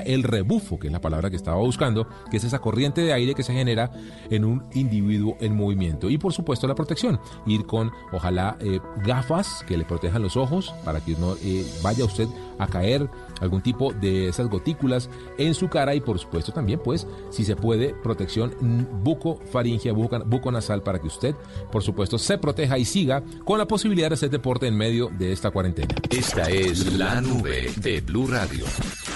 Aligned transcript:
el 0.00 0.22
rebufo, 0.22 0.78
que 0.78 0.86
es 0.88 0.92
la 0.92 1.00
palabra 1.00 1.30
que 1.30 1.36
estaba 1.36 1.58
buscando, 1.58 2.06
que 2.30 2.38
es 2.38 2.44
esa 2.44 2.60
corriente 2.60 3.02
de 3.02 3.12
aire 3.12 3.34
que 3.34 3.42
se 3.42 3.52
genera 3.52 3.90
en 4.30 4.44
un 4.44 4.64
individuo 4.72 5.36
en 5.40 5.54
movimiento. 5.54 6.10
Y 6.10 6.18
por 6.18 6.32
supuesto 6.32 6.66
la 6.66 6.74
protección, 6.74 7.20
ir 7.46 7.66
con 7.66 7.90
ojalá 8.12 8.56
eh, 8.60 8.80
gafas 9.04 9.64
que 9.66 9.76
le 9.76 9.84
protejan 9.84 10.22
los 10.22 10.36
ojos 10.36 10.74
para 10.84 11.00
que 11.00 11.16
no 11.16 11.34
eh, 11.42 11.66
vaya 11.82 12.04
usted 12.04 12.28
a 12.58 12.66
caer 12.66 13.08
algún 13.40 13.60
tipo 13.60 13.92
de 13.92 14.28
esas 14.28 14.48
gotículas 14.48 15.10
en 15.38 15.54
su 15.54 15.68
cara 15.68 15.94
y 15.94 16.00
por 16.00 16.18
supuesto 16.18 16.52
también 16.52 16.80
pues 16.82 17.06
si 17.30 17.44
se 17.44 17.56
puede 17.56 17.94
protección 17.94 18.54
buco 19.02 19.40
faringia 19.50 19.92
buco 19.92 20.52
nasal 20.52 20.82
para 20.82 21.00
que 21.00 21.08
usted 21.08 21.34
por 21.72 21.82
supuesto 21.82 22.18
se 22.18 22.38
proteja 22.38 22.78
y 22.78 22.84
siga 22.84 23.22
con 23.44 23.58
la 23.58 23.66
posibilidad 23.66 24.10
de 24.10 24.14
hacer 24.14 24.30
deporte 24.30 24.66
en 24.66 24.76
medio 24.76 25.10
de 25.18 25.32
esta 25.32 25.50
cuarentena. 25.50 25.94
Esta 26.10 26.48
es 26.50 26.92
la 26.94 27.20
nube 27.20 27.70
de 27.76 28.00
Blue 28.00 28.26
Radio. 28.26 28.64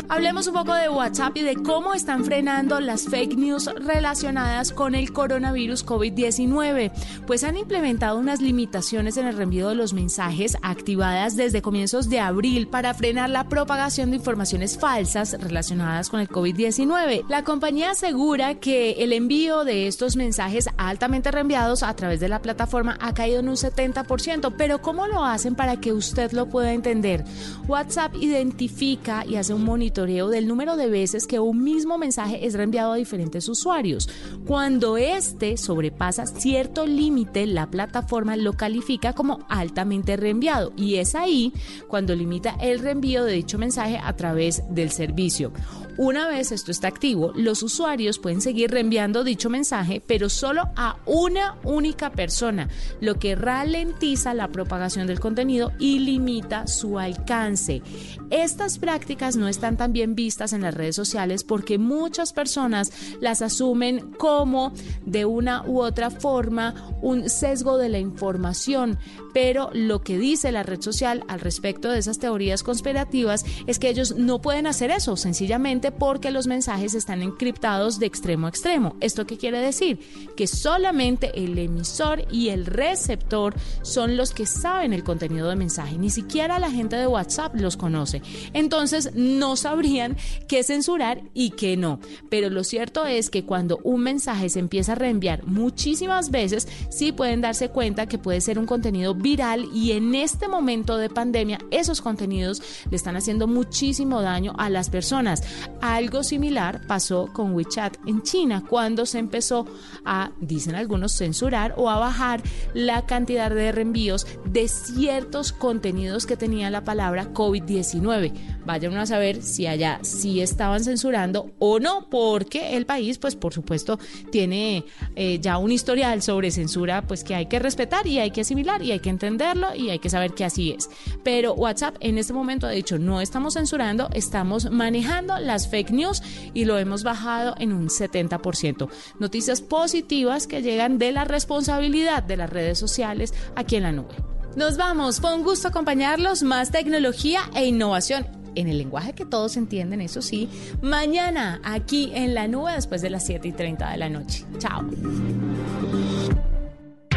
Hablemos 0.09 0.47
un 0.47 0.55
poco 0.55 0.73
de 0.73 0.89
WhatsApp 0.89 1.37
y 1.37 1.43
de 1.43 1.57
cómo 1.57 1.93
están 1.93 2.25
frenando 2.25 2.79
las 2.79 3.07
fake 3.07 3.37
news 3.37 3.69
relacionadas 3.75 4.71
con 4.71 4.95
el 4.95 5.13
coronavirus 5.13 5.85
COVID-19. 5.85 6.93
Pues 7.27 7.43
han 7.43 7.57
implementado 7.57 8.17
unas 8.17 8.41
limitaciones 8.41 9.17
en 9.17 9.27
el 9.27 9.37
reenvío 9.37 9.69
de 9.69 9.75
los 9.75 9.95
mensajes 9.95 10.57
activadas 10.63 11.35
desde 11.35 11.61
comienzos 11.61 12.09
de 12.09 12.21
abril 12.21 12.69
para 12.69 12.95
frenar 12.95 13.31
la 13.31 13.49
propagación 13.49 14.11
de 14.11 14.19
informaciones 14.19 14.79
falsas 14.79 15.37
relacionadas 15.41 16.09
con 16.09 16.21
el 16.21 16.29
COVID-19. 16.29 17.25
La 17.29 17.43
compañía 17.43 17.91
asegura 17.91 18.55
que 18.55 18.93
el 19.03 19.13
envío 19.13 19.65
de 19.65 19.89
estos 19.89 20.15
mensajes 20.15 20.69
altamente 20.77 21.33
reenviados 21.33 21.83
a 21.83 21.95
través 21.97 22.21
de 22.21 22.29
la 22.29 22.41
plataforma 22.43 22.97
ha 23.01 23.13
caído 23.13 23.41
en 23.41 23.49
un 23.49 23.57
70%, 23.57 24.55
pero 24.57 24.81
¿cómo 24.81 25.09
lo 25.09 25.25
hacen 25.25 25.57
para 25.57 25.81
que 25.81 25.93
usted 25.93 26.31
lo 26.31 26.47
pueda 26.47 26.73
entender? 26.73 27.25
WhatsApp 27.67 28.15
identifica 28.21 29.25
y 29.27 29.35
hace 29.35 29.53
un 29.53 29.65
monitoreo 29.65 29.96
del 30.05 30.47
número 30.47 30.77
de 30.77 30.91
veces 30.91 31.27
que 31.27 31.41
un 31.41 31.65
mismo 31.65 31.97
mensaje 31.97 32.47
es 32.47 32.53
reenviado 32.53 32.93
a 32.93 32.97
diferentes 32.97 33.49
usuarios. 33.49 34.11
Cuando 34.47 34.99
este 34.99 35.57
sobrepasa 35.57 36.27
cierto 36.27 36.87
límite, 36.87 37.47
la 37.47 37.71
plataforma 37.71 38.37
lo 38.37 38.53
califica 38.53 39.15
como 39.15 39.47
altamente 39.49 40.17
reenviado 40.19 40.73
y 40.77 40.97
es 40.97 41.15
ahí 41.15 41.53
cuando 41.89 42.15
limita 42.15 42.57
el 42.61 42.81
reenvío 42.81 43.25
de 43.25 43.33
dicho 43.33 43.57
mensaje 43.57 43.99
a 44.03 44.15
través 44.15 44.63
del 44.69 44.91
servicio. 44.91 45.53
Una 45.99 46.29
vez 46.29 46.53
esto 46.53 46.71
está 46.71 46.89
activo, 46.89 47.33
los 47.35 47.63
usuarios 47.63 48.19
pueden 48.19 48.43
seguir 48.43 48.71
reenviando 48.71 49.25
dicho 49.25 49.49
mensaje, 49.49 50.03
pero 50.07 50.29
solo 50.29 50.65
a 50.77 50.99
una 51.07 51.57
única 51.65 52.11
persona, 52.13 52.69
lo 53.01 53.15
que 53.19 53.35
ralentiza 53.35 54.35
la 54.35 54.49
propagación 54.49 55.07
del 55.07 55.21
contenido 55.21 55.73
y 55.79 56.01
limita 56.01 56.67
su 56.67 56.99
alcance. 56.99 57.81
Estas 58.29 58.79
prácticas 58.79 59.37
no 59.37 59.49
están 59.49 59.79
tan 59.79 59.95
bien 59.95 60.15
vistas 60.15 60.53
en 60.53 60.63
las 60.63 60.75
redes 60.75 60.97
sociales 60.97 61.45
porque 61.45 61.79
muchas 61.79 62.35
personas 62.35 62.93
las 63.21 63.41
asumen 63.41 64.13
como 64.19 64.75
de 65.07 65.25
una 65.25 65.67
u 65.67 65.81
otra 65.81 66.11
forma 66.11 66.75
un 67.01 67.31
sesgo 67.31 67.79
de 67.79 67.89
la 67.89 67.99
información, 67.99 68.99
pero 69.33 69.71
lo 69.73 70.03
que 70.03 70.19
dice 70.19 70.53
la 70.53 70.63
red 70.63 70.81
social 70.81 71.25
al 71.29 71.41
respecto 71.41 71.91
de 71.91 71.99
esas 71.99 72.19
teorías 72.19 72.63
conspirativas 72.63 73.45
es 73.67 73.79
que 73.79 73.89
ellos 73.89 74.17
no 74.17 74.43
pueden 74.43 74.67
hacer 74.67 74.91
eso, 74.91 75.17
sencillamente 75.17 75.86
porque 75.93 76.31
los 76.31 76.47
mensajes 76.47 76.95
están 76.95 77.23
encriptados 77.23 77.99
de 77.99 78.07
extremo 78.07 78.47
a 78.47 78.51
extremo. 78.51 78.97
¿Esto 79.01 79.27
qué 79.27 79.37
quiere 79.37 79.61
decir? 79.61 80.01
Que 80.37 80.47
solamente 80.47 81.33
el 81.35 81.59
emisor 81.59 82.25
y 82.31 82.49
el 82.49 82.67
receptor 82.67 83.55
son 83.83 84.17
los 84.17 84.33
que 84.33 84.47
saben 84.47 84.93
el 84.93 85.05
contenido 85.05 85.49
del 85.49 85.59
mensaje. 85.59 85.99
Ni 85.99 86.11
siquiera 86.11 86.59
la 86.59 86.71
gente 86.71 86.97
de 86.97 87.07
WhatsApp 87.07 87.55
los 87.55 87.77
conoce. 87.77 88.23
Entonces 88.53 89.15
no 89.15 89.57
sabrían 89.57 90.17
qué 90.49 90.63
censurar 90.63 91.23
y 91.35 91.51
qué 91.51 91.77
no. 91.77 92.01
Pero 92.31 92.51
lo 92.51 92.65
cierto 92.65 93.07
es 93.07 93.31
que 93.31 93.45
cuando 93.45 93.79
un 93.83 94.03
mensaje 94.03 94.49
se 94.49 94.59
empieza 94.59 94.93
a 94.93 94.97
reenviar 94.97 95.45
muchísimas 95.47 96.31
veces, 96.31 96.69
sí 96.91 97.13
pueden 97.13 97.41
darse 97.41 97.69
cuenta 97.69 98.07
que 98.07 98.19
puede 98.19 98.41
ser 98.41 98.59
un 98.59 98.67
contenido 98.67 99.15
viral 99.15 99.69
y 99.75 99.93
en 99.93 100.15
este 100.15 100.49
momento 100.49 100.97
de 100.97 101.09
pandemia 101.09 101.59
esos 101.71 102.01
contenidos 102.01 102.63
le 102.91 102.97
están 102.97 103.17
haciendo 103.17 103.47
muchísimo 103.47 104.23
daño 104.23 104.55
a 104.59 104.71
las 104.71 104.91
personas. 104.91 105.43
Algo 105.81 106.23
similar 106.23 106.87
pasó 106.87 107.29
con 107.33 107.55
WeChat 107.55 107.97
en 108.07 108.23
China 108.23 108.65
cuando 108.69 109.07
se 109.07 109.19
empezó 109.19 109.67
a, 110.05 110.31
dicen 110.41 110.75
algunos, 110.75 111.17
censurar 111.17 111.75
o 111.77 111.91
a 111.91 111.99
bajar 111.99 112.43
la 112.75 113.07
cantidad 113.07 113.51
de 113.51 113.73
reenvíos 113.73 114.27
de 114.45 114.69
ciertos 114.69 115.53
contenidos 115.53 116.27
que 116.27 116.37
tenía 116.37 116.71
la 116.71 116.85
palabra 116.85 117.33
COVID-19. 117.33 118.56
Vayan 118.67 118.97
a 118.97 119.07
saber 119.07 119.43
si 119.43 119.69
allá 119.69 120.01
sí 120.03 120.41
estaban 120.41 120.83
censurando 120.83 121.53
o 121.61 121.79
no, 121.79 122.11
porque 122.11 122.77
el 122.77 122.85
país, 122.85 123.17
pues 123.19 123.37
por 123.37 123.55
supuesto, 123.55 124.01
tiene 124.33 124.85
eh, 125.15 125.39
ya 125.41 125.57
un 125.59 125.71
historial 125.71 126.21
sobre 126.21 126.51
censura, 126.51 127.07
pues 127.07 127.23
que 127.23 127.37
hay 127.37 127.47
que 127.47 127.61
respetar 127.61 128.09
y 128.09 128.19
hay 128.19 128.33
que 128.33 128.41
asimilar 128.41 128.83
y 128.83 128.91
hay 128.91 128.99
que 128.99 129.11
entenderlo 129.11 129.69
y 129.75 129.91
hay 129.91 130.01
que 130.01 130.11
saber 130.11 130.33
que 130.33 130.45
así 130.45 130.73
es. 130.73 130.91
Pero 131.23 131.55
WhatsApp 131.55 131.97
en 132.01 132.19
este 132.19 132.33
momento 132.33 132.67
ha 132.67 132.71
dicho, 132.71 132.99
no 132.99 133.21
estamos 133.21 133.55
censurando, 133.55 134.09
estamos 134.13 134.69
manejando 134.71 135.39
las 135.39 135.69
fake 135.69 135.93
news 135.93 136.23
y 136.53 136.65
lo 136.65 136.77
hemos 136.79 137.05
bajado 137.05 137.55
en 137.59 137.73
un 137.73 137.89
70%. 137.89 138.89
Noticias 139.21 139.61
positivas 139.61 140.49
que 140.49 140.63
llegan 140.63 140.99
de 140.99 141.13
la 141.13 141.25
responsabilidad 141.25 142.25
de 142.25 142.37
las 142.37 142.51
redes 142.51 142.79
sociales 142.81 143.33
aquí 143.55 143.77
en 143.77 143.85
la 143.85 143.93
nube. 143.93 144.17
Nos 144.57 144.77
vamos, 144.77 145.21
fue 145.21 145.35
un 145.35 145.45
gusto 145.45 145.69
acompañarlos, 145.69 146.43
más 146.43 146.71
tecnología 146.71 147.43
e 147.55 147.67
innovación 147.67 148.46
en 148.57 148.69
el 148.69 148.79
lenguaje 148.79 149.13
que 149.13 149.25
todos 149.25 149.57
entienden, 149.57 150.01
eso 150.01 150.23
sí, 150.23 150.49
mañana 150.83 151.61
aquí 151.63 152.11
en 152.15 152.35
la 152.35 152.49
nube 152.49 152.73
después 152.73 153.03
de 153.03 153.11
las 153.11 153.25
7 153.25 153.49
y 153.49 153.53
30 153.53 153.91
de 153.91 153.97
la 153.97 154.09
noche. 154.09 154.45
Chao. 154.59 154.85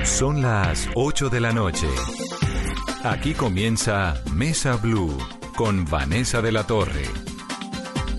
Son 0.03 0.41
las 0.41 0.87
8 0.95 1.29
de 1.29 1.39
la 1.39 1.51
noche. 1.51 1.87
Aquí 3.03 3.33
comienza 3.33 4.21
Mesa 4.33 4.75
Blue 4.75 5.17
con 5.55 5.85
Vanessa 5.85 6.41
de 6.41 6.51
la 6.51 6.65
Torre. 6.65 7.05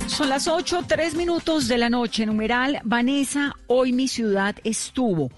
Son 0.06 0.28
las 0.28 0.48
8, 0.48 0.84
3 0.87 1.14
minutos 1.14 1.69
de 1.69 1.78
la 1.78 1.88
noche. 1.88 2.26
Numeral, 2.26 2.81
Vanessa, 2.84 3.56
hoy 3.66 3.92
mi 3.92 4.08
ciudad 4.08 4.56
estuvo. 4.64 5.31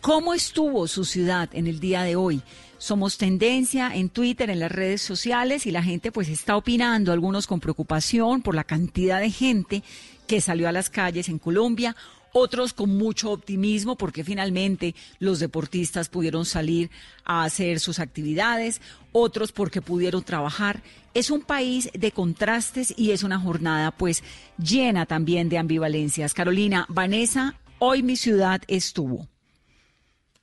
¿Cómo 0.00 0.32
estuvo 0.32 0.86
su 0.86 1.04
ciudad 1.04 1.48
en 1.52 1.66
el 1.66 1.80
día 1.80 2.02
de 2.02 2.16
hoy? 2.16 2.42
Somos 2.80 3.18
tendencia 3.18 3.94
en 3.94 4.08
Twitter, 4.08 4.48
en 4.48 4.58
las 4.58 4.72
redes 4.72 5.02
sociales 5.02 5.66
y 5.66 5.70
la 5.70 5.82
gente 5.82 6.10
pues 6.10 6.30
está 6.30 6.56
opinando, 6.56 7.12
algunos 7.12 7.46
con 7.46 7.60
preocupación 7.60 8.40
por 8.40 8.54
la 8.54 8.64
cantidad 8.64 9.20
de 9.20 9.30
gente 9.30 9.82
que 10.26 10.40
salió 10.40 10.66
a 10.66 10.72
las 10.72 10.88
calles 10.88 11.28
en 11.28 11.38
Colombia, 11.38 11.94
otros 12.32 12.72
con 12.72 12.96
mucho 12.96 13.32
optimismo 13.32 13.96
porque 13.96 14.24
finalmente 14.24 14.94
los 15.18 15.40
deportistas 15.40 16.08
pudieron 16.08 16.46
salir 16.46 16.90
a 17.22 17.44
hacer 17.44 17.80
sus 17.80 17.98
actividades, 17.98 18.80
otros 19.12 19.52
porque 19.52 19.82
pudieron 19.82 20.22
trabajar. 20.22 20.82
Es 21.12 21.30
un 21.30 21.42
país 21.42 21.90
de 21.92 22.12
contrastes 22.12 22.94
y 22.96 23.10
es 23.10 23.24
una 23.24 23.38
jornada 23.38 23.90
pues 23.90 24.24
llena 24.56 25.04
también 25.04 25.50
de 25.50 25.58
ambivalencias. 25.58 26.32
Carolina, 26.32 26.86
Vanessa, 26.88 27.60
hoy 27.78 28.02
mi 28.02 28.16
ciudad 28.16 28.62
estuvo 28.68 29.28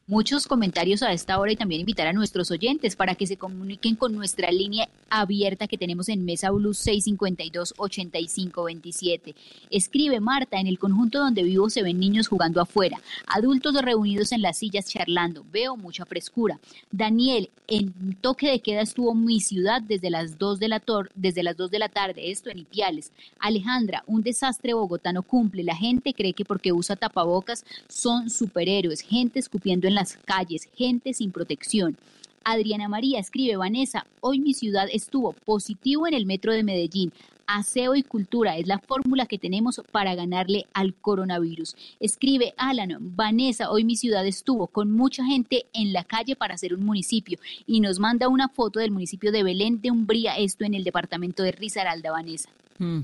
muchos 0.07 0.47
comentarios 0.47 1.03
a 1.03 1.11
esta 1.11 1.37
hora 1.37 1.51
y 1.51 1.57
también 1.57 1.81
invitar 1.81 2.07
a 2.07 2.13
nuestros 2.13 2.49
oyentes 2.49 2.95
para 2.95 3.15
que 3.15 3.27
se 3.27 3.35
comuniquen 3.35 3.97
con 3.97 4.15
nuestra 4.15 4.49
línea 4.51 4.87
abierta 5.09 5.67
que 5.67 5.77
tenemos 5.77 6.07
en 6.07 6.23
Mesa 6.23 6.49
Blue 6.51 6.71
652-8527. 6.71 9.35
Escribe 9.69 10.21
Marta, 10.21 10.61
en 10.61 10.67
el 10.67 10.79
conjunto 10.79 11.19
donde 11.19 11.43
vivo 11.43 11.69
se 11.69 11.83
ven 11.83 11.99
niños 11.99 12.29
jugando 12.29 12.61
afuera, 12.61 13.01
adultos 13.27 13.75
reunidos 13.81 14.31
en 14.31 14.41
las 14.41 14.59
sillas 14.59 14.87
charlando, 14.87 15.45
veo 15.51 15.75
mucha 15.75 16.05
frescura. 16.05 16.57
Daniel, 16.89 17.49
en 17.67 18.15
toque 18.21 18.49
de 18.49 18.61
queda 18.61 18.79
estuvo 18.81 19.13
mi 19.13 19.41
ciudad 19.41 19.81
desde 19.81 20.09
las 20.09 20.37
2 20.37 20.59
de 20.59 20.69
la, 20.69 20.81
desde 21.15 21.43
las 21.43 21.57
2 21.57 21.69
de 21.69 21.79
la 21.79 21.89
tarde, 21.89 22.31
esto 22.31 22.49
en 22.49 22.59
Ipiales. 22.59 23.11
Alejandra, 23.39 24.05
un 24.07 24.23
desastre 24.23 24.73
bogotano 24.73 25.21
cumple, 25.21 25.63
la 25.63 25.75
gente 25.75 26.13
cree 26.13 26.31
que 26.31 26.45
porque 26.45 26.71
usa 26.71 26.95
tapabocas 26.95 27.65
son 27.89 28.29
superhéroes, 28.29 29.01
gente 29.01 29.39
escupiendo 29.39 29.85
en 29.85 29.96
las 29.97 30.15
calles, 30.25 30.69
gente 30.75 31.11
sin 31.15 31.31
protección. 31.31 31.97
Adriana 32.43 32.87
María 32.87 33.19
escribe, 33.19 33.57
Vanessa, 33.57 34.05
hoy 34.21 34.39
mi 34.39 34.53
ciudad 34.53 34.87
estuvo 34.91 35.33
positivo 35.33 36.05
en 36.05 36.13
el 36.13 36.27
metro 36.27 36.53
de 36.53 36.61
Medellín. 36.61 37.11
Aseo 37.47 37.95
y 37.95 38.03
cultura 38.03 38.57
es 38.57 38.67
la 38.67 38.77
fórmula 38.77 39.25
que 39.25 39.39
tenemos 39.39 39.81
para 39.91 40.13
ganarle 40.13 40.67
al 40.73 40.93
coronavirus. 40.93 41.75
Escribe 41.99 42.53
Alan, 42.57 42.95
Vanessa, 43.15 43.71
hoy 43.71 43.85
mi 43.85 43.95
ciudad 43.95 44.27
estuvo 44.27 44.67
con 44.67 44.91
mucha 44.91 45.25
gente 45.25 45.65
en 45.73 45.93
la 45.93 46.03
calle 46.03 46.35
para 46.35 46.53
hacer 46.53 46.75
un 46.75 46.85
municipio 46.85 47.39
y 47.65 47.79
nos 47.79 47.97
manda 47.97 48.27
una 48.27 48.49
foto 48.49 48.79
del 48.79 48.91
municipio 48.91 49.31
de 49.31 49.41
Belén 49.41 49.81
de 49.81 49.89
Umbría, 49.89 50.37
esto 50.37 50.63
en 50.63 50.75
el 50.75 50.83
departamento 50.83 51.41
de 51.41 51.53
Risaralda, 51.53 52.11
Vanessa. 52.11 52.49
Mm. 52.77 52.99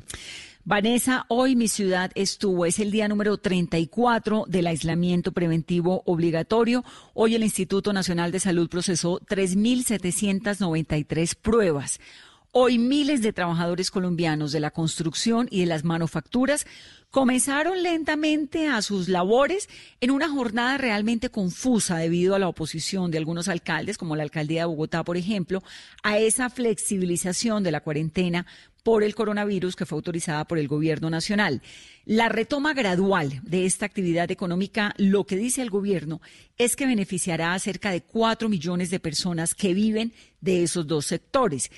Vanessa, 0.66 1.26
hoy 1.28 1.58
mi 1.58 1.68
ciudad 1.68 2.10
estuvo, 2.16 2.66
es 2.66 2.80
el 2.80 2.90
día 2.90 3.10
número 3.10 3.38
34 3.38 4.46
del 4.48 4.68
aislamiento 4.68 5.34
preventivo 5.34 6.04
obligatorio. 6.06 6.86
Hoy 7.14 7.36
el 7.36 7.44
Instituto 7.44 7.92
Nacional 7.92 8.32
de 8.32 8.40
Salud 8.40 8.70
procesó 8.70 9.20
3.793 9.20 11.36
pruebas. 11.36 12.00
Hoy 12.54 12.78
miles 12.78 13.22
de 13.22 13.34
trabajadores 13.34 13.92
colombianos 13.92 14.54
de 14.54 14.62
la 14.62 14.72
construcción 14.72 15.50
y 15.52 15.60
de 15.62 15.66
las 15.66 15.84
manufacturas 15.84 16.66
comenzaron 17.10 17.84
lentamente 17.84 18.70
a 18.70 18.82
sus 18.82 19.10
labores 19.10 19.68
en 20.02 20.12
una 20.12 20.30
jornada 20.30 20.78
realmente 20.78 21.30
confusa 21.30 21.98
debido 21.98 22.36
a 22.36 22.40
la 22.40 22.48
oposición 22.48 23.12
de 23.12 23.18
algunos 23.18 23.50
alcaldes, 23.50 23.98
como 23.98 24.16
la 24.16 24.24
alcaldía 24.24 24.62
de 24.62 24.68
Bogotá, 24.68 25.04
por 25.04 25.18
ejemplo, 25.18 25.62
a 26.04 26.20
esa 26.20 26.50
flexibilización 26.50 27.64
de 27.64 27.72
la 27.72 27.82
cuarentena 27.82 28.46
por 28.84 29.04
el 29.04 29.16
coronavirus 29.16 29.76
que 29.76 29.86
fue 29.86 29.98
autorizada 29.98 30.46
por 30.46 30.60
el 30.60 30.68
gobierno 30.68 31.10
nacional. 31.10 31.62
La 32.06 32.30
retoma 32.30 32.74
gradual 32.74 33.42
de 33.44 33.66
esta 33.66 33.86
actividad 33.86 34.30
económica, 34.30 34.94
lo 34.98 35.26
que 35.26 35.38
dice 35.38 35.62
el 35.62 35.70
gobierno, 35.70 36.22
es 36.58 36.76
que 36.76 36.86
beneficiará 36.86 37.54
a 37.54 37.60
cerca 37.60 37.92
de 37.92 38.02
cuatro 38.02 38.50
millones 38.50 38.90
de 38.90 39.00
personas 39.00 39.56
que 39.56 39.74
viven 39.74 40.14
de 40.42 40.64
esos 40.64 40.86
dos 40.86 41.06
sectores 41.06 41.72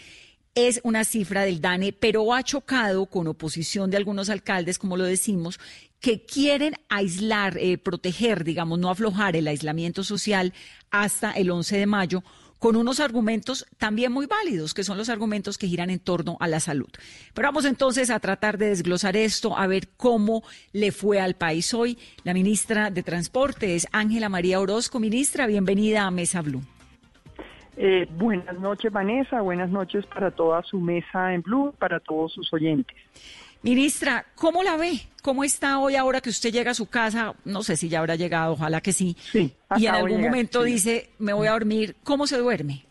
es 0.55 0.79
una 0.83 1.03
cifra 1.03 1.43
del 1.43 1.59
DANE, 1.59 1.91
pero 1.91 2.33
ha 2.33 2.41
chocado 2.41 3.07
con 3.07 3.27
oposición 3.27 3.91
de 3.91 3.97
algunos 3.97 4.29
alcaldes, 4.29 4.79
como 4.79 4.95
lo 4.95 5.03
decimos, 5.03 5.59
que 5.99 6.25
quieren 6.25 6.75
aislar, 6.87 7.57
eh, 7.57 7.77
proteger, 7.77 8.45
digamos, 8.45 8.79
no 8.79 8.89
aflojar 8.89 9.35
el 9.35 9.49
aislamiento 9.49 10.03
social 10.03 10.53
hasta 10.91 11.31
el 11.31 11.51
11 11.51 11.77
de 11.77 11.85
mayo, 11.85 12.23
con 12.65 12.77
unos 12.77 12.99
argumentos 12.99 13.67
también 13.77 14.11
muy 14.11 14.25
válidos, 14.25 14.73
que 14.73 14.83
son 14.83 14.97
los 14.97 15.09
argumentos 15.09 15.59
que 15.59 15.67
giran 15.67 15.91
en 15.91 15.99
torno 15.99 16.35
a 16.39 16.47
la 16.47 16.59
salud. 16.59 16.89
Pero 17.35 17.47
vamos 17.47 17.63
entonces 17.63 18.09
a 18.09 18.19
tratar 18.19 18.57
de 18.57 18.69
desglosar 18.69 19.15
esto, 19.15 19.55
a 19.55 19.67
ver 19.67 19.89
cómo 19.97 20.41
le 20.73 20.91
fue 20.91 21.19
al 21.19 21.35
país 21.35 21.75
hoy. 21.75 21.99
La 22.23 22.33
ministra 22.33 22.89
de 22.89 23.03
Transporte 23.03 23.75
es 23.75 23.87
Ángela 23.91 24.29
María 24.29 24.59
Orozco. 24.59 24.99
Ministra, 24.99 25.45
bienvenida 25.45 26.07
a 26.07 26.09
Mesa 26.09 26.41
Blue. 26.41 26.63
Eh, 27.77 28.07
buenas 28.17 28.59
noches, 28.59 28.91
Vanessa. 28.91 29.41
Buenas 29.41 29.69
noches 29.69 30.03
para 30.07 30.31
toda 30.31 30.63
su 30.63 30.79
mesa 30.79 31.35
en 31.35 31.43
Blue, 31.43 31.71
para 31.77 31.99
todos 31.99 32.33
sus 32.33 32.51
oyentes. 32.51 32.97
Ministra, 33.65 34.23
¿cómo 34.35 34.61
la 34.61 34.77
ve? 34.77 34.99
¿Cómo 35.23 35.43
está 35.43 35.79
hoy 35.79 35.95
ahora 35.95 36.21
que 36.21 36.29
usted 36.29 36.51
llega 36.51 36.69
a 36.69 36.75
su 36.75 36.87
casa? 36.87 37.33
No 37.45 37.63
sé 37.63 37.75
si 37.75 37.89
ya 37.89 37.97
habrá 37.97 38.15
llegado, 38.15 38.53
ojalá 38.53 38.79
que 38.79 38.93
sí. 38.93 39.17
Sí. 39.19 39.55
Y 39.77 39.87
en 39.87 39.95
algún 39.95 40.21
momento 40.21 40.61
dice, 40.61 41.09
me 41.17 41.33
voy 41.33 41.47
a 41.47 41.53
dormir. 41.53 41.95
¿Cómo 42.03 42.27
se 42.27 42.37
duerme? 42.37 42.85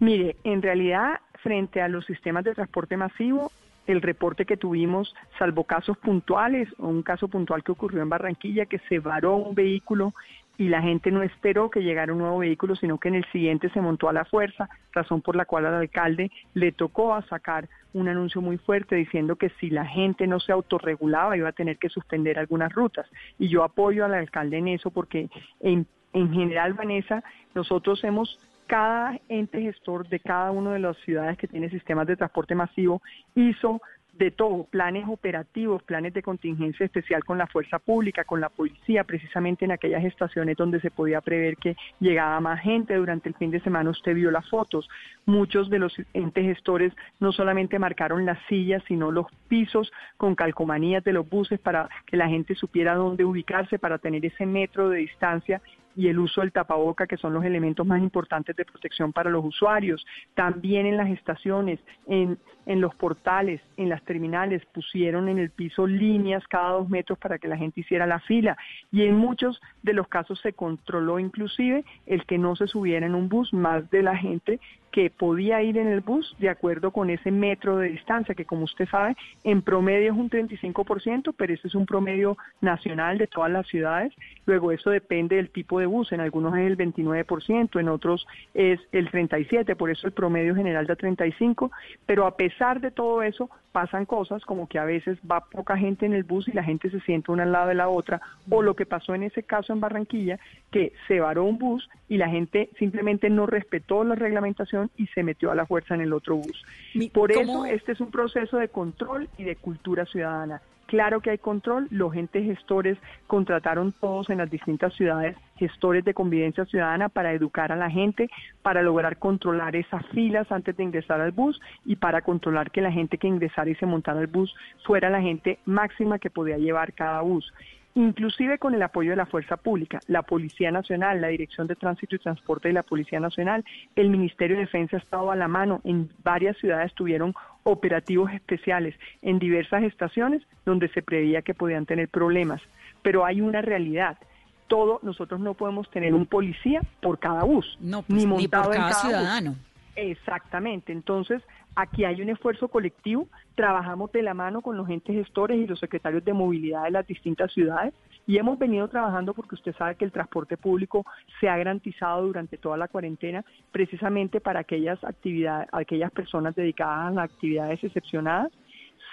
Mire, 0.00 0.34
en 0.42 0.62
realidad, 0.62 1.20
frente 1.44 1.80
a 1.80 1.86
los 1.86 2.04
sistemas 2.06 2.42
de 2.42 2.54
transporte 2.54 2.96
masivo, 2.96 3.52
el 3.86 4.02
reporte 4.02 4.46
que 4.46 4.56
tuvimos, 4.56 5.14
salvo 5.38 5.62
casos 5.62 5.96
puntuales, 5.96 6.68
o 6.80 6.88
un 6.88 7.04
caso 7.04 7.28
puntual 7.28 7.62
que 7.62 7.70
ocurrió 7.70 8.02
en 8.02 8.08
Barranquilla, 8.08 8.66
que 8.66 8.80
se 8.88 8.98
varó 8.98 9.36
un 9.36 9.54
vehículo 9.54 10.12
y 10.58 10.68
la 10.68 10.82
gente 10.82 11.10
no 11.10 11.22
esperó 11.22 11.70
que 11.70 11.82
llegara 11.82 12.12
un 12.12 12.18
nuevo 12.18 12.38
vehículo, 12.38 12.76
sino 12.76 12.98
que 12.98 13.08
en 13.08 13.16
el 13.16 13.24
siguiente 13.32 13.68
se 13.70 13.80
montó 13.80 14.08
a 14.08 14.12
la 14.12 14.24
fuerza, 14.24 14.68
razón 14.92 15.22
por 15.22 15.36
la 15.36 15.44
cual 15.44 15.66
al 15.66 15.74
alcalde 15.74 16.30
le 16.54 16.72
tocó 16.72 17.14
a 17.14 17.22
sacar 17.22 17.68
un 17.92 18.08
anuncio 18.08 18.40
muy 18.40 18.58
fuerte 18.58 18.96
diciendo 18.96 19.36
que 19.36 19.50
si 19.60 19.70
la 19.70 19.86
gente 19.86 20.26
no 20.26 20.40
se 20.40 20.52
autorregulaba 20.52 21.36
iba 21.36 21.48
a 21.48 21.52
tener 21.52 21.78
que 21.78 21.88
suspender 21.88 22.38
algunas 22.38 22.72
rutas. 22.72 23.06
Y 23.38 23.48
yo 23.48 23.64
apoyo 23.64 24.04
al 24.04 24.14
alcalde 24.14 24.58
en 24.58 24.68
eso 24.68 24.90
porque 24.90 25.28
en, 25.60 25.86
en 26.12 26.32
general, 26.32 26.74
Vanessa, 26.74 27.22
nosotros 27.54 28.02
hemos 28.04 28.38
cada 28.66 29.18
ente 29.28 29.60
gestor 29.62 30.08
de 30.08 30.20
cada 30.20 30.50
una 30.50 30.72
de 30.72 30.80
las 30.80 30.96
ciudades 30.98 31.38
que 31.38 31.46
tiene 31.46 31.70
sistemas 31.70 32.06
de 32.06 32.16
transporte 32.16 32.54
masivo 32.54 33.00
hizo 33.34 33.80
de 34.18 34.30
todo, 34.30 34.64
planes 34.64 35.04
operativos, 35.08 35.82
planes 35.82 36.14
de 36.14 36.22
contingencia 36.22 36.84
especial 36.84 37.24
con 37.24 37.38
la 37.38 37.46
fuerza 37.46 37.78
pública, 37.78 38.24
con 38.24 38.40
la 38.40 38.48
policía, 38.48 39.04
precisamente 39.04 39.64
en 39.64 39.72
aquellas 39.72 40.04
estaciones 40.04 40.56
donde 40.56 40.80
se 40.80 40.90
podía 40.90 41.20
prever 41.20 41.56
que 41.56 41.76
llegaba 42.00 42.40
más 42.40 42.60
gente 42.60 42.94
durante 42.94 43.28
el 43.28 43.34
fin 43.34 43.50
de 43.50 43.60
semana. 43.60 43.90
Usted 43.90 44.14
vio 44.14 44.30
las 44.30 44.48
fotos. 44.48 44.88
Muchos 45.26 45.68
de 45.70 45.78
los 45.78 45.94
entes 46.14 46.44
gestores 46.44 46.92
no 47.20 47.32
solamente 47.32 47.78
marcaron 47.78 48.24
las 48.24 48.38
sillas, 48.48 48.82
sino 48.86 49.10
los 49.10 49.26
pisos 49.48 49.92
con 50.16 50.34
calcomanías 50.34 51.04
de 51.04 51.12
los 51.12 51.28
buses 51.28 51.60
para 51.60 51.88
que 52.06 52.16
la 52.16 52.28
gente 52.28 52.54
supiera 52.54 52.94
dónde 52.94 53.24
ubicarse, 53.24 53.78
para 53.78 53.98
tener 53.98 54.24
ese 54.24 54.46
metro 54.46 54.88
de 54.88 54.98
distancia 54.98 55.60
y 55.96 56.08
el 56.08 56.18
uso 56.18 56.42
del 56.42 56.52
tapaboca, 56.52 57.06
que 57.06 57.16
son 57.16 57.32
los 57.32 57.44
elementos 57.44 57.86
más 57.86 58.00
importantes 58.00 58.54
de 58.54 58.64
protección 58.64 59.12
para 59.12 59.30
los 59.30 59.44
usuarios. 59.44 60.04
También 60.34 60.86
en 60.86 60.96
las 60.96 61.08
estaciones, 61.08 61.80
en, 62.06 62.38
en 62.66 62.80
los 62.80 62.94
portales, 62.94 63.60
en 63.76 63.88
las 63.88 64.02
terminales, 64.04 64.64
pusieron 64.66 65.28
en 65.28 65.38
el 65.38 65.50
piso 65.50 65.86
líneas 65.86 66.46
cada 66.48 66.70
dos 66.70 66.88
metros 66.88 67.18
para 67.18 67.38
que 67.38 67.48
la 67.48 67.56
gente 67.56 67.80
hiciera 67.80 68.06
la 68.06 68.20
fila. 68.20 68.56
Y 68.92 69.02
en 69.02 69.16
muchos 69.16 69.60
de 69.82 69.94
los 69.94 70.06
casos 70.08 70.38
se 70.40 70.52
controló 70.52 71.18
inclusive 71.18 71.84
el 72.04 72.26
que 72.26 72.38
no 72.38 72.56
se 72.56 72.66
subiera 72.66 73.06
en 73.06 73.14
un 73.14 73.28
bus 73.28 73.52
más 73.54 73.88
de 73.90 74.02
la 74.02 74.16
gente 74.16 74.60
que 74.96 75.10
podía 75.10 75.62
ir 75.62 75.76
en 75.76 75.88
el 75.88 76.00
bus 76.00 76.34
de 76.38 76.48
acuerdo 76.48 76.90
con 76.90 77.10
ese 77.10 77.30
metro 77.30 77.76
de 77.76 77.90
distancia, 77.90 78.34
que 78.34 78.46
como 78.46 78.64
usted 78.64 78.88
sabe, 78.88 79.14
en 79.44 79.60
promedio 79.60 80.10
es 80.10 80.18
un 80.18 80.30
35%, 80.30 81.34
pero 81.36 81.52
ese 81.52 81.68
es 81.68 81.74
un 81.74 81.84
promedio 81.84 82.38
nacional 82.62 83.18
de 83.18 83.26
todas 83.26 83.50
las 83.50 83.66
ciudades. 83.66 84.14
Luego 84.46 84.72
eso 84.72 84.88
depende 84.88 85.36
del 85.36 85.50
tipo 85.50 85.80
de 85.80 85.84
bus, 85.84 86.12
en 86.12 86.20
algunos 86.20 86.56
es 86.56 86.66
el 86.66 86.78
29%, 86.78 87.78
en 87.78 87.88
otros 87.90 88.26
es 88.54 88.80
el 88.90 89.10
37%, 89.10 89.76
por 89.76 89.90
eso 89.90 90.06
el 90.06 90.14
promedio 90.14 90.54
general 90.54 90.86
da 90.86 90.96
35%, 90.96 91.70
pero 92.06 92.26
a 92.26 92.34
pesar 92.34 92.80
de 92.80 92.90
todo 92.90 93.22
eso, 93.22 93.50
pasan 93.76 94.06
cosas 94.06 94.42
como 94.46 94.66
que 94.66 94.78
a 94.78 94.86
veces 94.86 95.18
va 95.30 95.44
poca 95.44 95.76
gente 95.76 96.06
en 96.06 96.14
el 96.14 96.22
bus 96.22 96.48
y 96.48 96.52
la 96.52 96.64
gente 96.64 96.88
se 96.88 96.98
siente 97.00 97.30
una 97.30 97.42
al 97.42 97.52
lado 97.52 97.68
de 97.68 97.74
la 97.74 97.90
otra, 97.90 98.22
o 98.48 98.62
lo 98.62 98.74
que 98.74 98.86
pasó 98.86 99.14
en 99.14 99.24
ese 99.24 99.42
caso 99.42 99.74
en 99.74 99.80
Barranquilla, 99.80 100.38
que 100.70 100.94
se 101.06 101.20
varó 101.20 101.44
un 101.44 101.58
bus 101.58 101.86
y 102.08 102.16
la 102.16 102.30
gente 102.30 102.70
simplemente 102.78 103.28
no 103.28 103.44
respetó 103.44 104.02
la 104.02 104.14
reglamentación 104.14 104.85
y 104.96 105.06
se 105.08 105.22
metió 105.22 105.50
a 105.50 105.54
la 105.54 105.66
fuerza 105.66 105.94
en 105.94 106.02
el 106.02 106.12
otro 106.12 106.36
bus. 106.36 106.64
Por 107.12 107.32
eso 107.32 107.64
este 107.64 107.92
es 107.92 108.00
un 108.00 108.10
proceso 108.10 108.58
de 108.58 108.68
control 108.68 109.28
y 109.38 109.44
de 109.44 109.56
cultura 109.56 110.04
ciudadana. 110.06 110.60
Claro 110.86 111.20
que 111.20 111.30
hay 111.30 111.38
control, 111.38 111.88
los 111.90 112.14
entes 112.14 112.44
gestores 112.44 112.96
contrataron 113.26 113.92
todos 113.92 114.30
en 114.30 114.38
las 114.38 114.48
distintas 114.48 114.94
ciudades 114.94 115.36
gestores 115.56 116.04
de 116.04 116.14
convivencia 116.14 116.64
ciudadana 116.64 117.08
para 117.08 117.32
educar 117.32 117.72
a 117.72 117.76
la 117.76 117.90
gente, 117.90 118.30
para 118.62 118.82
lograr 118.82 119.16
controlar 119.18 119.74
esas 119.74 120.06
filas 120.08 120.50
antes 120.52 120.76
de 120.76 120.84
ingresar 120.84 121.20
al 121.20 121.32
bus 121.32 121.60
y 121.84 121.96
para 121.96 122.22
controlar 122.22 122.70
que 122.70 122.82
la 122.82 122.92
gente 122.92 123.18
que 123.18 123.26
ingresara 123.26 123.70
y 123.70 123.74
se 123.74 123.86
montara 123.86 124.20
al 124.20 124.28
bus 124.28 124.54
fuera 124.84 125.10
la 125.10 125.20
gente 125.20 125.58
máxima 125.64 126.20
que 126.20 126.30
podía 126.30 126.58
llevar 126.58 126.92
cada 126.92 127.20
bus 127.22 127.52
inclusive 127.96 128.58
con 128.58 128.74
el 128.74 128.82
apoyo 128.82 129.10
de 129.10 129.16
la 129.16 129.26
Fuerza 129.26 129.56
Pública, 129.56 130.00
la 130.06 130.22
Policía 130.22 130.70
Nacional, 130.70 131.20
la 131.20 131.28
Dirección 131.28 131.66
de 131.66 131.76
Tránsito 131.76 132.14
y 132.14 132.18
Transporte 132.18 132.68
de 132.68 132.74
la 132.74 132.82
Policía 132.82 133.18
Nacional, 133.18 133.64
el 133.96 134.10
Ministerio 134.10 134.56
de 134.56 134.62
Defensa 134.62 134.98
ha 134.98 135.00
estado 135.00 135.30
a 135.30 135.36
la 135.36 135.48
mano, 135.48 135.80
en 135.82 136.10
varias 136.22 136.58
ciudades 136.58 136.92
tuvieron 136.92 137.34
operativos 137.64 138.30
especiales 138.32 138.94
en 139.22 139.38
diversas 139.38 139.82
estaciones 139.82 140.42
donde 140.66 140.88
se 140.88 141.02
preveía 141.02 141.40
que 141.40 141.54
podían 141.54 141.86
tener 141.86 142.08
problemas, 142.08 142.60
pero 143.02 143.24
hay 143.24 143.40
una 143.40 143.62
realidad. 143.62 144.18
Todo, 144.66 145.00
nosotros 145.02 145.40
no 145.40 145.54
podemos 145.54 145.90
tener 145.90 146.12
un 146.12 146.26
policía 146.26 146.82
por 147.00 147.18
cada 147.18 147.44
bus, 147.44 147.78
no, 147.80 148.02
pues, 148.02 148.20
ni 148.20 148.26
montado 148.26 148.64
por 148.64 148.74
cada, 148.74 148.92
ciudadano. 148.92 149.56
Exactamente, 149.94 150.92
entonces 150.92 151.42
aquí 151.76 152.04
hay 152.04 152.22
un 152.22 152.30
esfuerzo 152.30 152.68
colectivo, 152.68 153.28
trabajamos 153.54 154.10
de 154.10 154.22
la 154.22 154.34
mano 154.34 154.62
con 154.62 154.76
los 154.76 154.88
entes 154.88 155.14
gestores 155.14 155.58
y 155.58 155.66
los 155.66 155.78
secretarios 155.78 156.24
de 156.24 156.32
movilidad 156.32 156.84
de 156.84 156.90
las 156.90 157.06
distintas 157.06 157.52
ciudades 157.52 157.94
y 158.26 158.38
hemos 158.38 158.58
venido 158.58 158.88
trabajando 158.88 159.34
porque 159.34 159.54
usted 159.54 159.76
sabe 159.76 159.94
que 159.94 160.04
el 160.04 160.10
transporte 160.10 160.56
público 160.56 161.06
se 161.38 161.48
ha 161.48 161.56
garantizado 161.56 162.26
durante 162.26 162.56
toda 162.56 162.76
la 162.76 162.88
cuarentena 162.88 163.44
precisamente 163.70 164.40
para 164.40 164.60
aquellas 164.60 165.02
actividades, 165.04 165.68
aquellas 165.70 166.10
personas 166.10 166.54
dedicadas 166.54 167.08
a 167.08 167.10
las 167.10 167.24
actividades 167.30 167.84
excepcionadas. 167.84 168.50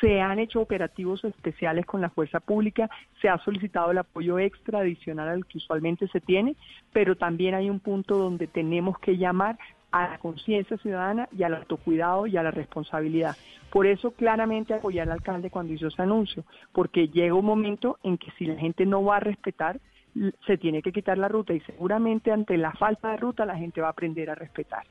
Se 0.02 0.20
han 0.20 0.40
hecho 0.40 0.60
operativos 0.60 1.24
especiales 1.24 1.86
con 1.86 2.02
la 2.02 2.10
fuerza 2.10 2.40
pública, 2.40 2.90
se 3.22 3.30
ha 3.30 3.38
solicitado 3.38 3.92
el 3.92 4.00
apoyo 4.00 4.40
extra 4.40 4.80
adicional 4.80 5.30
al 5.30 5.46
que 5.46 5.60
usualmente 5.60 6.08
se 6.08 6.20
tiene, 6.20 6.56
pero 6.92 7.16
también 7.16 7.54
hay 7.56 7.70
un 7.70 7.80
punto 7.80 8.18
donde 8.18 8.48
tenemos 8.48 8.98
que 9.00 9.18
llamar 9.18 9.58
a 9.94 10.10
la 10.10 10.18
conciencia 10.18 10.76
ciudadana 10.78 11.30
y 11.32 11.44
al 11.44 11.54
autocuidado 11.54 12.26
y 12.26 12.36
a 12.36 12.44
la 12.44 12.50
responsabilidad. 12.50 13.38
Por 13.72 13.86
eso 13.86 14.12
claramente 14.12 14.74
apoyé 14.74 15.02
al 15.02 15.12
alcalde 15.12 15.52
cuando 15.52 15.72
hizo 15.72 15.88
ese 15.88 16.02
anuncio, 16.02 16.44
porque 16.72 17.08
llega 17.08 17.36
un 17.36 17.46
momento 17.46 18.00
en 18.04 18.18
que 18.18 18.32
si 18.38 18.46
la 18.46 18.56
gente 18.56 18.88
no 18.88 19.04
va 19.04 19.18
a 19.18 19.20
respetar, 19.20 19.80
se 20.46 20.58
tiene 20.58 20.82
que 20.82 20.92
quitar 20.92 21.18
la 21.20 21.28
ruta 21.28 21.54
y 21.54 21.60
seguramente 21.62 22.32
ante 22.32 22.58
la 22.58 22.72
falta 22.72 23.12
de 23.12 23.18
ruta 23.18 23.46
la 23.46 23.56
gente 23.56 23.82
va 23.82 23.88
a 23.88 23.92
aprender 23.92 24.32
a 24.32 24.36
respetar. 24.36 24.84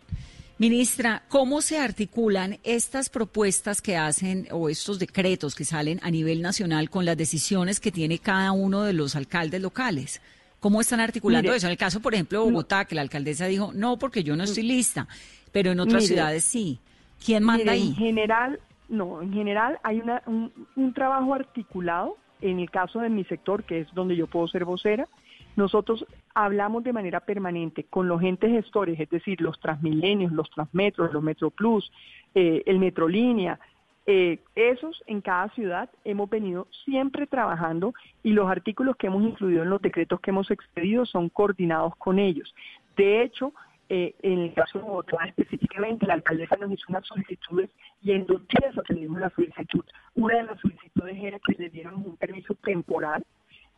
Ministra, 0.59 1.25
¿cómo 1.28 1.62
se 1.62 1.80
articulan 1.80 2.59
estas 2.62 3.11
propuestas 3.11 3.82
que 3.82 3.97
hacen 3.97 4.47
o 4.52 4.68
estos 4.68 5.00
decretos 5.00 5.56
que 5.56 5.64
salen 5.64 5.99
a 6.02 6.11
nivel 6.12 6.42
nacional 6.42 6.90
con 6.90 7.04
las 7.04 7.16
decisiones 7.16 7.80
que 7.80 7.90
tiene 7.90 8.21
cada 8.21 8.52
uno 8.52 8.82
de 8.82 8.92
los 8.92 9.16
alcaldes 9.16 9.61
locales? 9.61 10.23
¿Cómo 10.62 10.81
están 10.81 11.00
articulando 11.00 11.52
eso? 11.52 11.66
En 11.66 11.73
el 11.73 11.76
caso, 11.76 11.99
por 11.99 12.14
ejemplo, 12.14 12.38
de 12.38 12.45
Bogotá, 12.49 12.85
que 12.85 12.95
la 12.95 13.00
alcaldesa 13.00 13.47
dijo, 13.47 13.73
no, 13.75 13.99
porque 13.99 14.23
yo 14.23 14.37
no 14.37 14.45
estoy 14.45 14.62
lista, 14.62 15.09
pero 15.50 15.73
en 15.73 15.81
otras 15.81 16.07
ciudades 16.07 16.45
sí. 16.45 16.78
¿Quién 17.26 17.42
manda 17.42 17.73
ahí? 17.73 17.88
En 17.88 17.95
general, 17.97 18.61
no, 18.88 19.23
en 19.23 19.33
general 19.33 19.81
hay 19.83 19.99
una, 19.99 20.23
un, 20.26 20.95
trabajo 20.95 21.35
articulado, 21.35 22.16
en 22.40 22.61
el 22.61 22.71
caso 22.71 23.00
de 23.00 23.09
mi 23.09 23.25
sector, 23.25 23.64
que 23.64 23.81
es 23.81 23.88
donde 23.92 24.14
yo 24.14 24.28
puedo 24.28 24.47
ser 24.47 24.64
vocera, 24.64 25.09
nosotros 25.57 26.07
hablamos 26.33 26.85
de 26.85 26.92
manera 26.92 27.19
permanente 27.19 27.83
con 27.90 28.07
los 28.07 28.23
entes 28.23 28.52
gestores, 28.52 29.00
es 29.00 29.11
decir, 29.11 29.40
los 29.40 29.59
Transmilenios, 29.59 30.31
los 30.31 30.49
Transmetros, 30.49 31.12
los 31.12 31.25
Metroplus, 31.25 31.90
eh, 32.37 32.62
el 32.66 32.78
Metrolínea, 32.78 33.59
eh, 34.06 34.40
esos 34.56 35.02
en 35.06 35.21
cada 35.21 35.49
ciudad 35.50 35.88
hemos 36.04 36.28
venido 36.28 36.66
siempre 36.85 37.26
trabajando 37.26 37.94
y 38.23 38.32
los 38.32 38.50
artículos 38.50 38.97
que 38.97 39.06
hemos 39.06 39.23
incluido 39.23 39.62
en 39.62 39.71
los 39.71 39.80
decretos 39.80 40.21
que 40.21 40.30
hemos 40.30 40.50
expedido 40.50 41.06
son 41.06 41.28
coordinados 41.28 41.94
con 41.97 42.18
ellos. 42.18 42.52
De 42.97 43.23
hecho, 43.23 43.52
eh, 43.88 44.14
en 44.23 44.40
el 44.40 44.54
caso 44.54 44.78
de 44.78 44.85
Bogotá 44.85 45.18
específicamente, 45.26 46.06
la 46.06 46.14
alcaldesa 46.14 46.56
nos 46.56 46.73
hizo 46.73 46.87
unas 46.88 47.06
solicitudes 47.06 47.71
y 48.00 48.12
en 48.12 48.26
dos 48.26 48.42
días 48.49 48.76
atendimos 48.76 49.21
la 49.21 49.30
solicitud. 49.30 49.85
Una 50.14 50.37
de 50.37 50.42
las 50.44 50.61
solicitudes 50.61 51.16
era 51.23 51.38
que 51.38 51.54
le 51.59 51.71
dieran 51.71 51.94
un 51.94 52.16
permiso 52.16 52.54
temporal 52.54 53.23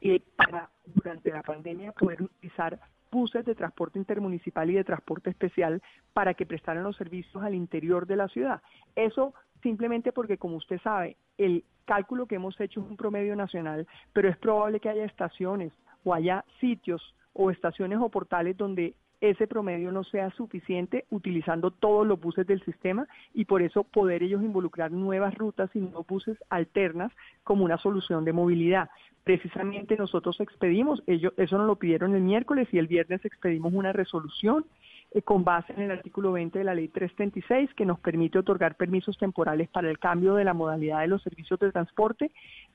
eh, 0.01 0.21
para 0.37 0.71
durante 0.87 1.31
la 1.31 1.43
pandemia 1.43 1.93
poder 1.93 2.23
utilizar 2.23 2.79
buses 3.11 3.45
de 3.45 3.55
transporte 3.55 3.99
intermunicipal 3.99 4.71
y 4.71 4.75
de 4.75 4.85
transporte 4.85 5.31
especial 5.31 5.83
para 6.13 6.35
que 6.35 6.47
prestaran 6.47 6.83
los 6.83 6.97
servicios 6.97 7.43
al 7.43 7.55
interior 7.55 8.07
de 8.07 8.17
la 8.17 8.29
ciudad. 8.29 8.63
Eso 8.97 9.35
simplemente 9.65 10.13
porque, 10.13 10.39
como 10.39 10.59
usted 10.59 10.81
sabe, 10.83 11.17
el 11.39 11.65
cálculo 11.87 12.27
que 12.27 12.37
hemos 12.37 12.61
hecho 12.61 12.81
es 12.81 12.87
un 12.89 12.97
promedio 12.97 13.35
nacional, 13.35 13.89
pero 14.13 14.29
es 14.29 14.37
probable 14.37 14.79
que 14.79 14.89
haya 14.89 15.05
estaciones 15.05 15.73
o 16.05 16.15
haya 16.15 16.45
sitios 16.61 17.15
o 17.33 17.51
estaciones 17.51 17.99
o 18.01 18.09
portales 18.09 18.57
donde 18.57 18.95
ese 19.21 19.47
promedio 19.47 19.91
no 19.91 20.05
sea 20.05 20.31
suficiente 20.33 21.07
utilizando 21.11 21.71
todos 21.71 22.07
los 22.07 22.21
buses 22.21 22.47
del 22.47 22.63
sistema 22.63 23.09
y 23.33 23.47
por 23.47 23.63
eso 23.63 23.83
poder 23.83 24.23
ellos 24.23 24.43
involucrar 24.43 24.93
nuevas 24.93 25.35
rutas 25.35 25.71
y 25.75 25.81
nuevos 25.81 26.07
buses 26.07 26.37
alternas 26.51 27.11
como 27.43 27.65
una 27.65 27.79
solución 27.79 28.25
de 28.25 28.35
movilidad. 28.35 28.91
Precisamente 29.25 29.97
nosotros 29.97 30.39
expedimos, 30.41 31.03
ellos, 31.07 31.33
eso 31.39 31.57
nos 31.57 31.67
lo 31.67 31.77
pidieron 31.77 32.15
el 32.15 32.21
miércoles 32.21 32.69
y 32.73 32.79
el 32.79 32.87
viernes 32.87 33.25
expedimos 33.25 33.73
una 33.73 33.93
resolución 33.95 34.67
eh, 35.15 35.23
con 35.23 35.45
base 35.45 35.73
en 35.73 35.83
el 35.83 35.93
artículo 35.93 36.33
20 36.33 36.59
de 36.59 36.65
la 36.65 36.75
ley 36.75 36.89
336 36.89 37.73
que 37.75 37.87
nos 37.87 38.01
permite 38.01 38.39
otorgar 38.39 38.75
permisos 38.75 39.17
temporales 39.17 39.69
para 39.69 39.89
el 39.89 39.99
cambio 39.99 40.35
de 40.35 40.45
la 40.45 40.55
modalidad 40.55 41.01
de 41.01 41.07
los 41.07 41.23
servicios 41.23 41.59
de 41.61 41.71
transporte 41.71 42.33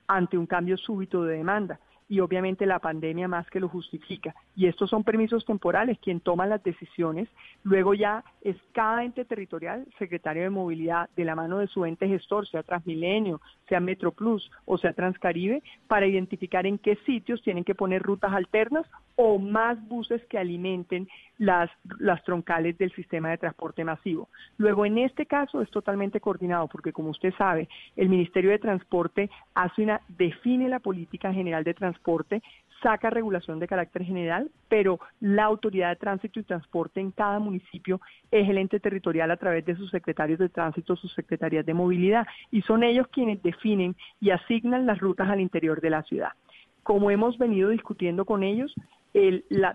ante 0.08 0.38
un 0.38 0.46
cambio 0.46 0.77
súbito 0.77 1.24
de 1.24 1.38
demanda 1.38 1.79
y 2.10 2.19
obviamente 2.22 2.65
la 2.65 2.79
pandemia 2.79 3.27
más 3.27 3.48
que 3.51 3.60
lo 3.60 3.69
justifica. 3.69 4.34
Y 4.55 4.65
estos 4.65 4.89
son 4.89 5.03
permisos 5.03 5.46
temporales, 5.46 6.00
quien 6.00 6.19
toma 6.19 6.48
las 6.48 6.63
decisiones, 6.63 7.29
luego 7.63 7.93
ya 7.93 8.24
es 8.41 8.58
cada 8.74 9.03
ente 9.03 9.25
territorial, 9.25 9.86
secretario 10.00 10.41
de 10.41 10.50
movilidad, 10.50 11.08
de 11.15 11.24
la 11.24 11.36
mano 11.36 11.60
de 11.60 11.67
su 11.67 11.86
ente 11.86 12.08
gestor, 12.08 12.48
sea 12.48 12.63
Transmilenio, 12.63 13.39
sea 13.67 13.79
MetroPlus 13.79 14.50
o 14.65 14.79
sea 14.79 14.93
Transcaribe, 14.93 15.62
para 15.88 16.08
identificar 16.08 16.65
en 16.65 16.79
qué 16.79 16.96
sitios 17.05 17.43
tienen 17.43 17.63
que 17.63 17.75
poner 17.75 18.01
rutas 18.01 18.34
alternas 18.34 18.88
o 19.15 19.38
más 19.38 19.77
buses 19.88 20.25
que 20.25 20.39
alimenten 20.39 21.08
las, 21.39 21.72
las 22.00 22.24
troncales 22.24 22.77
del 22.77 22.91
sistema 22.91 23.29
de 23.29 23.38
transporte 23.38 23.84
masivo. 23.84 24.29
Luego, 24.58 24.86
en 24.86 25.00
este 25.00 25.25
caso 25.25 25.62
es 25.62 25.72
totalmente 25.72 26.19
coordinado 26.19 26.67
porque, 26.67 26.93
como 26.93 27.10
usted 27.10 27.34
sabe, 27.38 27.67
el 27.96 28.10
Ministerio 28.10 28.51
de 28.51 28.60
Transporte 28.60 29.29
hace 29.55 29.84
una, 29.84 30.01
define 30.10 30.69
la 30.69 30.79
política 30.79 31.34
general 31.34 31.63
de 31.63 31.74
transporte, 31.74 32.43
saca 32.84 33.10
regulación 33.10 33.60
de 33.60 33.67
carácter 33.67 34.03
general, 34.03 34.51
pero 34.67 35.00
la 35.19 35.46
autoridad 35.46 35.89
de 35.89 35.96
tránsito 35.96 36.39
y 36.39 36.43
transporte 36.43 37.00
en 37.00 37.12
cada 37.12 37.39
municipio 37.39 38.00
es 38.31 38.48
el 38.48 38.58
ente 38.58 38.79
territorial 38.79 39.31
a 39.31 39.38
través 39.38 39.65
de 39.65 39.75
sus 39.75 39.89
secretarios 39.91 40.39
de 40.39 40.50
tránsito, 40.50 40.96
sus 40.96 41.13
secretarías 41.13 41.65
de 41.65 41.74
movilidad, 41.74 42.27
y 42.51 42.62
son 42.62 42.84
ellos 42.84 43.08
quienes 43.08 43.41
definen 43.41 43.96
y 44.22 44.29
asignan 44.31 44.86
las 44.86 45.00
rutas 45.00 45.29
al 45.29 45.41
interior 45.41 45.81
de 45.81 45.89
la 45.89 46.03
ciudad. 46.03 46.31
Como 46.89 47.12
hemos 47.12 47.38
venido 47.38 47.69
discutiendo 47.69 48.25
con 48.25 48.41
ellos, 48.41 48.74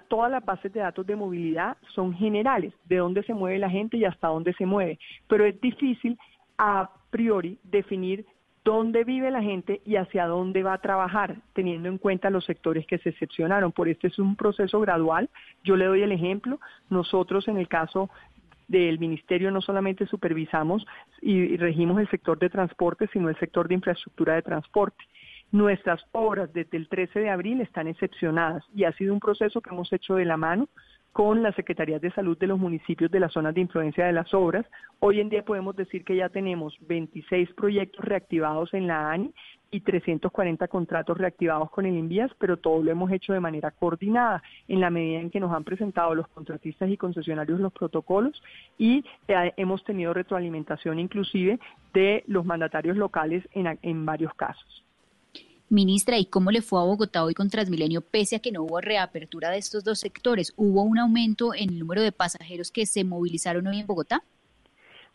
todas 0.09 0.33
las 0.33 0.45
bases 0.45 0.73
de 0.73 0.81
datos 0.81 1.07
de 1.07 1.15
movilidad 1.15 1.77
son 1.95 2.13
generales, 2.13 2.75
de 2.87 2.97
dónde 2.97 3.23
se 3.23 3.35
mueve 3.35 3.61
la 3.61 3.71
gente 3.71 3.97
y 3.97 4.05
hasta 4.05 4.27
dónde 4.27 4.53
se 4.55 4.67
mueve, 4.67 4.99
pero 5.29 5.45
es 5.45 5.61
difícil 5.61 6.19
a 6.59 6.91
priori 7.11 7.57
definir 7.63 8.27
dónde 8.65 9.05
vive 9.05 9.31
la 9.31 9.45
gente 9.45 9.81
y 9.87 9.95
hacia 9.95 10.27
dónde 10.27 10.65
va 10.65 10.73
a 10.73 10.81
trabajar, 10.81 11.37
teniendo 11.53 11.89
en 11.89 11.99
cuenta 11.99 12.31
los 12.31 12.47
sectores 12.47 12.85
que 12.85 12.99
se 12.99 13.11
excepcionaron. 13.11 13.71
Por 13.71 13.89
este 13.89 14.09
es 14.09 14.19
un 14.19 14.35
proceso 14.35 14.81
gradual. 14.81 15.31
Yo 15.63 15.77
le 15.77 15.85
doy 15.85 16.03
el 16.03 16.11
ejemplo. 16.11 16.59
Nosotros 16.91 17.47
en 17.47 17.59
el 17.59 17.69
caso 17.69 18.11
del 18.67 18.99
ministerio 18.99 19.53
no 19.53 19.61
solamente 19.61 20.05
supervisamos 20.07 20.85
y 21.23 21.59
regimos 21.59 22.01
el 22.01 22.09
sector 22.09 22.41
de 22.41 22.51
transporte, 22.51 23.09
sino 23.13 23.29
el 23.29 23.39
sector 23.39 23.69
de 23.69 23.75
infraestructura 23.75 24.35
de 24.35 24.43
transporte. 24.43 25.05
Nuestras 25.55 26.05
obras 26.11 26.53
desde 26.53 26.77
el 26.77 26.89
13 26.89 27.21
de 27.21 27.31
abril 27.31 27.61
están 27.61 27.87
excepcionadas 27.87 28.65
y 28.75 28.83
ha 28.83 28.93
sido 28.95 29.15
un 29.15 29.21
proceso 29.21 29.61
que 29.61 29.71
hemos 29.71 29.93
hecho 29.93 30.17
de 30.17 30.25
la 30.25 30.37
mano 30.37 30.69
con 31.13 31.45
las 31.45 31.55
Secretarías 31.55 32.01
de 32.01 32.11
Salud 32.11 32.37
de 32.37 32.49
los 32.49 32.59
municipios 32.59 33.09
de 33.09 33.21
las 33.21 33.33
zonas 33.33 33.55
de 33.55 33.61
influencia 33.61 34.05
de 34.05 34.13
las 34.13 34.35
obras. 34.35 34.67
Hoy 34.99 35.21
en 35.21 35.29
día 35.29 35.45
podemos 35.45 35.77
decir 35.77 36.05
que 36.05 36.17
ya 36.17 36.29
tenemos 36.29 36.77
26 36.89 37.53
proyectos 37.53 38.05
reactivados 38.05 38.75
en 38.75 38.89
la 38.89 39.13
ANI 39.13 39.33
y 39.71 39.83
340 39.83 40.67
contratos 40.67 41.17
reactivados 41.17 41.71
con 41.71 41.87
el 41.87 41.95
INVIAS, 41.95 42.33
pero 42.37 42.57
todo 42.57 42.83
lo 42.83 42.91
hemos 42.91 43.13
hecho 43.13 43.33
de 43.33 43.39
manera 43.39 43.71
coordinada 43.71 44.43
en 44.67 44.81
la 44.81 44.91
medida 44.91 45.21
en 45.21 45.31
que 45.31 45.39
nos 45.39 45.53
han 45.53 45.63
presentado 45.63 46.17
los 46.17 46.27
contratistas 46.27 46.91
y 46.91 46.97
concesionarios 46.97 47.61
los 47.61 47.73
protocolos 47.73 48.43
y 48.77 49.05
hemos 49.29 49.85
tenido 49.85 50.15
retroalimentación 50.15 50.99
inclusive 50.99 51.61
de 51.93 52.25
los 52.27 52.45
mandatarios 52.45 52.97
locales 52.97 53.49
en 53.53 54.05
varios 54.05 54.35
casos. 54.35 54.84
Ministra, 55.71 56.19
¿y 56.19 56.27
cómo 56.27 56.51
le 56.51 56.61
fue 56.61 56.79
a 56.81 56.85
Bogotá 56.85 57.25
hoy 57.25 57.35
con 57.35 57.49
Transmilenio 57.49 58.03
pese 58.03 58.37
a 58.37 58.39
que 58.41 58.53
no 58.53 58.63
hubo 58.63 58.81
reapertura 58.81 59.51
de 59.51 59.59
estos 59.59 59.83
dos 59.83 59.99
sectores? 59.99 60.53
¿Hubo 60.57 60.83
un 60.83 60.99
aumento 60.99 61.55
en 61.55 61.71
el 61.71 61.79
número 61.79 62.03
de 62.03 62.13
pasajeros 62.13 62.71
que 62.71 62.85
se 62.87 63.03
movilizaron 63.03 63.67
hoy 63.67 63.81
en 63.81 63.87
Bogotá? 63.87 64.23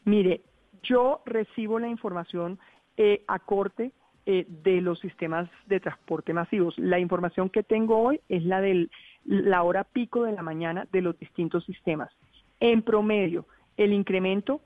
Mire, 0.06 0.42
yo 0.82 1.22
recibo 1.26 1.80
la 1.80 1.88
información 1.88 2.58
eh, 2.98 3.24
a 3.28 3.40
corte 3.40 3.92
eh, 4.26 4.46
de 4.64 4.82
los 4.82 5.00
sistemas 5.00 5.50
de 5.68 5.80
transporte 5.80 6.34
masivos. 6.34 6.78
La 6.78 7.00
información 7.00 7.50
que 7.50 7.64
tengo 7.64 8.00
hoy 8.00 8.20
es 8.28 8.44
la 8.44 8.60
de 8.60 8.90
la 9.26 9.62
hora 9.64 9.84
pico 9.84 10.24
de 10.24 10.32
la 10.32 10.42
mañana 10.42 10.88
de 10.92 11.02
los 11.02 11.18
distintos 11.20 11.64
sistemas. 11.66 12.12
En 12.60 12.82
promedio, 12.82 13.46
el 13.78 13.94
incremento 13.94 14.62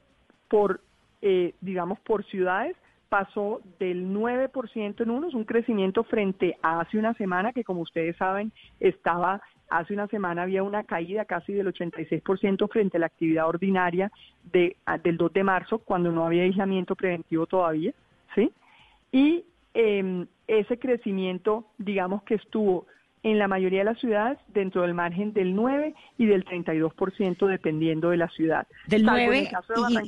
por, 0.48 0.82
eh, 1.22 1.54
digamos, 1.62 2.00
por 2.00 2.24
ciudades 2.26 2.76
pasó 3.14 3.62
del 3.78 4.08
9% 4.08 5.02
en 5.02 5.10
unos, 5.12 5.36
un 5.36 5.44
crecimiento 5.44 6.04
frente 6.04 6.58
a 6.64 6.80
hace 6.80 6.98
una 6.98 7.14
semana, 7.14 7.54
que 7.54 7.64
como 7.64 7.82
ustedes 7.82 8.18
saben, 8.18 8.52
estaba, 8.80 9.40
hace 9.70 9.94
una 9.94 10.08
semana 10.08 10.42
había 10.42 10.64
una 10.64 10.84
caída 10.84 11.24
casi 11.24 11.54
del 11.54 11.68
86% 11.68 12.68
frente 12.72 12.98
a 12.98 13.02
la 13.02 13.06
actividad 13.06 13.48
ordinaria 13.48 14.12
de, 14.52 14.78
del 15.04 15.18
2 15.18 15.32
de 15.32 15.44
marzo, 15.44 15.78
cuando 15.78 16.12
no 16.12 16.26
había 16.26 16.42
aislamiento 16.42 16.96
preventivo 16.96 17.46
todavía, 17.46 17.94
¿sí? 18.34 18.52
Y 19.12 19.46
eh, 19.76 20.26
ese 20.48 20.80
crecimiento, 20.80 21.66
digamos 21.78 22.24
que 22.24 22.34
estuvo 22.34 22.88
en 23.24 23.40
la 23.40 23.48
mayoría 23.48 23.80
de 23.80 23.86
las 23.86 24.00
ciudades 24.00 24.38
dentro 24.50 24.82
del 24.82 24.94
margen 24.94 25.34
del 25.34 25.56
9 25.56 25.96
y 26.18 26.26
del 26.26 26.44
32% 26.46 27.48
dependiendo 27.48 28.10
de 28.10 28.18
la 28.18 28.28
ciudad. 28.30 28.68
Del 28.88 29.04
9 29.04 29.50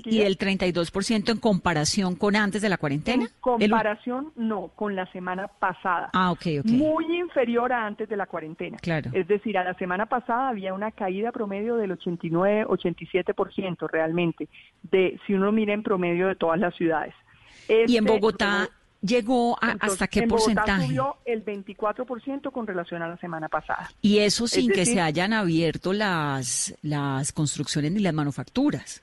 y, 0.03 0.21
el 0.21 0.37
32% 0.37 1.31
en 1.31 1.37
comparación 1.39 2.15
con 2.15 2.35
antes 2.35 2.61
de 2.61 2.69
la 2.69 2.77
cuarentena. 2.77 3.23
En 3.23 3.29
comparación 3.39 4.33
no, 4.35 4.69
con 4.75 4.95
la 4.95 5.09
semana 5.13 5.47
pasada. 5.47 6.09
Ah, 6.13 6.31
ok, 6.31 6.45
ok. 6.59 6.65
Muy 6.65 7.17
inferior 7.17 7.71
a 7.71 7.85
antes 7.85 8.09
de 8.09 8.17
la 8.17 8.25
cuarentena. 8.27 8.77
Claro. 8.77 9.11
Es 9.13 9.27
decir, 9.27 9.57
a 9.57 9.63
la 9.63 9.73
semana 9.75 10.07
pasada 10.07 10.49
había 10.49 10.73
una 10.73 10.91
caída 10.91 11.31
promedio 11.31 11.77
del 11.77 11.93
89, 11.93 12.65
87% 12.67 13.89
realmente, 13.89 14.49
de 14.83 15.17
si 15.25 15.33
uno 15.33 15.51
mira 15.53 15.73
en 15.73 15.83
promedio 15.83 16.27
de 16.27 16.35
todas 16.35 16.59
las 16.59 16.75
ciudades. 16.75 17.13
y 17.69 17.97
en 17.97 18.03
este 18.05 18.11
Bogotá 18.11 18.69
llegó 19.05 19.57
a, 19.61 19.75
hasta 19.79 20.07
qué 20.07 20.21
en 20.21 20.29
porcentaje? 20.29 20.71
Bogotá 20.71 20.87
subió 20.87 21.15
el 21.25 21.45
24% 21.45 22.51
con 22.51 22.67
relación 22.67 23.01
a 23.01 23.07
la 23.07 23.17
semana 23.17 23.49
pasada. 23.49 23.89
Y 24.01 24.19
eso 24.19 24.47
sin 24.47 24.71
que 24.71 24.85
se 24.85 25.01
hayan 25.01 25.33
abierto 25.33 25.93
las, 25.93 26.75
las 26.81 27.31
construcciones 27.31 27.91
ni 27.91 27.99
las 27.99 28.13
manufacturas. 28.13 29.01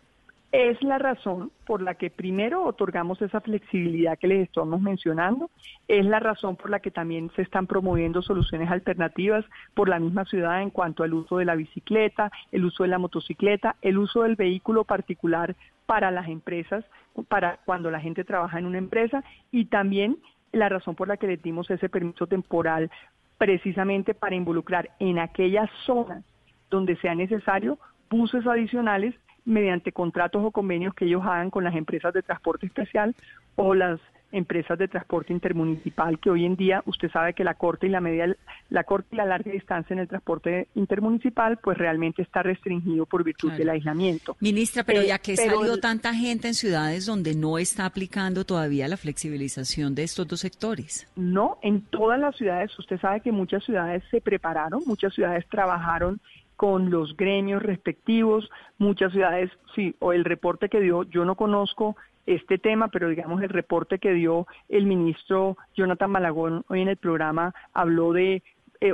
Es 0.53 0.83
la 0.83 0.99
razón 0.99 1.51
por 1.67 1.81
la 1.81 1.95
que 1.95 2.11
primero 2.11 2.63
otorgamos 2.65 3.23
esa 3.23 3.41
flexibilidad 3.41 4.19
que 4.19 4.27
les 4.27 4.49
estamos 4.49 4.83
mencionando, 4.83 5.51
es 5.89 6.05
la 6.05 6.21
razón 6.21 6.57
por 6.57 6.69
la 6.69 6.81
que 6.81 6.91
también 6.91 7.31
se 7.35 7.41
están 7.41 7.67
promoviendo 7.67 8.21
soluciones 8.21 8.71
alternativas 8.71 9.47
por 9.73 9.89
la 9.89 9.99
misma 9.99 10.27
ciudad 10.27 10.61
en 10.61 10.69
cuanto 10.69 11.05
al 11.05 11.15
uso 11.15 11.39
de 11.39 11.47
la 11.47 11.55
bicicleta, 11.55 12.31
el 12.51 12.67
uso 12.67 12.83
de 12.83 12.91
la 12.91 12.99
motocicleta, 12.99 13.77
el 13.81 13.97
uso 13.97 14.25
del 14.25 14.37
vehículo 14.37 14.85
particular 14.85 15.57
para 15.93 16.11
las 16.11 16.27
empresas, 16.27 16.87
para 17.29 17.59
cuando 17.67 17.91
la 17.91 18.01
gente 18.01 18.25
trabaja 18.25 18.59
en 18.59 18.65
una 18.65 18.79
empresa 18.79 19.23
y 19.51 19.67
también 19.67 20.17
la 20.51 20.71
razón 20.71 20.95
por 20.95 21.07
la 21.07 21.19
que 21.19 21.27
le 21.27 21.37
dimos 21.37 21.71
ese 21.71 21.91
permiso 21.91 22.27
temporal 22.27 22.91
precisamente 23.37 24.15
para 24.15 24.35
involucrar 24.35 24.89
en 25.01 25.19
aquellas 25.19 25.69
zonas 25.85 26.25
donde 26.71 26.97
sea 26.97 27.15
necesario 27.15 27.79
buses 28.09 28.47
adicionales 28.47 29.15
mediante 29.45 29.93
contratos 29.93 30.43
o 30.43 30.51
convenios 30.51 30.95
que 30.95 31.05
ellos 31.05 31.27
hagan 31.27 31.51
con 31.51 31.63
las 31.63 31.75
empresas 31.75 32.15
de 32.15 32.23
transporte 32.23 32.65
especial 32.65 33.15
o 33.57 33.75
las 33.75 34.01
empresas 34.33 34.79
de 34.79 34.89
transporte 34.89 35.33
intermunicipal, 35.33 36.19
que 36.19 36.31
hoy 36.31 36.45
en 36.45 36.57
día 36.57 36.83
usted 36.87 37.11
sabe 37.11 37.35
que 37.35 37.45
la 37.45 37.55
corta 37.55 37.87
y 37.87 37.91
la 37.91 38.01
media, 38.01 38.35
la 38.71 38.85
corta 38.85 39.09
y 39.13 39.17
la 39.17 39.27
larga 39.27 39.53
distancia 39.53 39.95
en 39.95 40.01
el 40.01 40.09
transporte 40.09 40.69
intermunicipal, 40.75 41.59
pues 41.59 41.79
realmente 41.79 42.23
está 42.23 42.43
restringido 42.43 43.07
por 43.07 43.23
virtud 43.23 43.53
del 43.53 43.69
aislamiento. 43.69 44.37
Ministra, 44.41 44.85
pero 44.85 45.03
ya 45.03 45.19
que 45.19 45.35
ha 45.35 45.37
salido 45.37 45.79
tanta 45.79 46.15
gente 46.15 46.49
en 46.49 46.55
ciudades 46.55 47.07
donde 47.07 47.35
no 47.35 47.59
está 47.59 47.87
aplicando 47.87 48.45
todavía 48.45 48.89
la 48.89 48.97
flexibilización 48.97 49.95
de 49.95 50.05
estos 50.05 50.27
dos 50.27 50.41
sectores. 50.41 51.07
No, 51.17 51.59
en 51.63 51.83
todas 51.83 52.19
las 52.19 52.37
ciudades, 52.37 52.77
usted 52.79 53.01
sabe 53.01 53.21
que 53.21 53.33
muchas 53.33 53.65
ciudades 53.65 54.03
se 54.11 54.21
prepararon, 54.21 54.83
muchas 54.87 55.15
ciudades 55.15 55.47
trabajaron 55.49 56.21
con 56.57 56.91
los 56.91 57.17
gremios 57.17 57.63
respectivos, 57.63 58.49
muchas 58.79 59.13
ciudades, 59.13 59.51
sí, 59.75 59.97
o 59.99 60.13
el 60.13 60.25
reporte 60.25 60.69
que 60.69 60.81
dio, 60.81 61.03
yo 61.05 61.25
no 61.25 61.35
conozco 61.35 61.97
este 62.27 62.59
tema, 62.59 62.89
pero 62.89 63.09
digamos 63.09 63.43
el 63.43 63.49
reporte 63.49 63.99
que 63.99 64.13
dio 64.13 64.47
el 64.69 64.87
ministro 64.87 65.57
Jonathan 65.75 66.11
Malagón 66.11 66.65
hoy 66.69 66.83
en 66.83 66.89
el 66.89 66.97
programa 66.97 67.55
habló 67.73 68.13
de 68.13 68.43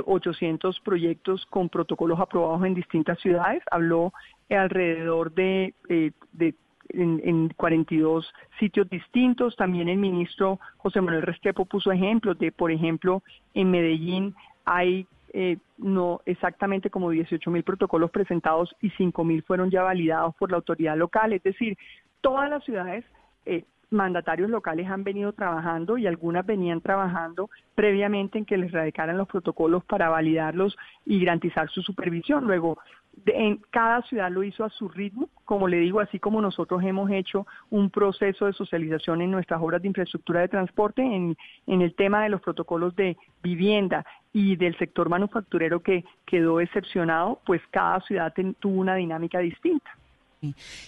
800 0.05 0.75
eh, 0.75 0.81
proyectos 0.83 1.45
con 1.47 1.69
protocolos 1.69 2.19
aprobados 2.19 2.65
en 2.65 2.75
distintas 2.75 3.19
ciudades, 3.19 3.63
habló 3.71 4.13
alrededor 4.49 5.31
de, 5.33 5.73
eh, 5.89 6.11
de 6.33 6.55
en, 6.89 7.21
en, 7.23 7.49
42 7.49 8.31
sitios 8.59 8.89
distintos. 8.89 9.55
También 9.55 9.89
el 9.89 9.97
ministro 9.97 10.59
José 10.77 11.01
Manuel 11.01 11.21
Restrepo 11.21 11.65
puso 11.65 11.91
ejemplos 11.91 12.37
de, 12.39 12.51
por 12.51 12.71
ejemplo, 12.71 13.21
en 13.53 13.69
Medellín 13.69 14.35
hay 14.65 15.05
eh, 15.33 15.57
no 15.77 16.21
exactamente 16.25 16.89
como 16.89 17.11
18 17.11 17.51
mil 17.51 17.63
protocolos 17.63 18.09
presentados 18.09 18.75
y 18.81 18.89
5 18.91 19.23
mil 19.23 19.43
fueron 19.43 19.69
ya 19.69 19.83
validados 19.83 20.35
por 20.35 20.49
la 20.49 20.57
autoridad 20.57 20.97
local. 20.97 21.33
Es 21.33 21.43
decir, 21.43 21.77
todas 22.21 22.49
las 22.49 22.63
ciudades 22.63 23.05
eh, 23.45 23.63
mandatarios 23.91 24.49
locales 24.49 24.87
han 24.87 25.03
venido 25.03 25.33
trabajando 25.33 25.97
y 25.97 26.05
algunas 26.07 26.45
venían 26.45 26.81
trabajando 26.81 27.49
previamente 27.75 28.37
en 28.37 28.45
que 28.45 28.57
les 28.57 28.71
radicaran 28.71 29.17
los 29.17 29.27
protocolos 29.27 29.83
para 29.83 30.09
validarlos 30.09 30.77
y 31.05 31.23
garantizar 31.23 31.69
su 31.69 31.81
supervisión. 31.81 32.45
Luego, 32.45 32.77
en 33.25 33.59
cada 33.71 34.01
ciudad 34.03 34.31
lo 34.31 34.43
hizo 34.43 34.63
a 34.63 34.69
su 34.69 34.87
ritmo, 34.89 35.29
como 35.45 35.67
le 35.67 35.77
digo, 35.77 35.99
así 35.99 36.19
como 36.19 36.41
nosotros 36.41 36.83
hemos 36.83 37.09
hecho 37.11 37.47
un 37.69 37.89
proceso 37.89 38.45
de 38.45 38.53
socialización 38.53 39.21
en 39.21 39.31
nuestras 39.31 39.61
obras 39.61 39.81
de 39.81 39.87
infraestructura 39.87 40.41
de 40.41 40.47
transporte, 40.47 41.01
en, 41.01 41.35
en 41.67 41.81
el 41.81 41.95
tema 41.95 42.23
de 42.23 42.29
los 42.29 42.41
protocolos 42.41 42.95
de 42.95 43.17
vivienda 43.41 44.05
y 44.31 44.55
del 44.55 44.77
sector 44.77 45.09
manufacturero 45.09 45.81
que 45.81 46.05
quedó 46.25 46.59
excepcionado, 46.59 47.41
pues 47.45 47.61
cada 47.71 47.99
ciudad 48.01 48.33
tuvo 48.59 48.79
una 48.79 48.95
dinámica 48.95 49.39
distinta. 49.39 49.98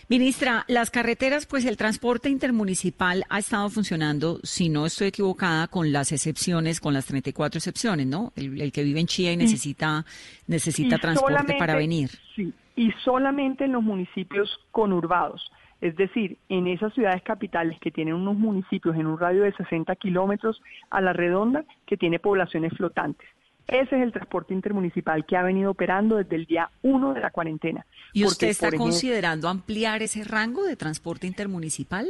Ministra, 0.08 0.64
las 0.68 0.92
carreteras, 0.92 1.46
pues 1.46 1.66
el 1.66 1.76
transporte 1.76 2.30
intermunicipal 2.30 3.24
ha 3.30 3.40
estado 3.40 3.70
funcionando, 3.70 4.40
si 4.44 4.70
no 4.70 4.86
estoy 4.86 5.08
equivocada, 5.08 5.68
con 5.68 5.92
las 5.92 6.12
excepciones, 6.12 6.80
con 6.80 6.94
las 6.94 7.06
34 7.06 7.58
excepciones, 7.58 8.08
¿no? 8.08 8.32
El, 8.36 8.72
que 8.72 8.84
vive 8.84 9.00
en 9.00 9.08
Chía 9.08 9.34
y 9.34 9.38
necesita, 9.38 10.06
necesita 10.48 10.98
transporte 10.98 11.56
para 11.58 11.76
venir. 11.76 12.10
Sí, 12.36 12.54
y 12.76 12.92
solamente 13.04 13.66
en 13.66 13.74
los 13.74 13.84
municipios 13.84 14.60
conurbados. 14.72 15.52
Es 15.82 15.96
decir, 15.96 16.38
en 16.48 16.68
esas 16.68 16.94
ciudades 16.94 17.24
capitales 17.24 17.78
que 17.80 17.92
tienen 17.92 18.14
unos 18.14 18.38
municipios 18.38 18.96
en 18.96 19.08
un 19.08 19.20
radio 19.20 19.42
de 19.44 19.54
60 19.54 19.96
kilómetros 19.96 20.62
a 20.92 21.02
la 21.02 21.12
redonda 21.12 21.66
que 21.88 21.98
tiene 21.98 22.20
poblaciones 22.20 22.72
flotantes. 22.78 23.28
Ese 23.68 23.96
es 23.96 24.04
el 24.04 24.12
transporte 24.12 24.54
intermunicipal 24.54 25.26
que 25.26 25.38
ha 25.38 25.44
venido 25.44 25.72
operando 25.72 26.18
desde 26.18 26.36
el 26.36 26.46
día 26.46 26.70
1 26.82 27.14
de 27.14 27.22
la 27.22 27.30
cuarentena. 27.30 27.86
¿Y 28.14 28.26
usted 28.26 28.50
está 28.50 28.72
considerando 28.72 29.48
ampliar 29.48 30.02
ese 30.02 30.24
rango 30.24 30.64
de 30.64 30.76
transporte 30.76 31.28
intermunicipal? 31.28 32.08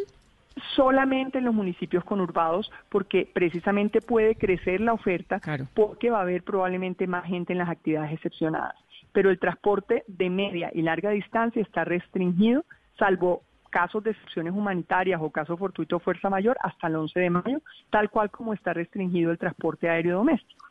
solamente 0.75 1.37
en 1.37 1.45
los 1.45 1.53
municipios 1.53 2.03
conurbados 2.03 2.71
porque 2.89 3.29
precisamente 3.31 4.01
puede 4.01 4.35
crecer 4.35 4.81
la 4.81 4.93
oferta 4.93 5.39
porque 5.73 6.09
va 6.09 6.19
a 6.19 6.21
haber 6.23 6.43
probablemente 6.43 7.07
más 7.07 7.25
gente 7.25 7.53
en 7.53 7.59
las 7.59 7.69
actividades 7.69 8.13
excepcionadas. 8.13 8.75
Pero 9.13 9.29
el 9.29 9.39
transporte 9.39 10.03
de 10.07 10.29
media 10.29 10.69
y 10.73 10.81
larga 10.81 11.11
distancia 11.11 11.61
está 11.61 11.83
restringido, 11.83 12.65
salvo 12.97 13.43
casos 13.69 14.03
de 14.03 14.11
excepciones 14.11 14.53
humanitarias 14.53 15.21
o 15.23 15.29
casos 15.29 15.57
fortuitos 15.57 16.03
fuerza 16.03 16.29
mayor, 16.29 16.57
hasta 16.61 16.87
el 16.87 16.97
11 16.97 17.19
de 17.19 17.29
mayo, 17.29 17.61
tal 17.89 18.09
cual 18.09 18.29
como 18.29 18.53
está 18.53 18.73
restringido 18.73 19.31
el 19.31 19.37
transporte 19.37 19.89
aéreo 19.89 20.17
doméstico 20.17 20.70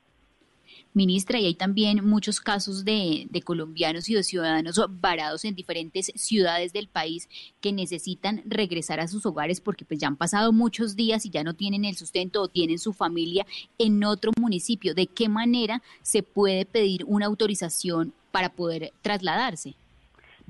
ministra, 0.93 1.39
y 1.39 1.47
hay 1.47 1.55
también 1.55 2.05
muchos 2.05 2.41
casos 2.41 2.85
de, 2.85 3.29
colombianos 3.45 4.09
y 4.09 4.15
de 4.15 4.23
ciudadanos 4.23 4.81
varados 5.01 5.45
en 5.45 5.55
diferentes 5.55 6.13
ciudades 6.15 6.73
del 6.73 6.89
país 6.89 7.29
que 7.61 7.73
necesitan 7.73 8.43
regresar 8.45 9.01
a 9.01 9.09
sus 9.09 9.25
hogares 9.27 9.61
porque 9.61 9.85
pues 9.85 10.01
ya 10.01 10.09
han 10.09 10.17
pasado 10.17 10.53
muchos 10.53 10.97
días 10.97 11.25
y 11.27 11.31
ya 11.31 11.45
no 11.45 11.55
tienen 11.55 11.85
el 11.85 11.97
sustento 11.97 12.43
o 12.43 12.49
tienen 12.49 12.79
su 12.79 12.93
familia 12.93 13.47
en 13.79 14.05
otro 14.05 14.33
municipio. 14.39 14.95
¿De 14.95 15.07
qué 15.07 15.29
manera 15.29 15.83
se 16.03 16.23
puede 16.23 16.65
pedir 16.65 17.05
una 17.07 17.27
autorización 17.27 18.13
para 18.31 18.51
poder 18.51 18.93
trasladarse? 19.03 19.75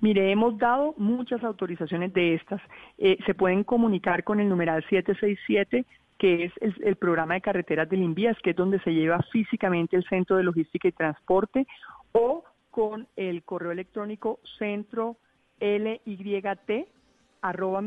Mire, 0.00 0.32
hemos 0.32 0.56
dado 0.58 0.94
muchas 0.96 1.44
autorizaciones 1.44 2.12
de 2.14 2.34
estas. 2.34 2.60
Eh, 2.96 3.18
se 3.26 3.34
pueden 3.34 3.64
comunicar 3.64 4.24
con 4.24 4.40
el 4.40 4.48
numeral 4.48 4.82
767 4.88 5.84
que 6.20 6.44
es 6.44 6.52
el, 6.82 6.96
programa 6.96 7.32
de 7.32 7.40
carreteras 7.40 7.88
del 7.88 8.02
INVIAS, 8.02 8.36
que 8.42 8.50
es 8.50 8.56
donde 8.56 8.78
se 8.80 8.92
lleva 8.92 9.22
físicamente 9.32 9.96
el 9.96 10.04
centro 10.04 10.36
de 10.36 10.42
logística 10.42 10.86
y 10.86 10.92
transporte, 10.92 11.66
o 12.12 12.44
con 12.70 13.08
el 13.16 13.42
correo 13.42 13.72
electrónico 13.72 14.38
centro 14.58 15.16
lyt 15.60 16.88
arroba 17.40 17.82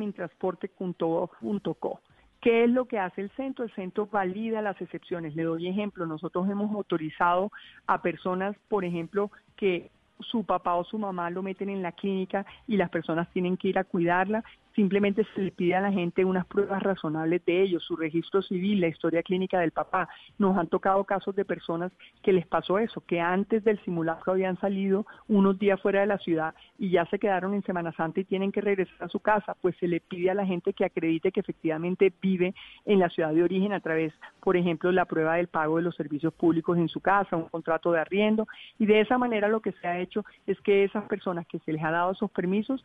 ¿Qué 2.41 2.63
es 2.63 2.69
lo 2.71 2.85
que 2.85 2.97
hace 2.97 3.21
el 3.21 3.29
centro? 3.37 3.65
El 3.65 3.75
centro 3.75 4.07
valida 4.07 4.63
las 4.63 4.81
excepciones. 4.81 5.35
Le 5.35 5.43
doy 5.43 5.67
ejemplo. 5.67 6.07
Nosotros 6.07 6.49
hemos 6.49 6.73
autorizado 6.73 7.51
a 7.85 8.01
personas, 8.01 8.55
por 8.67 8.83
ejemplo, 8.83 9.29
que 9.55 9.91
su 10.19 10.43
papá 10.43 10.73
o 10.73 10.83
su 10.83 10.97
mamá 10.97 11.29
lo 11.29 11.43
meten 11.43 11.69
en 11.69 11.83
la 11.83 11.91
clínica 11.91 12.47
y 12.67 12.77
las 12.77 12.89
personas 12.89 13.29
tienen 13.31 13.57
que 13.57 13.67
ir 13.67 13.77
a 13.77 13.83
cuidarla 13.83 14.43
simplemente 14.75 15.25
se 15.33 15.41
le 15.41 15.51
pide 15.51 15.75
a 15.75 15.81
la 15.81 15.91
gente 15.91 16.25
unas 16.25 16.45
pruebas 16.45 16.81
razonables 16.81 17.43
de 17.45 17.62
ellos, 17.62 17.83
su 17.83 17.95
registro 17.95 18.41
civil, 18.41 18.81
la 18.81 18.88
historia 18.88 19.23
clínica 19.23 19.59
del 19.59 19.71
papá. 19.71 20.09
Nos 20.38 20.57
han 20.57 20.67
tocado 20.67 21.03
casos 21.03 21.36
de 21.36 21.45
personas 21.45 21.91
que 22.21 22.33
les 22.33 22.47
pasó 22.47 22.79
eso, 22.79 23.01
que 23.01 23.19
antes 23.19 23.63
del 23.63 23.79
simulacro 23.83 24.33
habían 24.33 24.59
salido 24.59 25.05
unos 25.27 25.59
días 25.59 25.81
fuera 25.81 26.01
de 26.01 26.07
la 26.07 26.17
ciudad 26.17 26.55
y 26.77 26.89
ya 26.89 27.05
se 27.05 27.19
quedaron 27.19 27.53
en 27.53 27.63
Semana 27.63 27.91
Santa 27.93 28.19
y 28.19 28.25
tienen 28.25 28.51
que 28.51 28.62
regresar 28.62 29.03
a 29.03 29.09
su 29.09 29.19
casa, 29.19 29.55
pues 29.62 29.75
se 29.77 29.88
le 29.88 29.99
pide 29.99 30.31
a 30.31 30.36
la 30.36 30.45
gente 30.45 30.73
que 30.73 30.86
acredite 30.86 31.31
que 31.31 31.39
efectivamente 31.39 32.12
vive 32.21 32.53
en 32.86 32.99
la 32.99 33.09
ciudad 33.09 33.33
de 33.33 33.43
origen 33.43 33.73
a 33.73 33.79
través, 33.79 34.13
por 34.41 34.57
ejemplo, 34.57 34.91
la 34.91 35.05
prueba 35.05 35.36
del 35.36 35.47
pago 35.47 35.77
de 35.77 35.83
los 35.83 35.95
servicios 35.95 36.33
públicos 36.33 36.77
en 36.77 36.89
su 36.89 36.99
casa, 36.99 37.36
un 37.36 37.49
contrato 37.49 37.91
de 37.91 37.99
arriendo, 37.99 38.47
y 38.79 38.86
de 38.86 39.01
esa 39.01 39.17
manera 39.17 39.47
lo 39.47 39.62
que 39.62 39.71
se 39.73 39.88
ha 39.88 39.99
hecho 39.99 40.25
es 40.47 40.59
que 40.62 40.83
esas 40.83 41.03
personas 41.05 41.45
que 41.47 41.59
se 41.59 41.73
les 41.73 41.83
ha 41.83 41.91
dado 41.91 42.12
esos 42.12 42.31
permisos 42.31 42.83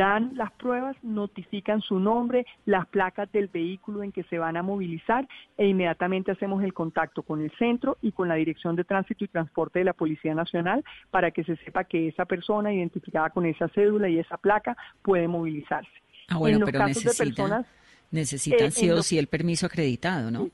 dan 0.00 0.32
las 0.34 0.50
pruebas, 0.52 0.96
notifican 1.02 1.82
su 1.82 2.00
nombre, 2.00 2.46
las 2.64 2.86
placas 2.86 3.30
del 3.32 3.48
vehículo 3.48 4.02
en 4.02 4.12
que 4.12 4.22
se 4.24 4.38
van 4.38 4.56
a 4.56 4.62
movilizar 4.62 5.28
e 5.58 5.66
inmediatamente 5.66 6.32
hacemos 6.32 6.64
el 6.64 6.72
contacto 6.72 7.22
con 7.22 7.42
el 7.42 7.52
centro 7.58 7.98
y 8.00 8.12
con 8.12 8.26
la 8.26 8.36
Dirección 8.36 8.76
de 8.76 8.84
Tránsito 8.84 9.24
y 9.24 9.28
Transporte 9.28 9.80
de 9.80 9.84
la 9.84 9.92
Policía 9.92 10.34
Nacional 10.34 10.82
para 11.10 11.32
que 11.32 11.44
se 11.44 11.54
sepa 11.56 11.84
que 11.84 12.08
esa 12.08 12.24
persona 12.24 12.72
identificada 12.72 13.28
con 13.28 13.44
esa 13.44 13.68
cédula 13.68 14.08
y 14.08 14.18
esa 14.18 14.38
placa 14.38 14.74
puede 15.02 15.28
movilizarse. 15.28 15.92
Ah, 16.28 16.38
bueno, 16.38 16.64
pero 16.64 16.86
necesitan, 16.86 17.66
necesitan 18.10 18.68
eh, 18.68 18.70
sí 18.70 18.88
o 18.88 19.02
sí 19.02 19.18
el 19.18 19.26
permiso 19.26 19.66
acreditado, 19.66 20.30
¿no? 20.30 20.48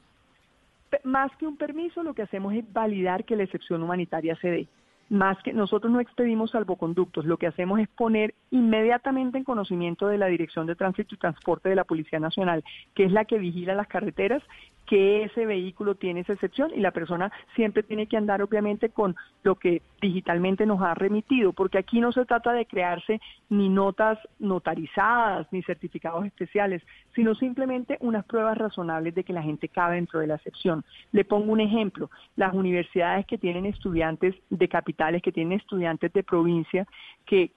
Más 1.05 1.31
que 1.37 1.47
un 1.47 1.57
permiso, 1.57 2.03
lo 2.03 2.15
que 2.15 2.23
hacemos 2.23 2.53
es 2.53 2.65
validar 2.73 3.25
que 3.25 3.37
la 3.37 3.45
excepción 3.45 3.81
humanitaria 3.81 4.35
se 4.41 4.49
dé 4.49 4.69
más 5.09 5.39
que 5.43 5.53
nosotros 5.53 5.93
no 5.93 6.01
expedimos 6.01 6.51
salvoconductos, 6.51 7.25
lo 7.25 7.37
que 7.37 7.47
hacemos 7.47 7.81
es 7.81 7.89
poner 7.89 8.35
inmediatamente 8.51 9.39
en 9.39 9.45
conocimiento 9.45 10.09
de 10.09 10.19
la 10.19 10.27
Dirección 10.27 10.67
de 10.67 10.75
Tránsito 10.75 11.15
y 11.15 11.19
Transporte 11.19 11.69
de 11.69 11.77
la 11.77 11.85
Policía 11.85 12.19
Nacional, 12.19 12.65
que 12.95 13.05
es 13.05 13.13
la 13.13 13.25
que 13.25 13.39
vigila 13.39 13.75
las 13.75 13.87
carreteras, 13.87 14.43
que 14.87 15.25
ese 15.25 15.47
vehículo 15.47 15.97
tiene 15.97 16.21
esa 16.21 16.33
excepción 16.33 16.71
y 16.75 16.81
la 16.81 16.93
persona 16.93 17.33
siempre 17.55 17.83
tiene 17.83 18.07
que 18.07 18.17
andar 18.17 18.41
obviamente 18.43 18.89
con 18.91 19.17
lo 19.43 19.57
que 19.57 19.83
digitalmente 20.01 20.65
nos 20.65 20.81
ha 20.83 20.95
remitido, 20.95 21.53
porque 21.53 21.79
aquí 21.79 22.01
no 22.01 22.13
se 22.13 22.25
trata 22.25 22.53
de 22.53 22.67
crearse 22.67 23.21
ni 23.49 23.69
notas 23.69 24.19
notarizadas 24.39 25.47
ni 25.51 25.63
certificados 25.63 26.25
especiales, 26.25 26.83
sino 27.15 27.35
simplemente 27.35 27.99
unas 28.01 28.25
pruebas 28.25 28.59
razonables 28.59 29.15
de 29.15 29.25
que 29.25 29.33
la 29.33 29.43
gente 29.43 29.69
cabe 29.69 29.97
dentro 29.97 30.21
de 30.21 30.29
la 30.29 30.37
excepción. 30.37 30.85
Le 31.13 31.25
pongo 31.25 31.53
un 31.53 31.61
ejemplo, 31.61 32.11
las 32.37 32.55
universidades 32.55 33.27
que 33.27 33.39
tienen 33.39 33.67
estudiantes 33.67 34.35
de 34.51 34.69
capitales, 34.69 35.23
que 35.23 35.33
tienen 35.33 35.59
estudiantes 35.59 36.13
de 36.13 36.23
provincia, 36.23 36.87
que 37.25 37.51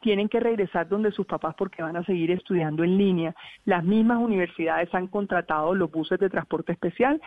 tienen 0.00 0.28
que 0.28 0.40
regresar 0.40 0.88
donde 0.88 1.12
sus 1.12 1.26
papás 1.26 1.54
porque 1.56 1.82
van 1.82 1.96
a 1.96 2.04
seguir 2.04 2.30
estudiando 2.30 2.84
en 2.84 2.96
línea. 2.96 3.34
Las 3.64 3.84
mismas 3.84 4.18
universidades 4.18 4.94
han 4.94 5.08
contratado 5.08 5.74
los 5.74 5.90
buses 5.90 6.18
de 6.18 6.30
transporte 6.30 6.72
especial. 6.72 7.20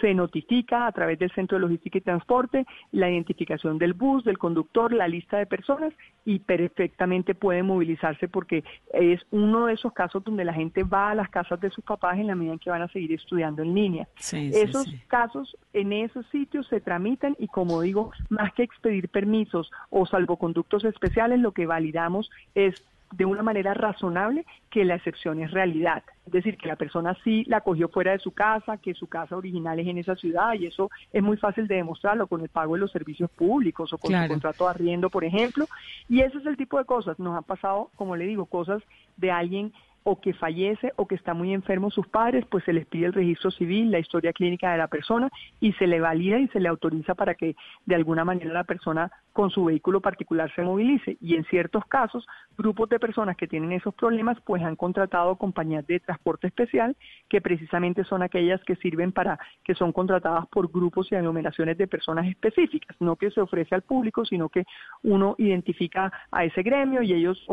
Se 0.00 0.14
notifica 0.14 0.86
a 0.86 0.92
través 0.92 1.18
del 1.18 1.30
Centro 1.32 1.56
de 1.56 1.62
Logística 1.62 1.98
y 1.98 2.02
Transporte 2.02 2.66
la 2.92 3.10
identificación 3.10 3.78
del 3.78 3.94
bus, 3.94 4.24
del 4.24 4.38
conductor, 4.38 4.92
la 4.92 5.08
lista 5.08 5.38
de 5.38 5.46
personas 5.46 5.92
y 6.24 6.38
perfectamente 6.40 7.34
puede 7.34 7.62
movilizarse 7.62 8.28
porque 8.28 8.64
es 8.92 9.20
uno 9.30 9.66
de 9.66 9.74
esos 9.74 9.92
casos 9.92 10.24
donde 10.24 10.44
la 10.44 10.52
gente 10.52 10.82
va 10.82 11.10
a 11.10 11.14
las 11.14 11.28
casas 11.28 11.60
de 11.60 11.70
sus 11.70 11.84
papás 11.84 12.18
en 12.18 12.26
la 12.26 12.34
medida 12.34 12.52
en 12.52 12.58
que 12.58 12.70
van 12.70 12.82
a 12.82 12.88
seguir 12.88 13.12
estudiando 13.12 13.62
en 13.62 13.74
línea. 13.74 14.08
esos 14.32 14.86
casos 15.08 15.56
en 15.72 15.92
esos 15.92 16.26
sitios 16.26 16.66
se 16.68 16.80
tramitan 16.80 17.36
y 17.38 17.48
como 17.48 17.80
digo, 17.80 18.12
más 18.28 18.52
que 18.54 18.62
expedir 18.62 19.08
permisos 19.08 19.70
o 19.90 20.06
salvoconductos 20.06 20.84
especiales, 20.84 21.40
lo 21.40 21.52
que 21.52 21.66
validamos 21.66 22.30
es 22.54 22.82
de 23.16 23.24
una 23.24 23.42
manera 23.42 23.72
razonable 23.72 24.44
que 24.70 24.84
la 24.84 24.96
excepción 24.96 25.40
es 25.40 25.50
realidad. 25.50 26.02
Es 26.26 26.32
decir, 26.32 26.58
que 26.58 26.68
la 26.68 26.76
persona 26.76 27.16
sí 27.24 27.44
la 27.46 27.62
cogió 27.62 27.88
fuera 27.88 28.12
de 28.12 28.18
su 28.18 28.32
casa, 28.32 28.76
que 28.76 28.92
su 28.94 29.06
casa 29.06 29.36
original 29.36 29.78
es 29.78 29.86
en 29.86 29.98
esa 29.98 30.16
ciudad 30.16 30.52
y 30.54 30.66
eso 30.66 30.90
es 31.12 31.22
muy 31.22 31.36
fácil 31.38 31.66
de 31.66 31.76
demostrarlo 31.76 32.26
con 32.26 32.42
el 32.42 32.48
pago 32.48 32.74
de 32.74 32.80
los 32.80 32.92
servicios 32.92 33.30
públicos 33.30 33.92
o 33.92 33.98
con 33.98 34.14
el 34.14 34.28
contrato 34.28 34.64
de 34.64 34.70
arriendo, 34.70 35.08
por 35.08 35.24
ejemplo. 35.24 35.66
Y 36.08 36.20
ese 36.20 36.38
es 36.38 36.46
el 36.46 36.56
tipo 36.56 36.78
de 36.78 36.84
cosas. 36.84 37.18
Nos 37.18 37.36
han 37.36 37.44
pasado, 37.44 37.90
como 37.96 38.16
le 38.16 38.26
digo, 38.26 38.44
cosas 38.46 38.82
de 39.16 39.30
alguien 39.30 39.72
o 40.08 40.20
que 40.20 40.32
fallece 40.34 40.92
o 40.94 41.08
que 41.08 41.16
está 41.16 41.34
muy 41.34 41.52
enfermo 41.52 41.90
sus 41.90 42.06
padres, 42.06 42.44
pues 42.48 42.62
se 42.62 42.72
les 42.72 42.86
pide 42.86 43.06
el 43.06 43.12
registro 43.12 43.50
civil, 43.50 43.90
la 43.90 43.98
historia 43.98 44.32
clínica 44.32 44.70
de 44.70 44.78
la 44.78 44.86
persona 44.86 45.28
y 45.58 45.72
se 45.72 45.88
le 45.88 45.98
valida 45.98 46.38
y 46.38 46.46
se 46.48 46.60
le 46.60 46.68
autoriza 46.68 47.16
para 47.16 47.34
que 47.34 47.56
de 47.86 47.94
alguna 47.96 48.24
manera 48.24 48.52
la 48.52 48.62
persona 48.62 49.10
con 49.32 49.50
su 49.50 49.64
vehículo 49.64 50.00
particular 50.00 50.50
se 50.54 50.62
movilice. 50.62 51.18
Y 51.20 51.34
en 51.34 51.44
ciertos 51.44 51.84
casos, 51.86 52.24
grupos 52.56 52.88
de 52.88 53.00
personas 53.00 53.36
que 53.36 53.48
tienen 53.48 53.72
esos 53.72 53.94
problemas, 53.94 54.38
pues 54.46 54.62
han 54.62 54.76
contratado 54.76 55.36
compañías 55.36 55.86
de 55.88 55.98
transporte 55.98 56.46
especial, 56.46 56.96
que 57.28 57.40
precisamente 57.40 58.04
son 58.04 58.22
aquellas 58.22 58.62
que 58.64 58.76
sirven 58.76 59.10
para, 59.10 59.38
que 59.64 59.74
son 59.74 59.92
contratadas 59.92 60.46
por 60.46 60.70
grupos 60.70 61.10
y 61.10 61.16
aglomeraciones 61.16 61.76
de 61.76 61.86
personas 61.88 62.26
específicas, 62.28 62.96
no 63.00 63.16
que 63.16 63.30
se 63.32 63.40
ofrece 63.40 63.74
al 63.74 63.82
público, 63.82 64.24
sino 64.24 64.48
que 64.48 64.64
uno 65.02 65.34
identifica 65.36 66.12
a 66.30 66.44
ese 66.44 66.62
gremio 66.62 67.02
y 67.02 67.12
ellos 67.12 67.44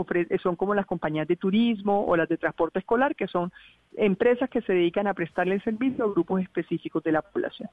son 0.41 0.55
como 0.55 0.75
las 0.75 0.85
compañías 0.85 1.27
de 1.27 1.35
turismo 1.35 2.05
o 2.05 2.15
las 2.15 2.29
de 2.29 2.37
transporte 2.43 2.79
escolar, 2.79 3.15
que 3.15 3.27
son 3.27 3.51
empresas 3.97 4.49
que 4.49 4.62
se 4.62 4.73
dedican 4.73 5.08
a 5.08 5.13
prestarle 5.13 5.56
el 5.56 5.63
servicio 5.63 6.06
a 6.06 6.10
grupos 6.10 6.41
específicos 6.41 7.03
de 7.03 7.12
la 7.12 7.21
población. 7.21 7.69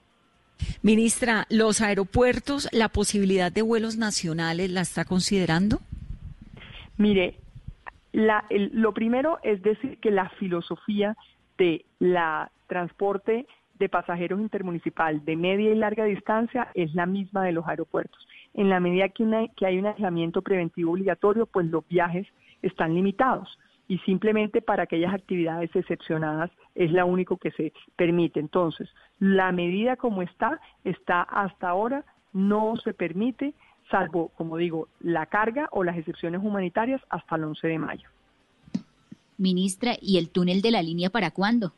Ministra, 0.83 1.47
¿los 1.51 1.81
aeropuertos, 1.81 2.69
la 2.73 2.89
posibilidad 2.89 3.51
de 3.51 3.63
vuelos 3.63 3.97
nacionales 3.97 4.71
la 4.71 4.83
está 4.83 5.05
considerando? 5.05 5.81
Mire, 6.97 7.37
lo 8.13 8.93
primero 8.93 9.39
es 9.43 9.63
decir 9.63 9.99
que 9.99 10.11
la 10.11 10.29
filosofía 10.31 11.17
de 11.57 11.85
la 11.99 12.51
transporte 12.67 13.47
de 13.79 13.89
pasajeros 13.89 14.41
intermunicipal 14.41 15.25
de 15.25 15.37
media 15.37 15.71
y 15.71 15.75
larga 15.75 16.05
distancia 16.05 16.69
es 16.75 16.95
la 16.95 17.07
misma 17.07 17.45
de 17.45 17.53
los 17.53 17.67
aeropuertos. 17.67 18.27
En 18.53 18.69
la 18.69 18.81
medida 18.81 19.09
que, 19.09 19.51
que 19.57 19.67
hay 19.67 19.79
un 19.79 19.87
aislamiento 19.87 20.43
preventivo 20.43 20.93
obligatorio, 20.93 21.47
pues 21.47 21.67
los 21.67 21.87
viajes 21.89 22.27
están 22.63 22.95
limitados 22.95 23.59
y 23.91 23.99
simplemente 24.07 24.63
para 24.63 24.85
aquellas 24.85 25.13
actividades 25.13 25.75
excepcionadas 25.75 26.49
es 26.77 26.93
la 26.93 27.05
único 27.05 27.39
que 27.39 27.51
se 27.51 27.73
permite. 27.97 28.39
Entonces, 28.39 28.89
la 29.19 29.51
medida 29.51 29.97
como 29.97 30.23
está, 30.23 30.61
está 30.85 31.23
hasta 31.23 31.69
ahora, 31.69 32.05
no 32.33 32.77
se 32.77 32.95
permite, 32.95 33.53
salvo, 33.91 34.29
como 34.37 34.59
digo, 34.59 34.87
la 35.01 35.27
carga 35.27 35.69
o 35.73 35.83
las 35.83 35.99
excepciones 35.99 36.41
humanitarias 36.41 37.03
hasta 37.09 37.35
el 37.35 37.43
11 37.43 37.67
de 37.67 37.79
mayo. 37.81 38.09
Ministra, 39.39 39.95
¿y 40.01 40.19
el 40.19 40.31
túnel 40.31 40.63
de 40.63 40.71
la 40.71 40.83
línea 40.83 41.11
para 41.11 41.33
cuándo? 41.33 41.73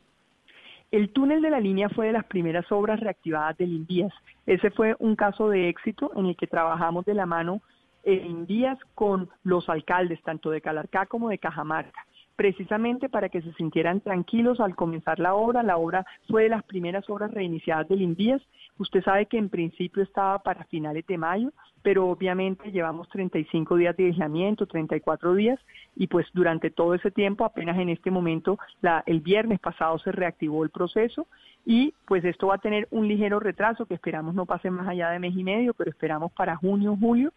El 0.91 1.15
túnel 1.15 1.41
de 1.41 1.49
la 1.49 1.61
línea 1.61 1.89
fue 1.89 2.09
de 2.09 2.13
las 2.13 2.27
primeras 2.27 2.71
obras 2.71 3.01
reactivadas 3.01 3.57
del 3.57 3.73
INVIAS. 3.73 4.13
Ese 4.45 4.71
fue 4.71 4.97
un 4.99 5.17
caso 5.17 5.49
de 5.49 5.71
éxito 5.71 6.13
en 6.15 6.27
el 6.27 6.37
que 6.37 6.47
trabajamos 6.47 7.07
de 7.07 7.15
la 7.15 7.25
mano 7.25 7.63
en 8.03 8.47
días 8.47 8.79
con 8.95 9.31
los 9.43 9.69
alcaldes, 9.69 10.23
tanto 10.23 10.51
de 10.51 10.61
Calarcá 10.61 11.07
como 11.07 11.29
de 11.29 11.39
Cajamarca 11.39 12.07
precisamente 12.37 13.09
para 13.09 13.29
que 13.29 13.43
se 13.43 13.53
sintieran 13.55 14.01
tranquilos 14.01 14.61
al 14.61 14.75
comenzar 14.75 15.19
la 15.19 15.35
obra. 15.35 15.63
La 15.63 15.77
obra 15.77 16.07
fue 16.29 16.45
de 16.45 16.49
las 16.49 16.63
primeras 16.65 17.09
obras 17.09 17.31
reiniciadas 17.31 17.89
del 17.89 18.03
INVIAS. 18.03 18.43
Usted 18.79 19.03
sabe 19.05 19.27
que 19.27 19.39
en 19.39 19.49
principio 19.49 20.03
estaba 20.03 20.39
para 20.41 20.65
finales 20.65 21.07
de 21.07 21.19
mayo, 21.19 21.53
pero 21.83 22.09
obviamente 22.09 22.73
llevamos 22.73 23.09
35 23.11 23.77
días 23.77 23.97
de 23.97 24.07
aislamiento, 24.07 24.67
34 24.67 25.35
días, 25.35 25.61
y 25.95 26.07
pues 26.07 26.27
durante 26.33 26.71
todo 26.71 26.95
ese 26.95 27.11
tiempo, 27.11 27.45
apenas 27.45 27.79
en 27.79 27.91
este 27.91 28.11
momento, 28.11 28.59
el 29.07 29.21
viernes 29.21 29.61
pasado 29.61 29.99
se 29.99 30.11
reactivó 30.11 30.65
el 30.65 30.71
proceso 30.71 31.27
y 31.65 31.95
pues 32.07 32.25
esto 32.25 32.49
va 32.49 32.57
a 32.57 32.59
tener 32.59 32.89
un 32.91 33.07
ligero 33.07 33.39
retraso 33.39 33.87
que 33.87 33.95
esperamos 33.95 34.35
no 34.35 34.47
pase 34.47 34.71
más 34.71 34.89
allá 34.89 35.11
de 35.11 35.19
mes 35.19 35.37
y 35.37 35.45
medio, 35.45 35.75
pero 35.75 35.91
esperamos 35.91 36.33
para 36.33 36.57
junio, 36.57 36.97
julio 36.99 37.33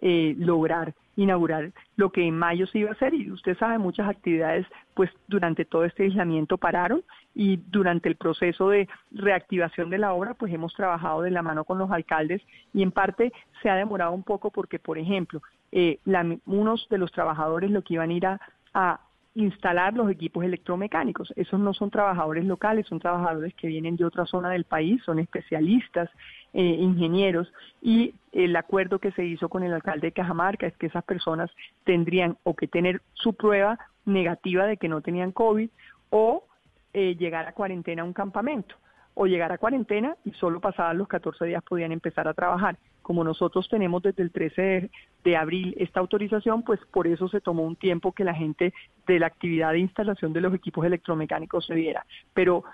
eh, 0.00 0.34
lograr 0.38 0.94
inaugurar 1.16 1.72
lo 1.96 2.10
que 2.10 2.26
en 2.26 2.38
mayo 2.38 2.66
se 2.66 2.78
iba 2.78 2.90
a 2.90 2.92
hacer 2.92 3.12
y 3.14 3.30
usted 3.30 3.56
sabe 3.58 3.78
muchas 3.78 4.08
actividades 4.08 4.66
pues 4.94 5.10
durante 5.28 5.64
todo 5.64 5.84
este 5.84 6.04
aislamiento 6.04 6.56
pararon 6.56 7.02
y 7.34 7.56
durante 7.56 8.08
el 8.08 8.16
proceso 8.16 8.70
de 8.70 8.88
reactivación 9.10 9.90
de 9.90 9.98
la 9.98 10.12
obra 10.12 10.34
pues 10.34 10.52
hemos 10.52 10.72
trabajado 10.74 11.22
de 11.22 11.30
la 11.30 11.42
mano 11.42 11.64
con 11.64 11.78
los 11.78 11.90
alcaldes 11.90 12.42
y 12.72 12.82
en 12.82 12.92
parte 12.92 13.32
se 13.62 13.68
ha 13.68 13.74
demorado 13.74 14.12
un 14.12 14.22
poco 14.22 14.50
porque 14.50 14.78
por 14.78 14.98
ejemplo 14.98 15.42
eh, 15.72 15.98
unos 16.46 16.88
de 16.88 16.98
los 16.98 17.12
trabajadores 17.12 17.70
lo 17.70 17.82
que 17.82 17.94
iban 17.94 18.10
a 18.10 18.14
ir 18.14 18.26
a 18.74 19.00
instalar 19.34 19.94
los 19.94 20.10
equipos 20.10 20.44
electromecánicos. 20.44 21.32
Esos 21.36 21.60
no 21.60 21.72
son 21.72 21.90
trabajadores 21.90 22.44
locales, 22.44 22.86
son 22.86 22.98
trabajadores 22.98 23.54
que 23.54 23.68
vienen 23.68 23.96
de 23.96 24.04
otra 24.04 24.26
zona 24.26 24.50
del 24.50 24.64
país, 24.64 25.00
son 25.04 25.18
especialistas, 25.20 26.10
eh, 26.52 26.62
ingenieros, 26.62 27.52
y 27.80 28.14
el 28.32 28.54
acuerdo 28.56 28.98
que 28.98 29.12
se 29.12 29.24
hizo 29.24 29.48
con 29.48 29.62
el 29.62 29.72
alcalde 29.72 30.08
de 30.08 30.12
Cajamarca 30.12 30.66
es 30.66 30.76
que 30.76 30.86
esas 30.86 31.04
personas 31.04 31.50
tendrían 31.84 32.36
o 32.44 32.54
que 32.54 32.68
tener 32.68 33.02
su 33.14 33.34
prueba 33.34 33.78
negativa 34.04 34.66
de 34.66 34.76
que 34.76 34.88
no 34.88 35.00
tenían 35.00 35.32
COVID 35.32 35.70
o 36.10 36.44
eh, 36.92 37.16
llegar 37.16 37.46
a 37.46 37.52
cuarentena 37.52 38.02
a 38.02 38.04
un 38.04 38.12
campamento 38.12 38.74
o 39.14 39.26
llegar 39.26 39.52
a 39.52 39.58
cuarentena 39.58 40.16
y 40.24 40.32
solo 40.32 40.60
pasadas 40.60 40.96
los 40.96 41.08
14 41.08 41.44
días 41.44 41.62
podían 41.62 41.92
empezar 41.92 42.26
a 42.28 42.34
trabajar. 42.34 42.78
Como 43.02 43.24
nosotros 43.24 43.68
tenemos 43.68 44.02
desde 44.02 44.22
el 44.22 44.30
13 44.30 44.90
de, 45.24 45.36
abril 45.36 45.74
esta 45.78 46.00
autorización, 46.00 46.62
pues 46.62 46.80
por 46.92 47.06
eso 47.06 47.28
se 47.28 47.40
tomó 47.40 47.64
un 47.64 47.76
tiempo 47.76 48.12
que 48.12 48.24
la 48.24 48.34
gente 48.34 48.72
de 49.06 49.18
la 49.18 49.26
actividad 49.26 49.72
de 49.72 49.80
instalación 49.80 50.32
de 50.32 50.40
los 50.40 50.54
equipos 50.54 50.84
electromecánicos 50.86 51.66
se 51.66 51.74
diera. 51.74 52.06
Pero 52.34 52.64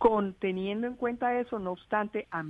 con, 0.00 0.32
teniendo 0.32 0.86
en 0.86 0.94
cuenta 0.94 1.38
eso, 1.38 1.58
no 1.58 1.72
obstante, 1.72 2.26
a, 2.30 2.42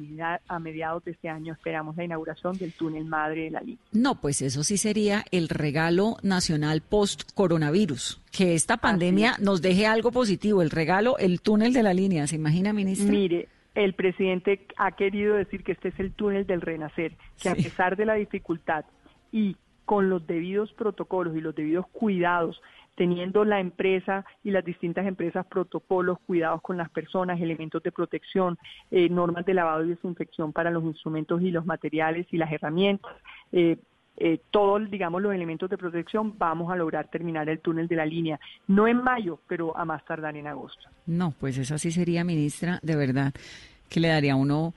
a, 0.46 0.58
mediados 0.60 1.04
de 1.04 1.10
este 1.10 1.28
año 1.28 1.52
esperamos 1.52 1.96
la 1.96 2.04
inauguración 2.04 2.56
del 2.56 2.72
túnel 2.72 3.06
madre 3.06 3.42
de 3.42 3.50
la 3.50 3.60
línea. 3.60 3.80
No, 3.90 4.20
pues 4.20 4.40
eso 4.40 4.62
sí 4.62 4.78
sería 4.78 5.24
el 5.32 5.48
regalo 5.48 6.16
nacional 6.22 6.80
post-coronavirus, 6.80 8.22
que 8.30 8.54
esta 8.54 8.76
pandemia 8.76 9.34
nos 9.40 9.62
deje 9.62 9.88
algo 9.88 10.12
positivo, 10.12 10.62
el 10.62 10.70
regalo, 10.70 11.18
el 11.18 11.40
túnel 11.40 11.72
de 11.72 11.82
la 11.82 11.92
línea, 11.92 12.28
¿se 12.28 12.36
imagina, 12.36 12.72
ministra? 12.72 13.10
Mire, 13.10 13.48
el 13.74 13.94
presidente 13.94 14.64
ha 14.76 14.92
querido 14.92 15.34
decir 15.34 15.64
que 15.64 15.72
este 15.72 15.88
es 15.88 15.98
el 15.98 16.12
túnel 16.12 16.46
del 16.46 16.60
renacer, 16.60 17.14
que 17.42 17.48
a 17.48 17.56
pesar 17.56 17.96
de 17.96 18.06
la 18.06 18.14
dificultad 18.14 18.84
y 19.32 19.56
con 19.84 20.08
los 20.08 20.24
debidos 20.24 20.72
protocolos 20.74 21.36
y 21.36 21.40
los 21.40 21.56
debidos 21.56 21.84
cuidados 21.88 22.62
teniendo 23.00 23.46
la 23.46 23.60
empresa 23.60 24.26
y 24.44 24.50
las 24.50 24.62
distintas 24.62 25.06
empresas 25.06 25.46
protocolos, 25.46 26.18
cuidados 26.26 26.60
con 26.60 26.76
las 26.76 26.90
personas, 26.90 27.40
elementos 27.40 27.82
de 27.82 27.90
protección, 27.90 28.58
eh, 28.90 29.08
normas 29.08 29.46
de 29.46 29.54
lavado 29.54 29.86
y 29.86 29.88
desinfección 29.88 30.52
para 30.52 30.70
los 30.70 30.84
instrumentos 30.84 31.40
y 31.40 31.50
los 31.50 31.64
materiales 31.64 32.26
y 32.30 32.36
las 32.36 32.52
herramientas. 32.52 33.10
Eh, 33.52 33.78
eh, 34.18 34.42
todos, 34.50 34.90
digamos, 34.90 35.22
los 35.22 35.34
elementos 35.34 35.70
de 35.70 35.78
protección, 35.78 36.36
vamos 36.36 36.70
a 36.70 36.76
lograr 36.76 37.08
terminar 37.08 37.48
el 37.48 37.60
túnel 37.60 37.88
de 37.88 37.96
la 37.96 38.04
línea. 38.04 38.38
No 38.68 38.86
en 38.86 39.02
mayo, 39.02 39.40
pero 39.48 39.74
a 39.74 39.86
más 39.86 40.04
tardar 40.04 40.36
en 40.36 40.46
agosto. 40.46 40.90
No, 41.06 41.32
pues 41.40 41.56
eso 41.56 41.78
sí 41.78 41.90
sería, 41.92 42.22
ministra, 42.22 42.80
de 42.82 42.96
verdad, 42.96 43.32
que 43.88 44.00
le 44.00 44.08
daría 44.08 44.34
a 44.34 44.36
uno 44.36 44.74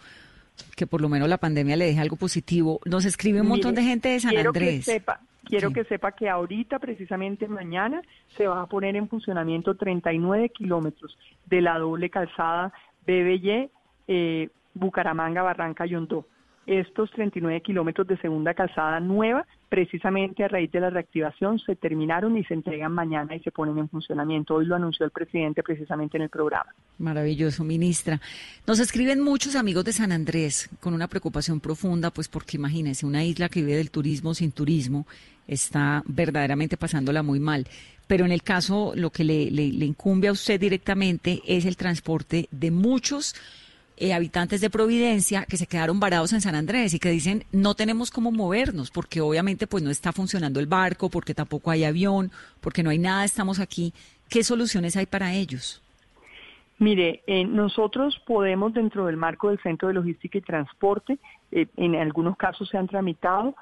que 0.77 0.87
por 0.87 1.01
lo 1.01 1.09
menos 1.09 1.27
la 1.27 1.39
pandemia 1.39 1.75
le 1.75 1.87
deje 1.87 1.99
algo 1.99 2.15
positivo. 2.15 2.79
Nos 2.85 3.03
escribe 3.03 3.41
un 3.41 3.47
montón 3.47 3.75
de 3.75 3.83
gente 3.83 4.07
de 4.07 4.21
San 4.21 4.37
Andrés. 4.37 4.87
Quiero 5.45 5.71
que 5.71 5.83
sepa 5.83 6.13
que 6.13 6.29
ahorita, 6.29 6.79
precisamente 6.79 7.47
mañana, 7.47 8.01
se 8.37 8.47
va 8.47 8.61
a 8.61 8.67
poner 8.67 8.95
en 8.95 9.09
funcionamiento 9.09 9.75
39 9.75 10.49
kilómetros 10.49 11.17
de 11.45 11.61
la 11.61 11.77
doble 11.77 12.09
calzada 12.09 12.71
BBY 13.05 13.69
eh, 14.07 14.49
Bucaramanga, 14.73 15.43
Barranca, 15.43 15.85
Yondó 15.85 16.25
estos 16.65 17.11
39 17.11 17.61
kilómetros 17.61 18.07
de 18.07 18.17
segunda 18.17 18.53
calzada 18.53 18.99
nueva, 18.99 19.45
precisamente 19.69 20.43
a 20.43 20.47
raíz 20.47 20.71
de 20.71 20.79
la 20.79 20.89
reactivación, 20.89 21.59
se 21.59 21.75
terminaron 21.75 22.37
y 22.37 22.43
se 22.45 22.53
entregan 22.53 22.93
mañana 22.93 23.35
y 23.35 23.39
se 23.41 23.51
ponen 23.51 23.77
en 23.77 23.89
funcionamiento. 23.89 24.55
Hoy 24.55 24.65
lo 24.65 24.75
anunció 24.75 25.05
el 25.05 25.11
presidente 25.11 25.61
precisamente 25.63 26.17
en 26.17 26.23
el 26.23 26.29
programa. 26.29 26.73
Maravilloso, 26.99 27.63
ministra. 27.63 28.21
Nos 28.65 28.79
escriben 28.79 29.19
muchos 29.19 29.55
amigos 29.55 29.83
de 29.83 29.93
San 29.93 30.11
Andrés 30.11 30.69
con 30.79 30.93
una 30.93 31.07
preocupación 31.07 31.59
profunda, 31.59 32.11
pues 32.11 32.29
porque 32.29 32.57
imagínense, 32.57 33.05
una 33.05 33.23
isla 33.23 33.49
que 33.49 33.61
vive 33.61 33.75
del 33.75 33.91
turismo 33.91 34.33
sin 34.33 34.51
turismo 34.51 35.05
está 35.47 36.03
verdaderamente 36.05 36.77
pasándola 36.77 37.23
muy 37.23 37.39
mal. 37.39 37.67
Pero 38.07 38.25
en 38.25 38.31
el 38.31 38.43
caso, 38.43 38.93
lo 38.95 39.09
que 39.11 39.23
le, 39.23 39.49
le 39.49 39.85
incumbe 39.85 40.27
a 40.27 40.33
usted 40.33 40.59
directamente 40.59 41.41
es 41.47 41.65
el 41.65 41.77
transporte 41.77 42.47
de 42.51 42.69
muchos 42.69 43.35
eh, 43.95 44.11
habitantes 44.11 44.59
de 44.59 44.71
Providencia 44.71 45.45
que 45.45 45.55
se 45.55 45.67
quedaron 45.67 45.99
varados 45.99 46.33
en 46.33 46.41
San 46.41 46.55
Andrés 46.55 46.95
y 46.95 46.99
que 46.99 47.11
dicen 47.11 47.43
no 47.51 47.75
tenemos 47.75 48.09
cómo 48.09 48.31
movernos 48.31 48.89
porque 48.89 49.21
obviamente 49.21 49.67
pues 49.67 49.83
no 49.83 49.91
está 49.91 50.11
funcionando 50.11 50.59
el 50.59 50.65
barco, 50.65 51.09
porque 51.09 51.35
tampoco 51.35 51.69
hay 51.69 51.83
avión, 51.83 52.31
porque 52.59 52.81
no 52.81 52.89
hay 52.89 52.97
nada, 52.97 53.23
estamos 53.23 53.59
aquí. 53.59 53.93
¿Qué 54.29 54.43
soluciones 54.43 54.97
hay 54.97 55.05
para 55.05 55.33
ellos? 55.33 55.79
Mire, 56.79 57.21
eh, 57.27 57.45
nosotros 57.45 58.19
podemos 58.25 58.73
dentro 58.73 59.05
del 59.05 59.15
marco 59.15 59.49
del 59.49 59.59
Centro 59.61 59.89
de 59.89 59.93
Logística 59.93 60.39
y 60.39 60.41
Transporte, 60.41 61.19
eh, 61.51 61.67
en 61.77 61.95
algunos 61.95 62.35
casos 62.35 62.67
se 62.69 62.77
han 62.77 62.87
tramitado, 62.87 63.55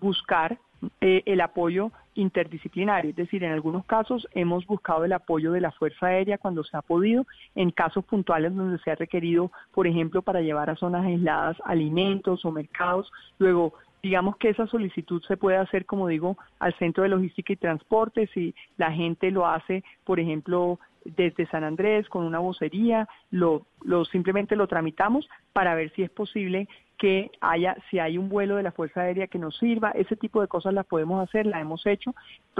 buscar 0.00 0.60
el 1.00 1.40
apoyo 1.40 1.90
interdisciplinario, 2.14 3.10
es 3.10 3.16
decir, 3.16 3.42
en 3.44 3.52
algunos 3.52 3.84
casos 3.86 4.26
hemos 4.32 4.66
buscado 4.66 5.04
el 5.04 5.12
apoyo 5.12 5.52
de 5.52 5.60
la 5.60 5.72
Fuerza 5.72 6.06
Aérea 6.06 6.38
cuando 6.38 6.62
se 6.64 6.76
ha 6.76 6.82
podido, 6.82 7.26
en 7.54 7.70
casos 7.70 8.04
puntuales 8.04 8.54
donde 8.54 8.78
se 8.78 8.90
ha 8.90 8.94
requerido, 8.94 9.50
por 9.72 9.86
ejemplo, 9.86 10.22
para 10.22 10.40
llevar 10.40 10.70
a 10.70 10.76
zonas 10.76 11.04
aisladas 11.04 11.56
alimentos 11.64 12.44
o 12.44 12.52
mercados, 12.52 13.12
luego 13.38 13.74
digamos 14.02 14.36
que 14.36 14.50
esa 14.50 14.66
solicitud 14.66 15.22
se 15.26 15.38
puede 15.38 15.56
hacer, 15.56 15.86
como 15.86 16.08
digo, 16.08 16.36
al 16.58 16.74
Centro 16.74 17.02
de 17.02 17.08
Logística 17.08 17.54
y 17.54 17.56
Transporte, 17.56 18.28
si 18.34 18.54
la 18.76 18.92
gente 18.92 19.30
lo 19.30 19.46
hace, 19.46 19.82
por 20.04 20.20
ejemplo, 20.20 20.78
desde 21.04 21.46
San 21.46 21.64
Andrés 21.64 22.08
con 22.08 22.24
una 22.24 22.38
vocería, 22.38 23.08
lo, 23.30 23.66
lo 23.82 24.04
simplemente 24.04 24.56
lo 24.56 24.66
tramitamos 24.66 25.28
para 25.52 25.74
ver 25.74 25.90
si 25.94 26.02
es 26.02 26.10
posible 26.10 26.68
que 26.98 27.30
haya, 27.40 27.76
si 27.90 27.98
hay 27.98 28.18
un 28.18 28.28
vuelo 28.28 28.56
de 28.56 28.62
la 28.62 28.72
Fuerza 28.72 29.02
Aérea 29.02 29.26
que 29.26 29.38
nos 29.38 29.56
sirva, 29.58 29.90
ese 29.90 30.16
tipo 30.16 30.40
de 30.40 30.48
cosas 30.48 30.74
las 30.74 30.86
podemos 30.86 31.22
hacer, 31.26 31.46
la 31.46 31.60
hemos 31.60 31.84
hecho. 31.86 32.14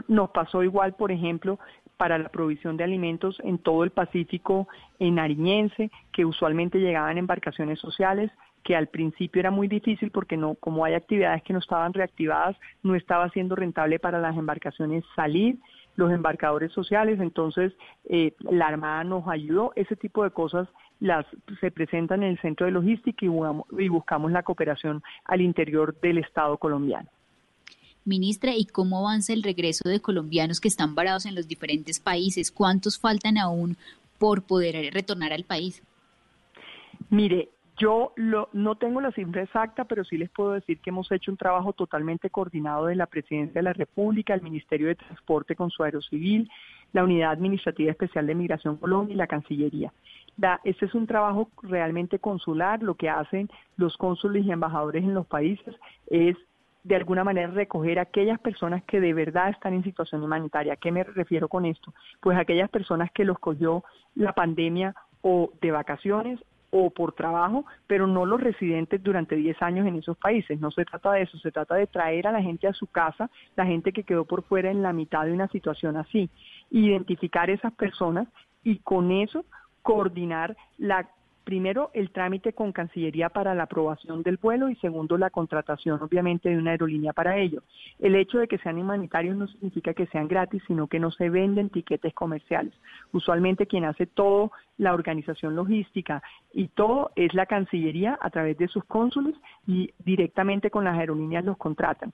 Nos 0.08 0.30
pasó 0.30 0.62
igual, 0.62 0.94
por 0.94 1.12
ejemplo, 1.12 1.58
para 1.96 2.18
la 2.18 2.28
provisión 2.28 2.76
de 2.76 2.84
alimentos 2.84 3.38
en 3.44 3.58
todo 3.58 3.84
el 3.84 3.90
Pacífico 3.90 4.68
en 4.98 5.16
Nariñense, 5.16 5.90
que 6.12 6.24
usualmente 6.24 6.78
llegaban 6.78 7.18
embarcaciones 7.18 7.78
sociales, 7.78 8.30
que 8.64 8.74
al 8.74 8.88
principio 8.88 9.40
era 9.40 9.50
muy 9.50 9.68
difícil 9.68 10.10
porque 10.10 10.36
no, 10.36 10.54
como 10.54 10.84
hay 10.84 10.94
actividades 10.94 11.42
que 11.42 11.52
no 11.52 11.58
estaban 11.58 11.92
reactivadas, 11.92 12.56
no 12.82 12.94
estaba 12.94 13.28
siendo 13.30 13.54
rentable 13.54 13.98
para 13.98 14.18
las 14.18 14.36
embarcaciones 14.36 15.04
salir 15.14 15.58
los 15.96 16.10
embarcadores 16.10 16.72
sociales, 16.72 17.20
entonces 17.20 17.72
eh, 18.08 18.34
la 18.40 18.66
Armada 18.66 19.04
nos 19.04 19.28
ayudó, 19.28 19.72
ese 19.76 19.96
tipo 19.96 20.24
de 20.24 20.30
cosas 20.30 20.68
las 21.04 21.26
se 21.60 21.70
presentan 21.70 22.22
en 22.22 22.30
el 22.30 22.40
centro 22.40 22.64
de 22.64 22.72
logística 22.72 23.26
y, 23.26 23.88
buscamos 23.88 24.32
la 24.32 24.42
cooperación 24.42 25.02
al 25.26 25.42
interior 25.42 25.94
del 26.00 26.16
Estado 26.16 26.56
colombiano. 26.56 27.08
Ministra, 28.06 28.54
¿y 28.56 28.64
cómo 28.64 28.98
avanza 28.98 29.34
el 29.34 29.42
regreso 29.42 29.86
de 29.86 30.00
colombianos 30.00 30.60
que 30.60 30.68
están 30.68 30.94
varados 30.94 31.26
en 31.26 31.34
los 31.34 31.46
diferentes 31.46 32.00
países? 32.00 32.50
¿Cuántos 32.50 32.98
faltan 32.98 33.36
aún 33.36 33.76
por 34.18 34.44
poder 34.44 34.94
retornar 34.94 35.34
al 35.34 35.44
país? 35.44 35.82
Mire, 37.10 37.50
yo 37.76 38.14
no 38.16 38.74
tengo 38.76 39.02
la 39.02 39.12
cifra 39.12 39.42
exacta, 39.42 39.84
pero 39.84 40.04
sí 40.04 40.16
les 40.16 40.30
puedo 40.30 40.52
decir 40.52 40.78
que 40.78 40.88
hemos 40.88 41.12
hecho 41.12 41.30
un 41.30 41.36
trabajo 41.36 41.74
totalmente 41.74 42.30
coordinado 42.30 42.86
de 42.86 42.94
la 42.94 43.06
Presidencia 43.06 43.58
de 43.58 43.62
la 43.62 43.74
República, 43.74 44.32
el 44.32 44.42
Ministerio 44.42 44.86
de 44.86 44.94
Transporte 44.94 45.54
con 45.54 45.70
su 45.70 45.82
Aerocivil, 45.82 46.50
la 46.94 47.04
Unidad 47.04 47.32
Administrativa 47.32 47.90
Especial 47.90 48.26
de 48.26 48.34
Migración 48.34 48.78
Colombia 48.78 49.12
y 49.12 49.16
la 49.16 49.26
Cancillería. 49.26 49.92
Este 50.64 50.86
es 50.86 50.94
un 50.94 51.06
trabajo 51.06 51.48
realmente 51.62 52.18
consular. 52.18 52.82
Lo 52.82 52.94
que 52.94 53.08
hacen 53.08 53.48
los 53.76 53.96
cónsules 53.96 54.44
y 54.44 54.52
embajadores 54.52 55.04
en 55.04 55.14
los 55.14 55.26
países 55.26 55.74
es 56.08 56.36
de 56.82 56.96
alguna 56.96 57.24
manera 57.24 57.48
recoger 57.48 57.98
a 57.98 58.02
aquellas 58.02 58.38
personas 58.38 58.84
que 58.84 59.00
de 59.00 59.14
verdad 59.14 59.48
están 59.48 59.72
en 59.72 59.84
situación 59.84 60.22
humanitaria. 60.22 60.74
¿A 60.74 60.76
qué 60.76 60.92
me 60.92 61.02
refiero 61.02 61.48
con 61.48 61.64
esto? 61.64 61.94
Pues 62.20 62.36
aquellas 62.38 62.68
personas 62.68 63.10
que 63.12 63.24
los 63.24 63.38
cogió 63.38 63.84
la 64.14 64.32
pandemia 64.34 64.94
o 65.22 65.50
de 65.62 65.70
vacaciones 65.70 66.38
o 66.76 66.90
por 66.90 67.12
trabajo, 67.12 67.64
pero 67.86 68.06
no 68.06 68.26
los 68.26 68.40
residentes 68.40 69.02
durante 69.02 69.36
10 69.36 69.62
años 69.62 69.86
en 69.86 69.94
esos 69.94 70.16
países. 70.18 70.60
No 70.60 70.72
se 70.72 70.84
trata 70.84 71.12
de 71.12 71.22
eso, 71.22 71.38
se 71.38 71.52
trata 71.52 71.76
de 71.76 71.86
traer 71.86 72.26
a 72.26 72.32
la 72.32 72.42
gente 72.42 72.66
a 72.66 72.72
su 72.72 72.88
casa, 72.88 73.30
la 73.56 73.64
gente 73.64 73.92
que 73.92 74.02
quedó 74.02 74.24
por 74.24 74.42
fuera 74.42 74.70
en 74.70 74.82
la 74.82 74.92
mitad 74.92 75.24
de 75.24 75.32
una 75.32 75.48
situación 75.48 75.96
así, 75.96 76.28
identificar 76.70 77.48
esas 77.48 77.72
personas 77.74 78.28
y 78.64 78.78
con 78.80 79.12
eso 79.12 79.44
coordinar 79.84 80.56
la 80.78 81.06
primero 81.44 81.90
el 81.92 82.10
trámite 82.10 82.54
con 82.54 82.72
Cancillería 82.72 83.28
para 83.28 83.54
la 83.54 83.64
aprobación 83.64 84.22
del 84.22 84.38
vuelo 84.38 84.70
y 84.70 84.76
segundo 84.76 85.18
la 85.18 85.28
contratación 85.28 86.00
obviamente 86.02 86.48
de 86.48 86.56
una 86.56 86.70
aerolínea 86.70 87.12
para 87.12 87.36
ello. 87.36 87.62
El 87.98 88.14
hecho 88.14 88.38
de 88.38 88.48
que 88.48 88.58
sean 88.58 88.78
humanitarios 88.78 89.36
no 89.36 89.46
significa 89.46 89.92
que 89.92 90.06
sean 90.06 90.26
gratis, 90.26 90.62
sino 90.66 90.86
que 90.86 90.98
no 90.98 91.10
se 91.10 91.28
venden 91.28 91.68
tiquetes 91.68 92.14
comerciales. 92.14 92.72
Usualmente 93.12 93.66
quien 93.66 93.84
hace 93.84 94.06
todo, 94.06 94.52
la 94.78 94.94
organización 94.94 95.54
logística 95.54 96.22
y 96.52 96.68
todo 96.68 97.10
es 97.14 97.34
la 97.34 97.44
Cancillería 97.46 98.18
a 98.20 98.30
través 98.30 98.56
de 98.56 98.68
sus 98.68 98.84
cónsules 98.84 99.34
y 99.66 99.92
directamente 100.04 100.70
con 100.70 100.84
las 100.84 100.98
aerolíneas 100.98 101.44
los 101.44 101.58
contratan. 101.58 102.12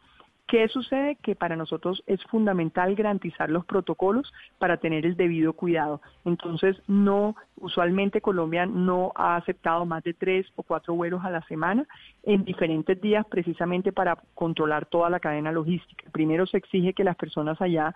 ¿Qué 0.50 0.66
sucede? 0.66 1.16
Que 1.22 1.36
para 1.36 1.54
nosotros 1.54 2.02
es 2.08 2.20
fundamental 2.24 2.96
garantizar 2.96 3.48
los 3.50 3.64
protocolos 3.64 4.32
para 4.58 4.78
tener 4.78 5.06
el 5.06 5.16
debido 5.16 5.52
cuidado. 5.52 6.02
Entonces, 6.24 6.76
no, 6.88 7.36
usualmente 7.58 8.20
Colombia 8.20 8.66
no 8.66 9.12
ha 9.14 9.36
aceptado 9.36 9.86
más 9.86 10.02
de 10.02 10.12
tres 10.12 10.48
o 10.56 10.64
cuatro 10.64 10.94
vuelos 10.94 11.24
a 11.24 11.30
la 11.30 11.42
semana 11.42 11.86
en 12.24 12.44
diferentes 12.44 13.00
días 13.00 13.24
precisamente 13.30 13.92
para 13.92 14.18
controlar 14.34 14.86
toda 14.86 15.08
la 15.08 15.20
cadena 15.20 15.52
logística. 15.52 16.10
Primero 16.10 16.44
se 16.46 16.56
exige 16.56 16.94
que 16.94 17.04
las 17.04 17.14
personas 17.14 17.60
allá 17.62 17.94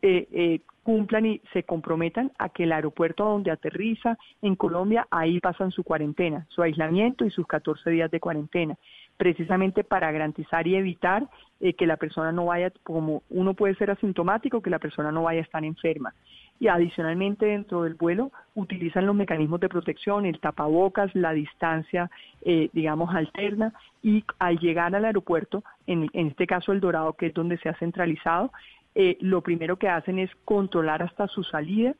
eh, 0.00 0.26
eh, 0.32 0.60
cumplan 0.82 1.26
y 1.26 1.42
se 1.52 1.64
comprometan 1.64 2.32
a 2.38 2.48
que 2.48 2.62
el 2.62 2.72
aeropuerto 2.72 3.24
donde 3.24 3.50
aterriza 3.50 4.16
en 4.40 4.56
Colombia, 4.56 5.06
ahí 5.10 5.38
pasan 5.38 5.70
su 5.70 5.84
cuarentena, 5.84 6.46
su 6.48 6.62
aislamiento 6.62 7.26
y 7.26 7.30
sus 7.30 7.46
14 7.46 7.90
días 7.90 8.10
de 8.10 8.20
cuarentena 8.20 8.78
precisamente 9.20 9.84
para 9.84 10.10
garantizar 10.10 10.66
y 10.66 10.76
evitar 10.76 11.28
eh, 11.60 11.74
que 11.74 11.84
la 11.86 11.98
persona 11.98 12.32
no 12.32 12.46
vaya, 12.46 12.72
como 12.82 13.22
uno 13.28 13.52
puede 13.52 13.74
ser 13.74 13.90
asintomático, 13.90 14.62
que 14.62 14.70
la 14.70 14.78
persona 14.78 15.12
no 15.12 15.24
vaya 15.24 15.40
a 15.40 15.42
estar 15.42 15.62
enferma. 15.62 16.14
Y 16.58 16.68
adicionalmente 16.68 17.44
dentro 17.44 17.82
del 17.82 17.96
vuelo 17.96 18.32
utilizan 18.54 19.04
los 19.04 19.14
mecanismos 19.14 19.60
de 19.60 19.68
protección, 19.68 20.24
el 20.24 20.40
tapabocas, 20.40 21.14
la 21.14 21.32
distancia, 21.32 22.10
eh, 22.46 22.70
digamos, 22.72 23.14
alterna, 23.14 23.74
y 24.02 24.24
al 24.38 24.58
llegar 24.58 24.94
al 24.94 25.04
aeropuerto, 25.04 25.62
en, 25.86 26.08
este 26.14 26.46
caso 26.46 26.72
el 26.72 26.80
Dorado, 26.80 27.12
que 27.12 27.26
es 27.26 27.34
donde 27.34 27.58
se 27.58 27.68
ha 27.68 27.74
centralizado, 27.74 28.50
eh, 28.94 29.18
lo 29.20 29.42
primero 29.42 29.76
que 29.76 29.90
hacen 29.90 30.18
es 30.18 30.30
controlar 30.46 31.02
hasta 31.02 31.28
su 31.28 31.44
salida, 31.44 31.94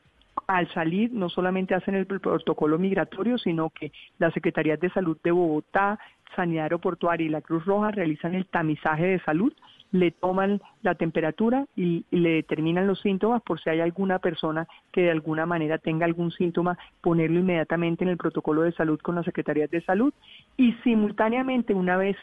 al 0.46 0.68
salir 0.72 1.12
no 1.12 1.29
solamente 1.29 1.74
hacen 1.74 1.94
el 1.94 2.07
protocolo 2.07 2.79
migratorio, 2.79 3.38
sino 3.38 3.70
que 3.70 3.92
las 4.18 4.33
Secretarías 4.35 4.81
de 4.81 4.90
Salud 4.90 5.16
de 5.22 5.31
Bogotá, 5.31 5.98
Sanidad 6.37 6.64
Aeroportuaria 6.64 7.26
y 7.26 7.31
la 7.31 7.40
Cruz 7.40 7.64
Roja 7.64 7.90
realizan 7.90 8.35
el 8.35 8.46
tamizaje 8.46 9.07
de 9.07 9.20
salud, 9.20 9.53
le 9.92 10.12
toman 10.12 10.61
la 10.83 10.94
temperatura 10.94 11.66
y, 11.76 12.05
le 12.11 12.31
determinan 12.31 12.87
los 12.87 13.00
síntomas 13.00 13.42
por 13.42 13.61
si 13.61 13.70
hay 13.70 13.81
alguna 13.81 14.18
persona 14.18 14.66
que 14.92 15.03
de 15.03 15.11
alguna 15.11 15.46
manera 15.46 15.79
tenga 15.79 16.05
algún 16.05 16.31
síntoma, 16.31 16.79
ponerlo 17.00 17.40
inmediatamente 17.40 18.05
en 18.05 18.11
el 18.11 18.16
protocolo 18.16 18.62
de 18.62 18.72
salud 18.72 19.00
con 19.00 19.16
las 19.16 19.24
secretarías 19.24 19.70
de 19.70 19.83
salud 19.83 20.12
y 20.57 20.72
simultáneamente 20.85 21.74
una 21.74 21.96
vez 21.96 22.16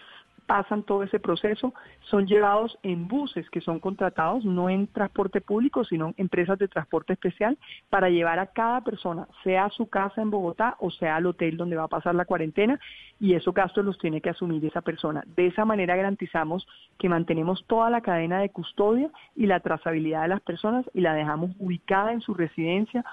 pasan 0.48 0.84
todo 0.84 1.04
ese 1.04 1.20
proceso, 1.20 1.74
son 2.10 2.26
llevados 2.26 2.80
en 2.82 3.08
buses 3.08 3.48
que 3.52 3.62
son 3.62 3.80
contratados, 3.80 4.46
no 4.46 4.70
en 4.70 4.88
transporte 4.88 5.42
público, 5.42 5.84
sino 5.84 6.08
en 6.08 6.16
empresas 6.18 6.58
de 6.58 6.68
transporte 6.68 7.14
especial, 7.14 7.58
para 7.90 8.10
llevar 8.10 8.40
a 8.40 8.48
cada 8.48 8.82
persona, 8.82 9.28
sea 9.44 9.66
a 9.66 9.70
su 9.70 9.88
casa 9.88 10.22
en 10.22 10.32
Bogotá 10.32 10.76
o 10.80 10.90
sea 10.90 11.18
al 11.18 11.26
hotel 11.26 11.58
donde 11.58 11.76
va 11.76 11.84
a 11.84 11.90
pasar 11.90 12.16
la 12.16 12.26
cuarentena, 12.26 12.80
y 13.20 13.34
esos 13.34 13.54
gastos 13.54 13.84
los 13.84 13.98
tiene 13.98 14.22
que 14.22 14.30
asumir 14.30 14.64
esa 14.66 14.82
persona. 14.82 15.24
De 15.36 15.48
esa 15.48 15.66
manera 15.66 15.96
garantizamos 15.96 16.68
que 16.98 17.10
mantenemos 17.10 17.66
toda 17.68 17.90
la 17.90 18.02
cadena 18.02 18.40
de 18.40 18.50
custodia 18.50 19.10
y 19.36 19.48
la 19.48 19.60
trazabilidad 19.60 20.24
de 20.24 20.30
las 20.30 20.42
personas 20.42 20.86
y 20.94 21.02
la 21.02 21.14
dejamos 21.14 21.52
ubicada 21.60 22.14
en 22.14 22.22
su 22.22 22.34
residencia 22.34 23.04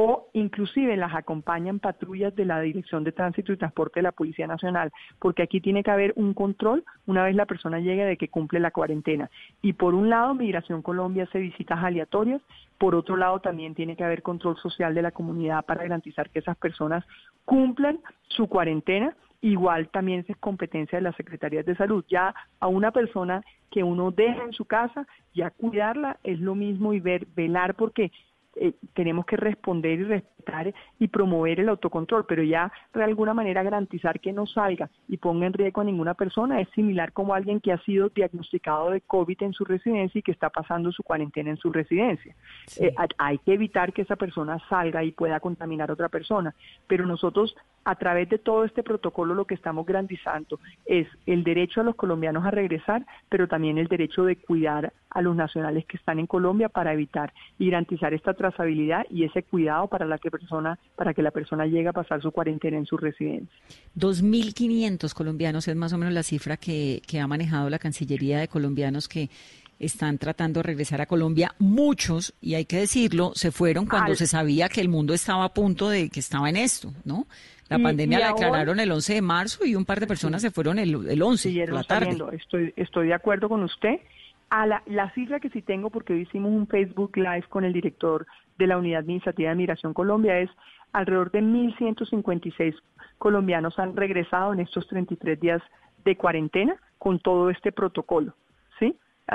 o 0.00 0.28
inclusive 0.32 0.96
las 0.96 1.12
acompañan 1.12 1.80
patrullas 1.80 2.32
de 2.36 2.44
la 2.44 2.60
Dirección 2.60 3.02
de 3.02 3.10
Tránsito 3.10 3.52
y 3.52 3.56
Transporte 3.56 3.98
de 3.98 4.04
la 4.04 4.12
Policía 4.12 4.46
Nacional, 4.46 4.92
porque 5.18 5.42
aquí 5.42 5.60
tiene 5.60 5.82
que 5.82 5.90
haber 5.90 6.12
un 6.14 6.34
control 6.34 6.84
una 7.06 7.24
vez 7.24 7.34
la 7.34 7.46
persona 7.46 7.80
llegue 7.80 8.04
de 8.04 8.16
que 8.16 8.28
cumple 8.28 8.60
la 8.60 8.70
cuarentena. 8.70 9.28
Y 9.60 9.72
por 9.72 9.94
un 9.94 10.08
lado, 10.08 10.36
Migración 10.36 10.82
Colombia 10.82 11.24
hace 11.24 11.40
visitas 11.40 11.82
aleatorias, 11.82 12.40
por 12.78 12.94
otro 12.94 13.16
lado 13.16 13.40
también 13.40 13.74
tiene 13.74 13.96
que 13.96 14.04
haber 14.04 14.22
control 14.22 14.56
social 14.58 14.94
de 14.94 15.02
la 15.02 15.10
comunidad 15.10 15.64
para 15.64 15.82
garantizar 15.82 16.30
que 16.30 16.38
esas 16.38 16.56
personas 16.56 17.04
cumplan 17.44 17.98
su 18.28 18.46
cuarentena. 18.46 19.16
Igual 19.40 19.88
también 19.88 20.24
es 20.28 20.36
competencia 20.36 20.98
de 20.98 21.02
las 21.02 21.16
secretarías 21.16 21.66
de 21.66 21.74
salud. 21.74 22.04
Ya 22.08 22.36
a 22.60 22.68
una 22.68 22.92
persona 22.92 23.42
que 23.70 23.82
uno 23.82 24.12
deja 24.12 24.44
en 24.44 24.52
su 24.52 24.64
casa, 24.64 25.08
ya 25.34 25.50
cuidarla 25.50 26.18
es 26.22 26.38
lo 26.38 26.54
mismo 26.54 26.92
y 26.92 27.00
ver, 27.00 27.26
velar 27.34 27.74
porque 27.74 28.12
eh, 28.60 28.72
tenemos 28.94 29.26
que 29.26 29.36
responder 29.36 30.00
y 30.00 30.04
respetar 30.04 30.74
y 30.98 31.08
promover 31.08 31.60
el 31.60 31.68
autocontrol, 31.68 32.24
pero 32.26 32.42
ya 32.42 32.72
de 32.94 33.04
alguna 33.04 33.34
manera 33.34 33.62
garantizar 33.62 34.18
que 34.20 34.32
no 34.32 34.46
salga 34.46 34.90
y 35.08 35.18
ponga 35.18 35.46
en 35.46 35.52
riesgo 35.52 35.80
a 35.80 35.84
ninguna 35.84 36.14
persona 36.14 36.60
es 36.60 36.68
similar 36.70 37.12
como 37.12 37.34
alguien 37.34 37.60
que 37.60 37.72
ha 37.72 37.78
sido 37.82 38.08
diagnosticado 38.08 38.90
de 38.90 39.00
COVID 39.02 39.42
en 39.42 39.52
su 39.52 39.64
residencia 39.64 40.18
y 40.18 40.22
que 40.22 40.32
está 40.32 40.50
pasando 40.50 40.90
su 40.92 41.02
cuarentena 41.02 41.50
en 41.50 41.56
su 41.56 41.72
residencia. 41.72 42.34
Eh, 42.80 42.94
hay 43.18 43.38
que 43.38 43.54
evitar 43.54 43.92
que 43.92 44.02
esa 44.02 44.16
persona 44.16 44.58
salga 44.68 45.04
y 45.04 45.12
pueda 45.12 45.40
contaminar 45.40 45.90
a 45.90 45.94
otra 45.94 46.08
persona, 46.08 46.54
pero 46.86 47.06
nosotros 47.06 47.54
a 47.88 47.94
través 47.94 48.28
de 48.28 48.36
todo 48.36 48.64
este 48.64 48.82
protocolo 48.82 49.34
lo 49.34 49.46
que 49.46 49.54
estamos 49.54 49.86
garantizando 49.86 50.60
es 50.84 51.08
el 51.24 51.42
derecho 51.42 51.80
a 51.80 51.84
los 51.84 51.96
colombianos 51.96 52.44
a 52.44 52.50
regresar, 52.50 53.06
pero 53.30 53.48
también 53.48 53.78
el 53.78 53.88
derecho 53.88 54.24
de 54.24 54.36
cuidar 54.36 54.92
a 55.08 55.22
los 55.22 55.34
nacionales 55.34 55.86
que 55.86 55.96
están 55.96 56.18
en 56.18 56.26
Colombia 56.26 56.68
para 56.68 56.92
evitar 56.92 57.32
y 57.58 57.70
garantizar 57.70 58.12
esta 58.12 58.34
trazabilidad 58.34 59.06
y 59.08 59.24
ese 59.24 59.42
cuidado 59.42 59.86
para 59.86 60.04
la 60.04 60.18
que 60.18 60.30
persona 60.30 60.78
para 60.96 61.14
que 61.14 61.22
la 61.22 61.30
persona 61.30 61.64
llegue 61.64 61.88
a 61.88 61.94
pasar 61.94 62.20
su 62.20 62.30
cuarentena 62.30 62.76
en 62.76 62.84
su 62.84 62.98
residencia. 62.98 63.56
2.500 63.96 65.14
colombianos 65.14 65.66
es 65.66 65.74
más 65.74 65.94
o 65.94 65.96
menos 65.96 66.12
la 66.12 66.22
cifra 66.22 66.58
que, 66.58 67.00
que 67.06 67.20
ha 67.20 67.26
manejado 67.26 67.70
la 67.70 67.78
Cancillería 67.78 68.38
de 68.38 68.48
colombianos 68.48 69.08
que 69.08 69.30
están 69.78 70.18
tratando 70.18 70.60
de 70.60 70.64
regresar 70.64 71.00
a 71.00 71.06
Colombia. 71.06 71.54
Muchos, 71.58 72.34
y 72.40 72.54
hay 72.54 72.64
que 72.64 72.78
decirlo, 72.78 73.32
se 73.34 73.52
fueron 73.52 73.86
cuando 73.86 74.14
se 74.14 74.26
sabía 74.26 74.68
que 74.68 74.80
el 74.80 74.88
mundo 74.88 75.14
estaba 75.14 75.44
a 75.44 75.54
punto 75.54 75.88
de 75.88 76.10
que 76.10 76.20
estaba 76.20 76.48
en 76.48 76.56
esto, 76.56 76.92
¿no? 77.04 77.26
La 77.68 77.78
pandemia 77.78 78.18
la 78.18 78.28
declararon 78.28 78.80
el 78.80 78.90
11 78.90 79.14
de 79.14 79.22
marzo 79.22 79.66
y 79.66 79.74
un 79.74 79.84
par 79.84 80.00
de 80.00 80.06
personas 80.06 80.40
se 80.40 80.50
fueron 80.50 80.78
el, 80.78 81.06
el 81.06 81.20
11 81.20 81.66
por 81.66 81.74
la 81.74 81.84
tarde. 81.84 82.16
Estoy, 82.32 82.72
estoy 82.76 83.08
de 83.08 83.14
acuerdo 83.14 83.48
con 83.48 83.62
usted. 83.62 84.00
A 84.48 84.66
la, 84.66 84.82
la 84.86 85.10
cifra 85.12 85.40
que 85.40 85.50
sí 85.50 85.60
tengo, 85.60 85.90
porque 85.90 86.14
hoy 86.14 86.22
hicimos 86.22 86.50
un 86.50 86.66
Facebook 86.66 87.18
Live 87.18 87.44
con 87.50 87.64
el 87.64 87.74
director 87.74 88.26
de 88.56 88.66
la 88.66 88.78
Unidad 88.78 89.00
Administrativa 89.00 89.50
de 89.50 89.56
Migración 89.56 89.92
Colombia, 89.92 90.38
es 90.38 90.48
alrededor 90.92 91.30
de 91.30 91.42
1.156 91.42 92.74
colombianos 93.18 93.78
han 93.78 93.96
regresado 93.96 94.52
en 94.52 94.60
estos 94.60 94.86
33 94.88 95.38
días 95.38 95.62
de 96.04 96.16
cuarentena 96.16 96.76
con 96.98 97.18
todo 97.18 97.50
este 97.50 97.72
protocolo, 97.72 98.34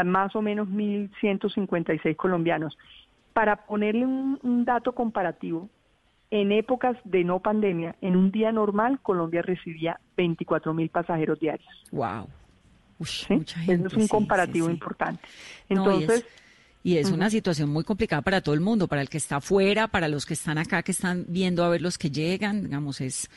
más 0.04 0.36
o 0.36 0.42
menos 0.42 0.68
1.156 0.68 2.16
colombianos. 2.16 2.78
Para 3.34 3.56
ponerle 3.66 4.06
un, 4.06 4.66
dato 4.66 4.94
comparativo, 4.94 5.70
en 6.32 6.52
épocas 6.52 6.98
de 7.04 7.24
no 7.24 7.40
pandemia, 7.40 7.96
en 8.02 8.16
un 8.16 8.32
día 8.32 8.52
normal, 8.52 9.00
Colombia 9.02 9.42
recibía 9.42 10.00
24 10.18 10.74
mil 10.74 10.90
pasajeros 10.90 11.40
diarios. 11.40 11.70
¡Wow! 11.92 12.28
Eso 13.00 13.34
es 13.68 13.94
un 13.94 14.08
comparativo 14.08 14.70
importante. 14.70 15.22
Entonces. 15.68 16.26
y 16.84 16.98
es, 16.98 17.12
una 17.12 17.30
situación 17.30 17.70
muy 17.70 17.84
complicada 17.84 18.22
para 18.22 18.42
todo 18.42 18.56
el 18.56 18.62
mundo, 18.62 18.88
para 18.88 19.02
el 19.02 19.10
que 19.10 19.18
está 19.18 19.38
afuera, 19.38 19.88
para 19.88 20.08
los 20.08 20.26
que 20.26 20.34
están 20.34 20.58
acá, 20.58 20.84
que 20.84 20.92
están 20.92 21.26
viendo 21.28 21.64
a 21.64 21.70
ver 21.70 21.82
los 21.82 21.98
que 21.98 22.10
llegan, 22.10 22.64
digamos, 22.64 23.02
es, 23.02 23.30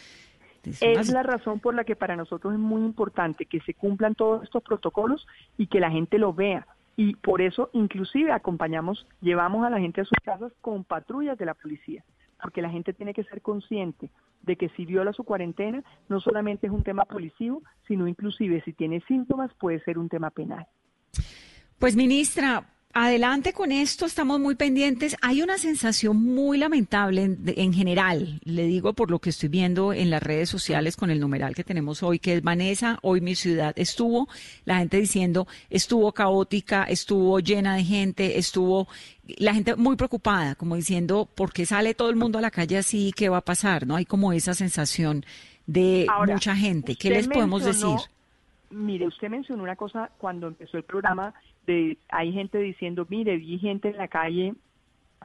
es 0.81 1.11
la 1.11 1.23
razón 1.23 1.61
por 1.61 1.75
la 1.75 1.85
que 1.85 1.97
para 1.97 2.17
nosotros 2.17 2.55
es 2.55 2.59
muy 2.59 2.83
importante 2.83 3.47
que 3.47 3.61
se 3.61 3.75
cumplan 3.75 4.15
todos 4.15 4.43
estos 4.43 4.63
protocolos 4.63 5.27
y 5.57 5.67
que 5.67 5.81
la 5.81 5.91
gente 5.91 6.19
lo 6.19 6.33
vea. 6.33 6.67
Y 6.97 7.15
por 7.17 7.43
eso 7.43 7.71
inclusive 7.73 8.33
acompañamos, 8.33 9.07
llevamos 9.21 9.65
a 9.67 9.71
la 9.71 9.79
gente 9.79 10.01
a 10.01 10.05
sus 10.05 10.19
casas 10.25 10.53
con 10.61 10.85
patrullas 10.85 11.37
de 11.39 11.47
la 11.47 11.55
policía, 11.55 12.05
porque 12.41 12.63
la 12.63 12.71
gente 12.71 12.93
tiene 12.93 13.13
que 13.13 13.25
ser 13.25 13.43
consciente 13.43 14.11
de 14.43 14.57
que 14.57 14.69
si 14.71 14.87
viola 14.87 15.13
su 15.13 15.25
cuarentena, 15.25 15.83
no 16.09 16.21
solamente 16.21 16.67
es 16.67 16.73
un 16.73 16.83
tema 16.83 17.05
policivo, 17.05 17.63
sino 17.87 18.09
inclusive 18.09 18.63
si 18.63 18.73
tiene 18.73 19.01
síntomas 19.03 19.53
puede 19.55 19.81
ser 19.81 19.99
un 19.99 20.09
tema 20.09 20.31
penal. 20.31 20.67
Pues 21.79 21.95
ministra, 21.97 22.65
Adelante 22.99 23.53
con 23.53 23.73
esto, 23.73 24.07
estamos 24.07 24.41
muy 24.41 24.55
pendientes. 24.55 25.19
Hay 25.21 25.43
una 25.43 25.59
sensación 25.59 26.17
muy 26.17 26.57
lamentable 26.57 27.37
en, 27.45 27.75
general, 27.75 28.41
le 28.43 28.63
digo 28.63 28.95
por 28.95 29.11
lo 29.11 29.19
que 29.19 29.29
estoy 29.29 29.51
viendo 29.51 29.93
en 29.93 30.09
las 30.09 30.23
redes 30.23 30.49
sociales 30.49 30.97
con 30.97 31.11
el 31.11 31.21
numeral 31.21 31.55
que 31.55 31.63
tenemos 31.63 32.03
hoy, 32.03 32.19
que 32.19 32.33
es 32.33 32.43
Vanessa, 32.43 32.99
hoy 33.03 33.21
mi 33.21 33.35
ciudad 33.35 33.75
estuvo, 33.77 34.29
la 34.65 34.79
gente 34.79 34.97
diciendo 34.97 35.47
estuvo 35.69 36.11
caótica, 36.13 36.85
estuvo 36.85 37.39
llena 37.39 37.77
de 37.77 37.85
gente, 37.85 38.39
estuvo 38.39 38.89
la 39.27 39.53
gente 39.53 39.77
muy 39.77 39.97
preocupada, 39.97 40.55
como 40.55 40.75
diciendo, 40.75 41.29
¿por 41.35 41.53
qué 41.53 41.67
sale 41.67 41.93
todo 41.93 42.09
el 42.09 42.17
mundo 42.17 42.39
a 42.39 42.41
la 42.41 42.51
calle 42.51 42.79
así? 42.79 43.13
¿Qué 43.15 43.29
va 43.29 43.37
a 43.37 43.43
pasar? 43.43 43.87
¿No? 43.87 43.97
Hay 43.97 44.07
como 44.07 44.33
esa 44.33 44.55
sensación 44.55 45.27
de 45.67 46.07
mucha 46.27 46.57
gente. 46.57 46.97
¿Qué 46.97 47.11
les 47.11 47.29
podemos 47.29 47.63
decir? 47.63 47.99
Mire, 48.71 49.07
usted 49.07 49.29
mencionó 49.29 49.63
una 49.63 49.77
cosa 49.77 50.11
cuando 50.17 50.49
empezó 50.49 50.79
el 50.79 50.85
programa 50.85 51.35
de 51.67 51.99
hay 52.09 52.33
gente 52.33 52.59
diciendo, 52.59 53.07
mire, 53.09 53.37
vi 53.37 53.59
gente 53.59 53.89
en 53.89 53.97
la 53.97 54.09
calle 54.09 54.55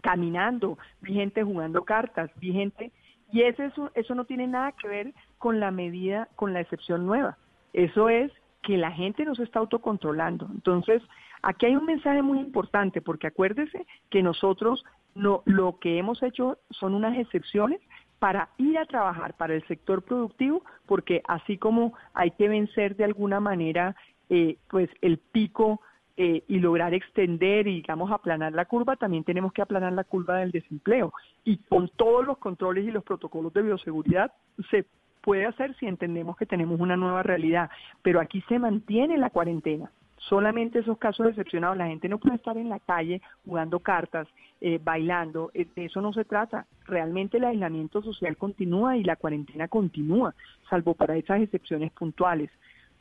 caminando, 0.02 0.78
vi 1.02 1.14
gente 1.14 1.44
jugando 1.44 1.84
cartas, 1.84 2.32
vi 2.40 2.54
gente 2.54 2.92
y 3.32 3.44
eso 3.44 3.92
eso 3.94 4.16
no 4.16 4.26
tiene 4.26 4.48
nada 4.48 4.72
que 4.74 4.88
ver 4.88 5.14
con 5.38 5.60
la 5.60 5.72
medida, 5.72 6.28
con 6.36 6.54
la 6.54 6.62
excepción 6.62 7.06
nueva. 7.06 7.38
Eso 7.74 8.10
es 8.10 8.32
que 8.64 8.78
la 8.78 8.92
gente 8.92 9.26
no 9.26 9.36
se 9.36 9.44
está 9.44 9.60
autocontrolando. 9.60 10.48
Entonces, 10.54 11.02
aquí 11.42 11.66
hay 11.66 11.76
un 11.76 11.86
mensaje 11.86 12.22
muy 12.22 12.40
importante 12.40 13.02
porque 13.02 13.28
acuérdese 13.28 13.86
que 14.10 14.22
nosotros 14.22 14.84
no 15.16 15.42
lo 15.46 15.80
que 15.80 15.98
hemos 15.98 16.22
hecho 16.24 16.58
son 16.70 16.94
unas 16.94 17.18
excepciones 17.18 17.82
para 18.20 18.50
ir 18.58 18.78
a 18.78 18.86
trabajar 18.86 19.34
para 19.34 19.56
el 19.56 19.66
sector 19.68 20.04
productivo, 20.04 20.64
porque 20.86 21.24
así 21.28 21.58
como 21.58 21.94
hay 22.14 22.32
que 22.32 22.48
vencer 22.48 22.96
de 22.96 23.06
alguna 23.06 23.40
manera 23.40 23.96
eh, 24.30 24.58
pues 24.70 24.90
el 25.02 25.18
pico 25.18 25.82
eh, 26.24 26.44
y 26.48 26.60
lograr 26.60 26.94
extender 26.94 27.68
y 27.68 27.78
digamos 27.78 28.12
aplanar 28.12 28.54
la 28.54 28.66
curva, 28.66 28.96
también 28.96 29.24
tenemos 29.24 29.52
que 29.54 29.64
aplanar 29.64 29.94
la 29.94 30.04
curva 30.04 30.38
del 30.38 30.52
desempleo. 30.52 31.12
Y 31.44 31.58
con 31.58 31.90
todos 31.90 32.24
los 32.24 32.38
controles 32.38 32.86
y 32.86 32.92
los 32.92 33.04
protocolos 33.04 33.52
de 33.54 33.64
bioseguridad 33.64 34.32
se 34.70 34.86
puede 35.22 35.48
hacer 35.48 35.76
si 35.78 35.88
entendemos 35.88 36.38
que 36.38 36.46
tenemos 36.46 36.80
una 36.80 36.96
nueva 36.96 37.24
realidad, 37.24 37.72
pero 38.04 38.20
aquí 38.20 38.44
se 38.48 38.60
mantiene 38.60 39.18
la 39.18 39.32
cuarentena 39.32 39.90
solamente 40.30 40.78
esos 40.78 41.00
casos 41.00 41.28
excepcionados. 41.28 41.76
La 41.76 41.88
gente 41.88 42.08
no 42.08 42.20
puede 42.20 42.36
estar 42.36 42.56
en 42.56 42.70
la 42.70 42.78
calle 42.80 43.20
jugando 43.44 43.80
cartas, 43.80 44.28
eh, 44.60 44.80
bailando. 44.84 45.50
Eh, 45.56 45.66
de 45.76 45.86
eso 45.86 46.02
no 46.02 46.14
se 46.14 46.24
trata. 46.24 46.68
Realmente 46.86 47.38
el 47.38 47.46
aislamiento 47.46 48.04
social 48.04 48.38
continúa 48.38 48.96
y 48.96 49.04
la 49.04 49.16
cuarentena 49.16 49.68
continúa, 49.68 50.36
salvo 50.70 50.94
para 50.94 51.18
esas 51.18 51.42
excepciones 51.42 51.92
puntuales. 51.94 52.52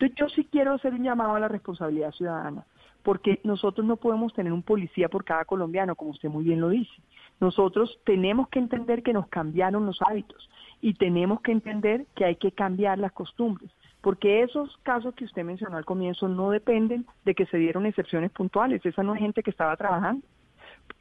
Entonces 0.00 0.16
yo 0.16 0.28
sí 0.30 0.48
quiero 0.50 0.72
hacer 0.72 0.94
un 0.94 1.02
llamado 1.02 1.34
a 1.34 1.40
la 1.40 1.48
responsabilidad 1.48 2.12
ciudadana, 2.12 2.64
porque 3.02 3.40
nosotros 3.44 3.86
no 3.86 3.96
podemos 3.96 4.32
tener 4.34 4.52
un 4.52 4.62
policía 4.62 5.08
por 5.08 5.24
cada 5.24 5.44
colombiano, 5.44 5.96
como 5.96 6.10
usted 6.10 6.28
muy 6.28 6.44
bien 6.44 6.60
lo 6.60 6.68
dice. 6.68 6.92
Nosotros 7.40 7.98
tenemos 8.04 8.48
que 8.48 8.58
entender 8.58 9.02
que 9.02 9.12
nos 9.12 9.28
cambiaron 9.28 9.86
los 9.86 10.00
hábitos 10.02 10.48
y 10.80 10.94
tenemos 10.94 11.40
que 11.40 11.52
entender 11.52 12.06
que 12.14 12.24
hay 12.24 12.36
que 12.36 12.52
cambiar 12.52 12.98
las 12.98 13.12
costumbres 13.12 13.70
porque 14.00 14.42
esos 14.42 14.76
casos 14.78 15.14
que 15.14 15.24
usted 15.24 15.44
mencionó 15.44 15.76
al 15.76 15.84
comienzo 15.84 16.28
no 16.28 16.50
dependen 16.50 17.06
de 17.24 17.34
que 17.34 17.46
se 17.46 17.58
dieron 17.58 17.86
excepciones 17.86 18.30
puntuales, 18.30 18.84
esa 18.84 19.02
no 19.02 19.14
es 19.14 19.20
gente 19.20 19.42
que 19.42 19.50
estaba 19.50 19.76
trabajando. 19.76 20.26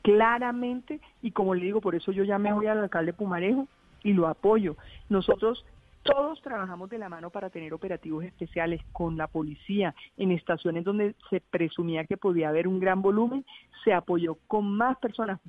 Claramente, 0.01 0.99
y 1.21 1.31
como 1.31 1.55
le 1.55 1.65
digo, 1.65 1.81
por 1.81 1.95
eso 1.95 2.11
yo 2.11 2.23
ya 2.23 2.37
me 2.37 2.53
voy 2.53 2.67
al 2.67 2.79
alcalde 2.79 3.13
Pumarejo 3.13 3.67
y 4.03 4.13
lo 4.13 4.27
apoyo. 4.27 4.75
Nosotros 5.07 5.65
todos 6.03 6.41
trabajamos 6.41 6.89
de 6.89 6.97
la 6.97 7.09
mano 7.09 7.29
para 7.29 7.49
tener 7.49 7.73
operativos 7.73 8.23
especiales 8.23 8.81
con 8.91 9.17
la 9.17 9.27
policía 9.27 9.93
en 10.17 10.31
estaciones 10.31 10.83
donde 10.83 11.15
se 11.29 11.41
presumía 11.41 12.05
que 12.05 12.17
podía 12.17 12.49
haber 12.49 12.67
un 12.67 12.79
gran 12.79 13.01
volumen. 13.01 13.45
Se 13.83 13.93
apoyó 13.93 14.37
con 14.47 14.71
más 14.71 14.97
personas, 14.99 15.39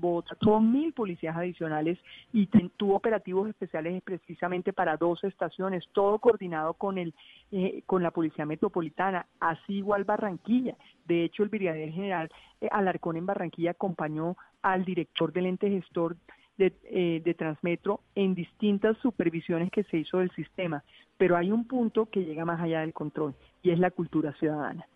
con 0.42 0.72
mil 0.72 0.92
policías 0.92 1.36
adicionales 1.36 1.98
y 2.32 2.46
tuvo 2.76 2.96
operativos 2.96 3.48
especiales 3.48 4.02
precisamente 4.02 4.72
para 4.72 4.96
dos 4.96 5.22
estaciones, 5.24 5.84
todo 5.92 6.18
coordinado 6.18 6.74
con 6.74 6.98
el 6.98 7.14
eh, 7.52 7.82
con 7.86 8.02
la 8.02 8.12
policía 8.12 8.46
metropolitana, 8.46 9.26
así 9.40 9.74
igual 9.78 10.04
Barranquilla. 10.04 10.76
De 11.06 11.24
hecho, 11.24 11.42
el 11.42 11.48
brigadier 11.48 11.90
general 11.92 12.30
eh, 12.60 12.68
Alarcón 12.70 13.16
en 13.16 13.26
Barranquilla 13.26 13.72
acompañó 13.72 14.36
al 14.62 14.84
director 14.84 15.32
del 15.32 15.46
ente 15.46 15.68
gestor 15.68 16.16
eh, 16.60 17.22
de, 17.24 17.34
Transmetro 17.34 18.00
en 18.14 18.34
distintas 18.34 18.96
supervisiones 18.98 19.70
que 19.70 19.84
se 19.84 19.98
hizo 19.98 20.18
del 20.18 20.30
sistema, 20.32 20.84
pero 21.16 21.36
hay 21.36 21.50
un 21.50 21.66
punto 21.66 22.06
que 22.06 22.24
llega 22.24 22.44
más 22.44 22.60
allá 22.60 22.80
del 22.80 22.92
control 22.92 23.34
y 23.62 23.70
es 23.70 23.78
la 23.78 23.90
cultura 23.90 24.32
ciudadana. 24.34 24.86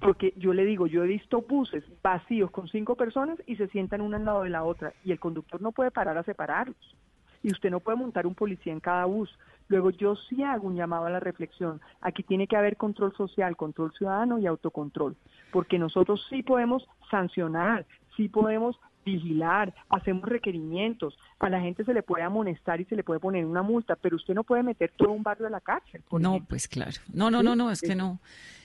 Porque 0.00 0.34
yo 0.36 0.52
le 0.52 0.64
digo, 0.64 0.86
yo 0.86 1.02
he 1.02 1.06
visto 1.06 1.42
buses 1.42 1.84
vacíos 2.02 2.50
con 2.50 2.68
cinco 2.68 2.94
personas 2.96 3.38
y 3.46 3.56
se 3.56 3.68
sientan 3.68 4.00
una 4.00 4.16
al 4.16 4.24
lado 4.24 4.42
de 4.42 4.50
la 4.50 4.64
otra 4.64 4.92
y 5.04 5.12
el 5.12 5.20
conductor 5.20 5.60
no 5.60 5.72
puede 5.72 5.90
parar 5.90 6.18
a 6.18 6.22
separarlos. 6.22 6.96
Y 7.42 7.50
usted 7.50 7.70
no 7.70 7.80
puede 7.80 7.98
montar 7.98 8.26
un 8.26 8.34
policía 8.34 8.72
en 8.72 8.80
cada 8.80 9.04
bus. 9.06 9.36
Luego 9.68 9.90
yo 9.90 10.14
sí 10.14 10.42
hago 10.42 10.68
un 10.68 10.76
llamado 10.76 11.06
a 11.06 11.10
la 11.10 11.20
reflexión. 11.20 11.80
Aquí 12.00 12.22
tiene 12.22 12.46
que 12.46 12.56
haber 12.56 12.76
control 12.76 13.12
social, 13.14 13.56
control 13.56 13.92
ciudadano 13.92 14.38
y 14.38 14.46
autocontrol, 14.46 15.16
porque 15.50 15.78
nosotros 15.78 16.24
sí 16.28 16.42
podemos 16.42 16.86
sancionar, 17.10 17.86
sí 18.16 18.28
podemos 18.28 18.78
vigilar, 19.04 19.74
hacemos 19.88 20.28
requerimientos, 20.28 21.18
a 21.38 21.48
la 21.48 21.60
gente 21.60 21.84
se 21.84 21.94
le 21.94 22.02
puede 22.02 22.22
amonestar 22.22 22.80
y 22.80 22.84
se 22.84 22.96
le 22.96 23.04
puede 23.04 23.20
poner 23.20 23.44
una 23.44 23.62
multa, 23.62 23.96
pero 23.96 24.16
usted 24.16 24.34
no 24.34 24.44
puede 24.44 24.62
meter 24.62 24.92
todo 24.96 25.10
un 25.12 25.22
barrio 25.22 25.46
a 25.46 25.50
la 25.50 25.60
cárcel. 25.60 26.02
no, 26.12 26.44
pues 26.48 26.68
claro. 26.68 26.92
No, 27.12 27.30
no, 27.30 27.42
no, 27.42 27.56
no, 27.56 27.70
es 27.70 27.80
que 27.80 27.94
no. 27.94 28.20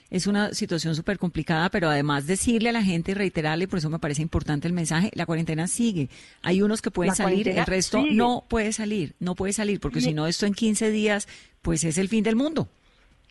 Es 0.10 0.26
una 0.26 0.54
situación 0.54 0.96
súper 0.96 1.20
complicada, 1.20 1.70
pero 1.70 1.90
además 1.90 2.28
decirle 2.28 2.70
a 2.70 2.72
la 2.72 2.82
gente 2.82 3.12
y 3.12 3.14
reiterarle, 3.14 3.68
por 3.68 3.80
eso 3.80 3.90
me 3.90 4.00
parece 4.00 4.22
importante 4.22 4.66
el 4.66 4.74
mensaje, 4.74 5.12
la 5.14 5.26
cuarentena 5.26 5.68
sigue. 5.68 6.10
Hay 6.44 6.62
unos 6.62 6.82
que 6.82 6.92
pueden 6.92 7.14
salir, 7.14 7.50
el 7.50 7.66
resto 7.66 8.02
no 8.10 8.46
puede 8.48 8.72
salir, 8.72 9.16
no 9.20 9.36
puede 9.36 9.52
salir, 9.52 9.82
porque 9.82 10.00
si 10.00 10.14
no 10.14 10.26
esto 10.26 10.46
en 10.46 10.54
15 10.54 10.92
días, 10.92 11.28
pues 11.62 11.84
es 11.84 11.98
el 11.98 12.08
fin 12.08 12.24
del 12.24 12.38
mundo. 12.38 12.70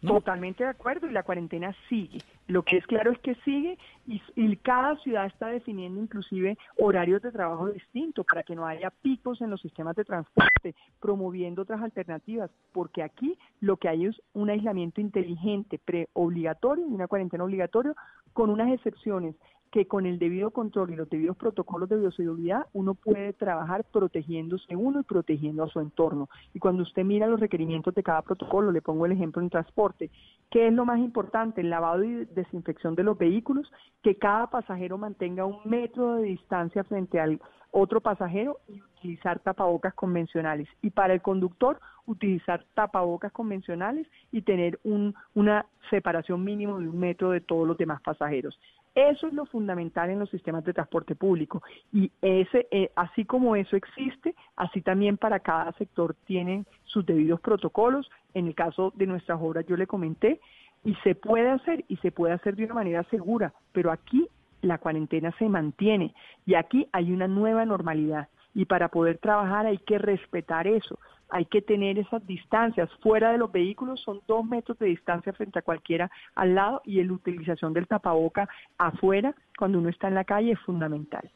Totalmente 0.03 0.65
de 0.65 0.71
acuerdo 0.71 1.09
y 1.09 1.13
la 1.13 1.23
cuarentena 1.23 1.75
sigue. 1.89 2.21
Lo 2.49 2.63
que 2.63 2.77
es 2.77 2.87
claro 2.87 3.11
es 3.11 3.19
que 3.19 3.35
sigue 3.45 3.77
y, 4.07 4.57
cada 4.59 4.97
ciudad 4.99 5.27
está 5.27 5.49
definiendo 5.49 6.01
inclusive 6.01 6.57
horarios 6.79 7.23
de 7.23 7.33
trabajo 7.33 7.69
distintos 7.69 8.25
para 8.25 8.43
que 8.43 8.55
no 8.55 8.67
haya 8.67 8.91
picos 9.03 9.41
en 9.41 9.51
los 9.51 9.61
sistemas 9.61 9.97
de 9.97 10.05
transporte 10.05 10.75
promoviendo 11.01 11.63
otras 11.63 11.83
alternativas, 11.83 12.51
porque 12.73 13.03
aquí 13.03 13.37
lo 13.61 13.77
que 13.77 13.89
hay 13.89 14.07
es 14.07 14.23
un 14.33 14.51
aislamiento 14.51 15.01
inteligente, 15.01 15.79
preobligatorio 15.79 16.87
y 16.89 16.95
una 16.95 17.09
cuarentena 17.09 17.45
obligatoria, 17.45 17.95
con 18.33 18.51
unas 18.51 18.73
excepciones 18.73 19.35
que 19.77 19.87
con 19.87 20.07
el 20.07 20.19
debido 20.19 20.53
control 20.53 20.91
y 20.91 20.97
los 20.97 21.11
debidos 21.11 21.37
protocolos 21.37 21.87
de 21.91 21.99
bioseguridad 21.99 22.65
uno 22.73 22.95
puede 22.95 23.35
trabajar 23.35 23.85
protegiéndose 23.85 24.75
uno 24.75 25.01
y 25.01 25.03
protegiendo 25.03 25.63
a 25.63 25.69
su 25.69 25.81
entorno. 25.81 26.31
Y 26.55 26.61
cuando 26.61 26.83
usted 26.83 27.05
mira 27.05 27.27
los 27.27 27.39
requerimientos 27.39 27.95
de 27.95 28.03
cada 28.03 28.23
protocolo, 28.23 28.73
le 28.73 28.81
pongo 28.81 29.05
el 29.05 29.13
ejemplo 29.13 29.43
en 29.43 29.51
transporte, 29.51 30.11
¿qué 30.51 30.69
es 30.69 30.73
lo 30.73 30.87
más 30.87 30.99
importante? 30.99 31.61
El 31.61 31.69
lavado 31.69 32.05
y 32.05 32.25
desinfección 32.25 32.95
de 32.95 33.03
los 33.03 33.19
vehículos, 33.19 33.71
que 34.03 34.17
cada 34.17 34.47
pasajero 34.47 34.97
mantenga 34.97 35.45
un 35.45 35.59
metro 35.67 36.15
de 36.15 36.23
distancia 36.23 36.83
frente 36.83 37.21
al 37.21 37.39
otro 37.71 38.01
pasajero 38.01 38.61
y 38.69 38.81
utilizar 38.81 39.41
tapabocas 39.41 39.93
convencionales. 39.93 40.69
Y 40.81 40.89
para 40.89 41.13
el 41.13 41.21
conductor, 41.21 41.79
utilizar 42.07 42.65
tapabocas 42.73 43.31
convencionales 43.33 44.07
y 44.33 44.41
tener 44.41 44.79
un, 44.85 45.15
una 45.35 45.67
separación 45.91 46.43
mínima 46.43 46.79
de 46.79 46.89
un 46.89 46.99
metro 46.99 47.31
de 47.31 47.43
todos 47.43 47.69
los 47.69 47.77
demás 47.77 48.01
pasajeros. 48.01 48.59
Eso 48.97 49.27
es 49.27 49.35
lo 49.35 49.45
fundamental 49.45 50.09
en 50.09 50.19
los 50.19 50.31
sistemas 50.31 50.65
de 50.65 50.73
transporte 50.73 51.15
público. 51.15 51.63
Y 51.93 52.11
ese, 52.23 52.67
eh, 52.71 52.91
así 52.97 53.27
como 53.27 53.55
eso 53.55 53.77
existe, 53.77 54.35
así 54.57 54.81
también 54.81 55.19
para 55.19 55.41
cada 55.41 55.71
sector 55.73 56.17
tienen 56.25 56.65
sus 56.87 57.05
debidos 57.05 57.39
protocolos. 57.43 58.11
En 58.33 58.47
el 58.47 58.55
caso 58.55 58.95
de 58.97 59.07
nuestras 59.07 59.39
obras 59.39 59.67
yo 59.67 59.77
le 59.77 59.87
comenté 59.87 60.41
y 60.83 60.95
se 61.05 61.15
puede 61.15 61.51
hacer 61.51 61.85
y 61.89 61.99
se 61.99 62.11
puede 62.11 62.33
hacer 62.33 62.57
de 62.57 62.65
una 62.65 62.73
manera 62.73 63.05
segura, 63.11 63.53
pero 63.73 63.93
aquí 63.93 64.27
la 64.63 64.79
cuarentena 64.79 65.31
se 65.39 65.47
mantiene 65.47 66.15
y 66.47 66.55
aquí 66.55 66.89
hay 66.93 67.13
una 67.13 67.29
nueva 67.29 67.67
normalidad. 67.67 68.29
Y 68.55 68.65
para 68.65 68.89
poder 68.89 69.19
trabajar 69.19 69.67
hay 69.67 69.77
que 69.77 69.99
respetar 69.99 70.67
eso 70.67 70.99
hay 71.29 71.45
que 71.47 71.63
tener 71.63 71.99
esas 71.99 72.27
distancias. 72.27 72.89
Fuera 73.03 73.33
de 73.33 73.39
los 73.39 73.51
vehículos 73.51 74.01
son 74.01 74.21
dos 74.27 74.45
metros 74.45 74.79
de 74.79 74.87
distancia 74.87 75.33
frente 75.33 75.59
a 75.59 75.63
cualquiera 75.63 76.11
al 76.35 76.55
lado 76.55 76.83
y 76.85 77.03
la 77.03 77.13
utilización 77.13 77.73
del 77.73 77.87
tapaboca 77.87 78.49
afuera 78.79 79.35
cuando 79.59 79.79
uno 79.79 79.89
está 79.89 80.09
en 80.09 80.15
la 80.15 80.25
calle 80.25 80.53
es 80.53 80.61
fundamental. 80.61 81.31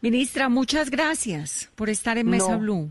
Ministra, 0.00 0.48
muchas 0.48 0.90
gracias 0.90 1.70
por 1.76 1.90
estar 1.90 2.16
en 2.16 2.28
Mesa 2.28 2.56
Blue. 2.56 2.90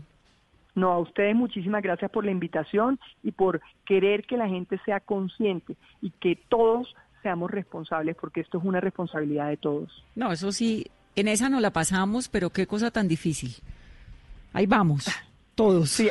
No, 0.74 0.92
a 0.92 0.98
ustedes 1.00 1.34
muchísimas 1.34 1.82
gracias 1.82 2.10
por 2.10 2.24
la 2.24 2.30
invitación 2.30 2.98
y 3.24 3.32
por 3.32 3.60
querer 3.84 4.24
que 4.24 4.36
la 4.36 4.48
gente 4.48 4.80
sea 4.84 5.00
consciente 5.00 5.76
y 6.00 6.10
que 6.10 6.36
todos 6.48 6.94
seamos 7.22 7.50
responsables, 7.50 8.16
porque 8.16 8.40
esto 8.40 8.58
es 8.58 8.64
una 8.64 8.80
responsabilidad 8.80 9.48
de 9.48 9.56
todos. 9.56 10.04
No, 10.14 10.30
eso 10.32 10.52
sí, 10.52 10.86
en 11.16 11.28
esa 11.28 11.48
no 11.48 11.60
la 11.60 11.72
pasamos, 11.72 12.28
pero 12.28 12.50
qué 12.50 12.66
cosa 12.66 12.90
tan 12.90 13.08
difícil. 13.08 13.56
Ahí 14.52 14.66
vamos 14.66 15.06
todos. 15.60 15.90
Sí, 15.90 16.08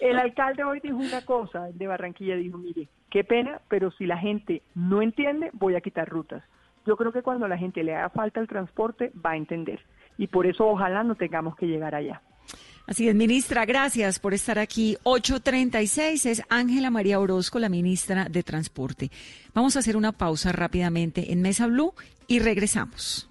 el 0.00 0.18
alcalde 0.18 0.62
hoy 0.64 0.80
dijo 0.80 0.96
una 0.96 1.22
cosa 1.22 1.68
de 1.72 1.86
Barranquilla, 1.86 2.36
dijo, 2.36 2.58
mire, 2.58 2.88
qué 3.10 3.24
pena, 3.24 3.60
pero 3.68 3.90
si 3.92 4.06
la 4.06 4.16
gente 4.16 4.62
no 4.74 5.02
entiende, 5.02 5.50
voy 5.54 5.74
a 5.74 5.80
quitar 5.80 6.08
rutas. 6.08 6.42
Yo 6.86 6.96
creo 6.96 7.12
que 7.12 7.22
cuando 7.22 7.48
la 7.48 7.58
gente 7.58 7.82
le 7.82 7.94
haga 7.94 8.10
falta 8.10 8.40
el 8.40 8.48
transporte, 8.48 9.12
va 9.24 9.32
a 9.32 9.36
entender. 9.36 9.80
Y 10.18 10.28
por 10.28 10.46
eso 10.46 10.66
ojalá 10.66 11.02
no 11.02 11.14
tengamos 11.14 11.56
que 11.56 11.66
llegar 11.66 11.94
allá. 11.94 12.22
Así 12.86 13.08
es, 13.08 13.14
ministra, 13.14 13.64
gracias 13.64 14.18
por 14.18 14.34
estar 14.34 14.58
aquí. 14.58 14.96
8.36 15.04 16.26
es 16.26 16.42
Ángela 16.48 16.90
María 16.90 17.20
Orozco, 17.20 17.58
la 17.58 17.68
ministra 17.68 18.26
de 18.28 18.42
Transporte. 18.42 19.10
Vamos 19.54 19.76
a 19.76 19.80
hacer 19.80 19.96
una 19.96 20.12
pausa 20.12 20.52
rápidamente 20.52 21.32
en 21.32 21.42
Mesa 21.42 21.66
Blue 21.66 21.94
y 22.26 22.40
regresamos. 22.40 23.30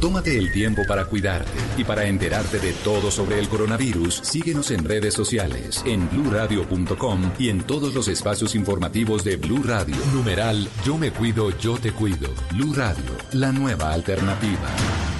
Tómate 0.00 0.38
el 0.38 0.50
tiempo 0.50 0.82
para 0.88 1.04
cuidarte 1.04 1.50
y 1.76 1.84
para 1.84 2.06
enterarte 2.06 2.58
de 2.58 2.72
todo 2.72 3.10
sobre 3.10 3.38
el 3.38 3.48
coronavirus. 3.48 4.20
Síguenos 4.22 4.70
en 4.70 4.84
redes 4.84 5.12
sociales, 5.12 5.82
en 5.84 6.08
bluradio.com 6.08 7.32
y 7.38 7.50
en 7.50 7.60
todos 7.62 7.94
los 7.94 8.08
espacios 8.08 8.54
informativos 8.54 9.24
de 9.24 9.36
Blue 9.36 9.62
Radio. 9.62 9.96
Numeral 10.14 10.68
Yo 10.84 10.96
me 10.96 11.10
cuido, 11.12 11.50
yo 11.58 11.76
te 11.76 11.92
cuido. 11.92 12.30
Blue 12.52 12.72
Radio, 12.72 13.04
la 13.32 13.52
nueva 13.52 13.92
alternativa. 13.92 15.19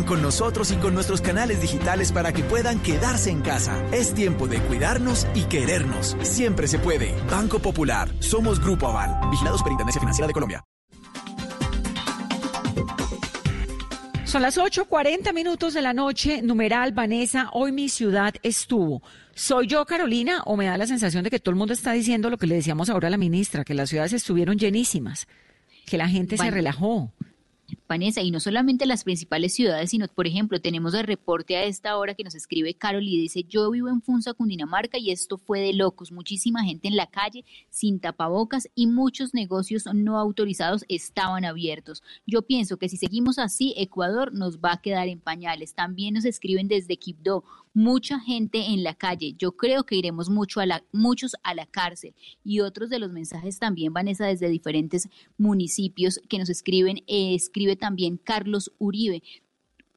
con 0.00 0.22
nosotros 0.22 0.72
y 0.72 0.76
con 0.76 0.94
nuestros 0.94 1.20
canales 1.20 1.60
digitales 1.60 2.10
para 2.10 2.32
que 2.32 2.42
puedan 2.42 2.80
quedarse 2.80 3.30
en 3.30 3.42
casa. 3.42 3.84
Es 3.92 4.14
tiempo 4.14 4.48
de 4.48 4.60
cuidarnos 4.60 5.26
y 5.34 5.42
querernos. 5.42 6.16
Siempre 6.22 6.66
se 6.66 6.78
puede. 6.78 7.14
Banco 7.30 7.58
Popular. 7.58 8.08
Somos 8.20 8.58
Grupo 8.58 8.88
Aval. 8.88 9.30
Vigilados 9.30 9.62
por 9.62 9.70
Intendencia 9.70 10.00
Financiera 10.00 10.26
de 10.26 10.32
Colombia. 10.32 10.64
Son 14.24 14.40
las 14.40 14.56
8.40 14.56 15.34
minutos 15.34 15.74
de 15.74 15.82
la 15.82 15.92
noche. 15.92 16.40
Numeral 16.40 16.92
Vanessa, 16.92 17.50
hoy 17.52 17.70
mi 17.70 17.90
ciudad 17.90 18.32
estuvo. 18.42 19.02
¿Soy 19.34 19.66
yo, 19.66 19.84
Carolina, 19.84 20.40
o 20.46 20.56
me 20.56 20.64
da 20.64 20.78
la 20.78 20.86
sensación 20.86 21.22
de 21.22 21.28
que 21.28 21.38
todo 21.38 21.50
el 21.50 21.58
mundo 21.58 21.74
está 21.74 21.92
diciendo 21.92 22.30
lo 22.30 22.38
que 22.38 22.46
le 22.46 22.54
decíamos 22.54 22.88
ahora 22.88 23.08
a 23.08 23.10
la 23.10 23.18
ministra, 23.18 23.62
que 23.62 23.74
las 23.74 23.90
ciudades 23.90 24.14
estuvieron 24.14 24.56
llenísimas, 24.56 25.26
que 25.84 25.98
la 25.98 26.08
gente 26.08 26.38
se 26.38 26.50
relajó? 26.50 27.12
Vanessa, 27.88 28.22
y 28.22 28.30
no 28.30 28.40
solamente 28.40 28.86
las 28.86 29.04
principales 29.04 29.54
ciudades, 29.54 29.90
sino, 29.90 30.06
por 30.08 30.26
ejemplo, 30.26 30.60
tenemos 30.60 30.94
el 30.94 31.04
reporte 31.04 31.56
a 31.56 31.64
esta 31.64 31.96
hora 31.96 32.14
que 32.14 32.24
nos 32.24 32.34
escribe 32.34 32.74
Carol 32.74 33.06
y 33.06 33.20
dice, 33.20 33.44
yo 33.44 33.70
vivo 33.70 33.88
en 33.88 34.02
Funza, 34.02 34.34
Cundinamarca, 34.34 34.98
y 34.98 35.10
esto 35.10 35.38
fue 35.38 35.60
de 35.60 35.72
locos, 35.72 36.12
muchísima 36.12 36.64
gente 36.64 36.88
en 36.88 36.96
la 36.96 37.06
calle, 37.06 37.44
sin 37.70 38.00
tapabocas, 38.00 38.68
y 38.74 38.86
muchos 38.86 39.34
negocios 39.34 39.84
no 39.92 40.18
autorizados 40.18 40.84
estaban 40.88 41.44
abiertos. 41.44 42.02
Yo 42.26 42.42
pienso 42.42 42.76
que 42.76 42.88
si 42.88 42.96
seguimos 42.96 43.38
así, 43.38 43.74
Ecuador 43.76 44.32
nos 44.32 44.58
va 44.58 44.72
a 44.72 44.80
quedar 44.80 45.08
en 45.08 45.20
pañales. 45.20 45.74
También 45.74 46.14
nos 46.14 46.24
escriben 46.24 46.68
desde 46.68 46.96
Quibdó, 46.96 47.44
mucha 47.74 48.20
gente 48.20 48.66
en 48.66 48.82
la 48.82 48.94
calle. 48.94 49.34
Yo 49.38 49.52
creo 49.52 49.84
que 49.84 49.96
iremos 49.96 50.28
mucho 50.28 50.60
a 50.60 50.66
la, 50.66 50.84
muchos 50.92 51.36
a 51.42 51.54
la 51.54 51.66
cárcel. 51.66 52.14
Y 52.44 52.60
otros 52.60 52.90
de 52.90 52.98
los 52.98 53.12
mensajes 53.12 53.58
también, 53.58 53.92
Vanessa, 53.92 54.26
desde 54.26 54.48
diferentes 54.48 55.08
municipios 55.38 56.20
que 56.28 56.38
nos 56.38 56.50
escriben, 56.50 56.98
eh, 57.06 57.34
escribe 57.34 57.76
también 57.76 58.16
Carlos 58.16 58.72
Uribe 58.78 59.22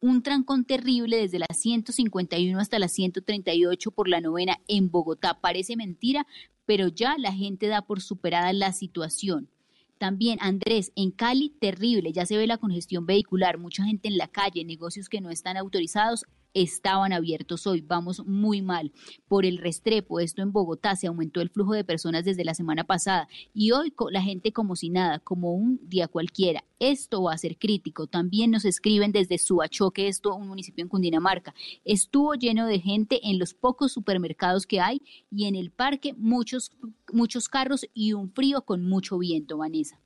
un 0.02 0.22
trancón 0.22 0.66
terrible 0.66 1.18
desde 1.18 1.40
la 1.40 1.48
151 1.52 2.60
hasta 2.60 2.78
la 2.78 2.88
138 2.88 3.92
por 3.92 4.08
la 4.08 4.22
novena 4.22 4.60
en 4.68 4.92
Bogotá. 4.92 5.40
Parece 5.42 5.76
mentira, 5.76 6.28
pero 6.66 6.90
ya 6.90 7.16
la 7.18 7.34
gente 7.34 7.68
da 7.68 7.82
por 7.82 8.02
superada 8.02 8.54
la 8.54 8.72
situación. 8.72 9.50
También 9.98 10.38
Andrés, 10.42 10.92
en 10.96 11.12
Cali, 11.12 11.50
terrible, 11.50 12.12
ya 12.12 12.26
se 12.26 12.38
ve 12.38 12.46
la 12.46 12.58
congestión 12.58 13.06
vehicular, 13.06 13.58
mucha 13.58 13.84
gente 13.86 14.08
en 14.08 14.18
la 14.18 14.28
calle, 14.28 14.66
negocios 14.66 15.10
que 15.10 15.22
no 15.22 15.32
están 15.32 15.58
autorizados, 15.58 16.26
estaban 16.56 17.14
abiertos 17.14 17.68
hoy. 17.68 17.82
Vamos 17.82 18.26
muy 18.26 18.64
mal. 18.64 18.92
Por 19.28 19.46
el 19.46 19.60
restrepo, 19.60 20.20
esto 20.20 20.42
en 20.42 20.52
Bogotá, 20.52 20.96
se 20.96 21.06
aumentó 21.06 21.42
el 21.42 21.50
flujo 21.50 21.74
de 21.74 21.84
personas 21.84 22.26
desde 22.26 22.46
la 22.46 22.56
semana 22.56 22.86
pasada 22.86 23.28
y 23.54 23.72
hoy 23.72 23.94
la 24.10 24.22
gente 24.22 24.52
como 24.52 24.76
si 24.76 24.90
nada, 24.90 25.20
como 25.20 25.54
un 25.54 25.80
día 25.88 26.08
cualquiera. 26.08 26.64
Esto 26.80 27.24
va 27.24 27.34
a 27.34 27.38
ser 27.38 27.58
crítico. 27.58 28.08
También 28.08 28.52
nos 28.52 28.66
escriben 28.66 29.12
desde 29.12 29.38
Suachoque, 29.38 30.08
esto 30.08 30.34
un 30.36 30.48
municipio 30.48 30.82
en 30.82 30.90
Cundinamarca. 30.90 31.54
Estuvo 31.84 32.34
lleno 32.36 32.66
de 32.66 32.80
gente 32.80 33.20
en 33.24 33.38
los 33.38 33.54
pocos 33.54 33.92
supermercados 33.92 34.66
que 34.66 34.80
hay 34.80 35.02
y 35.30 35.46
en 35.46 35.56
el 35.56 35.72
parque 35.72 36.14
muchos, 36.14 36.72
muchos 37.12 37.50
carros 37.50 37.86
y 37.94 38.14
un 38.14 38.32
frío 38.32 38.64
con 38.64 38.84
mucho 38.84 39.18
viento, 39.18 39.58
Vanessa. 39.58 40.00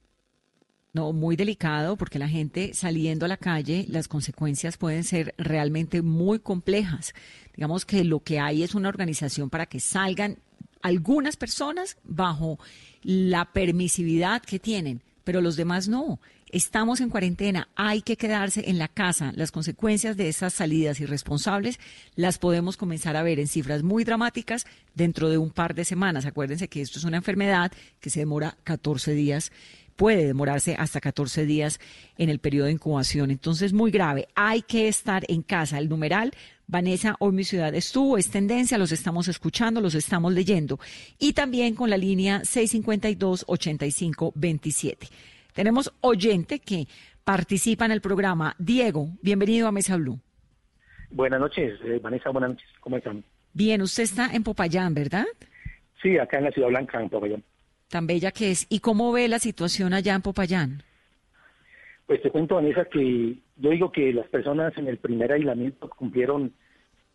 No, 0.92 1.14
muy 1.14 1.36
delicado 1.36 1.98
porque 1.98 2.18
la 2.18 2.28
gente 2.28 2.74
saliendo 2.74 3.26
a 3.26 3.30
la 3.30 3.38
calle, 3.38 3.86
las 3.90 4.08
consecuencias 4.08 4.78
pueden 4.78 5.04
ser 5.04 5.36
realmente 5.38 6.02
muy 6.02 6.40
complejas. 6.40 7.14
Digamos 7.56 7.86
que 7.86 8.04
lo 8.04 8.22
que 8.22 8.40
hay 8.40 8.64
es 8.64 8.74
una 8.74 8.90
organización 8.90 9.52
para 9.52 9.68
que 9.68 9.80
salgan 9.80 10.40
algunas 10.82 11.38
personas 11.38 11.98
bajo 12.04 12.58
la 13.04 13.52
permisividad 13.52 14.42
que 14.42 14.60
tienen, 14.60 15.02
pero 15.24 15.42
los 15.42 15.56
demás 15.56 15.88
no. 15.88 16.20
Estamos 16.52 17.00
en 17.00 17.10
cuarentena, 17.10 17.70
hay 17.76 18.02
que 18.02 18.18
quedarse 18.18 18.68
en 18.68 18.80
la 18.80 18.88
casa. 18.88 19.32
Las 19.36 19.52
consecuencias 19.52 20.18
de 20.18 20.30
esas 20.30 20.54
salidas 20.54 21.00
irresponsables 21.00 21.80
las 22.16 22.40
podemos 22.40 22.76
comenzar 22.76 23.16
a 23.16 23.22
ver 23.22 23.40
en 23.40 23.48
cifras 23.48 23.84
muy 23.84 24.04
dramáticas 24.04 24.66
dentro 24.96 25.30
de 25.30 25.38
un 25.38 25.52
par 25.52 25.76
de 25.76 25.86
semanas. 25.86 26.26
Acuérdense 26.26 26.68
que 26.68 26.82
esto 26.82 26.98
es 26.98 27.06
una 27.06 27.18
enfermedad 27.18 27.72
que 28.00 28.10
se 28.10 28.22
demora 28.22 28.58
14 28.64 29.14
días 29.14 29.52
puede 30.00 30.26
demorarse 30.26 30.76
hasta 30.80 31.00
14 31.02 31.46
días 31.46 31.80
en 32.18 32.30
el 32.30 32.40
periodo 32.40 32.68
de 32.68 32.72
incubación. 32.72 33.32
Entonces, 33.32 33.74
muy 33.74 33.92
grave. 33.92 34.30
Hay 34.34 34.62
que 34.62 34.88
estar 34.88 35.24
en 35.28 35.42
casa. 35.42 35.78
El 35.78 35.90
numeral, 35.90 36.32
Vanessa, 36.68 37.18
hoy 37.20 37.34
mi 37.34 37.44
ciudad 37.44 37.76
estuvo, 37.76 38.18
es 38.18 38.32
tendencia, 38.32 38.78
los 38.78 38.94
estamos 38.94 39.28
escuchando, 39.28 39.82
los 39.82 39.96
estamos 39.96 40.32
leyendo. 40.32 40.80
Y 41.20 41.34
también 41.34 41.76
con 41.76 41.90
la 41.90 41.98
línea 41.98 42.40
652-8527. 42.44 45.10
Tenemos 45.54 45.94
oyente 46.00 46.60
que 46.60 46.88
participa 47.26 47.84
en 47.84 47.92
el 47.92 48.00
programa. 48.00 48.56
Diego, 48.58 49.10
bienvenido 49.22 49.68
a 49.68 49.74
Mesa 49.74 49.98
Blue. 49.98 50.18
Buenas 51.10 51.42
noches, 51.42 51.78
eh, 51.84 52.00
Vanessa, 52.02 52.30
buenas 52.30 52.52
noches. 52.52 52.70
¿Cómo 52.80 52.96
están? 52.96 53.22
Bien, 53.52 53.82
usted 53.82 54.04
está 54.04 54.34
en 54.34 54.44
Popayán, 54.44 54.94
¿verdad? 54.94 55.26
Sí, 56.02 56.18
acá 56.18 56.38
en 56.38 56.46
la 56.46 56.52
Ciudad 56.52 56.70
Blanca, 56.70 57.02
en 57.02 57.10
Popayán 57.10 57.44
tan 57.90 58.08
bella 58.08 58.32
que 58.32 58.52
es. 58.52 58.66
¿Y 58.70 58.80
cómo 58.80 59.12
ve 59.12 59.28
la 59.28 59.40
situación 59.40 59.94
allá 59.94 60.16
en 60.16 60.22
Popayán? 60.22 60.84
Pues 62.06 62.22
te 62.22 62.32
cuento, 62.32 62.56
Vanessa, 62.56 62.86
que 62.86 63.38
yo 63.58 63.70
digo 63.70 63.92
que 63.92 64.14
las 64.14 64.28
personas 64.30 64.76
en 64.78 64.88
el 64.88 64.98
primer 64.98 65.32
aislamiento 65.32 65.90
cumplieron 65.90 66.54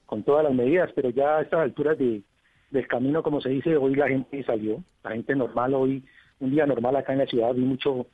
con 0.07 0.23
todas 0.23 0.45
las 0.45 0.55
medidas, 0.55 0.91
pero 0.95 1.11
ya 1.11 1.39
a 1.39 1.43
estas 1.43 1.61
alturas 1.61 1.99
de, 1.99 2.23
del 2.71 2.87
camino, 2.87 3.23
como 3.23 3.41
se 3.41 3.49
dice, 3.49 3.77
hoy 3.77 3.95
la 3.95 4.09
gente 4.09 4.45
salió, 4.45 4.85
la 5.03 5.13
gente 5.13 5.35
normal, 5.35 5.75
hoy, 5.75 6.05
un 6.41 6.51
día 6.51 6.67
normal 6.67 6.97
acá 6.97 7.13
en 7.13 7.21
la 7.21 7.27
ciudad, 7.27 7.55
vi 7.55 7.63
mucho 7.63 8.07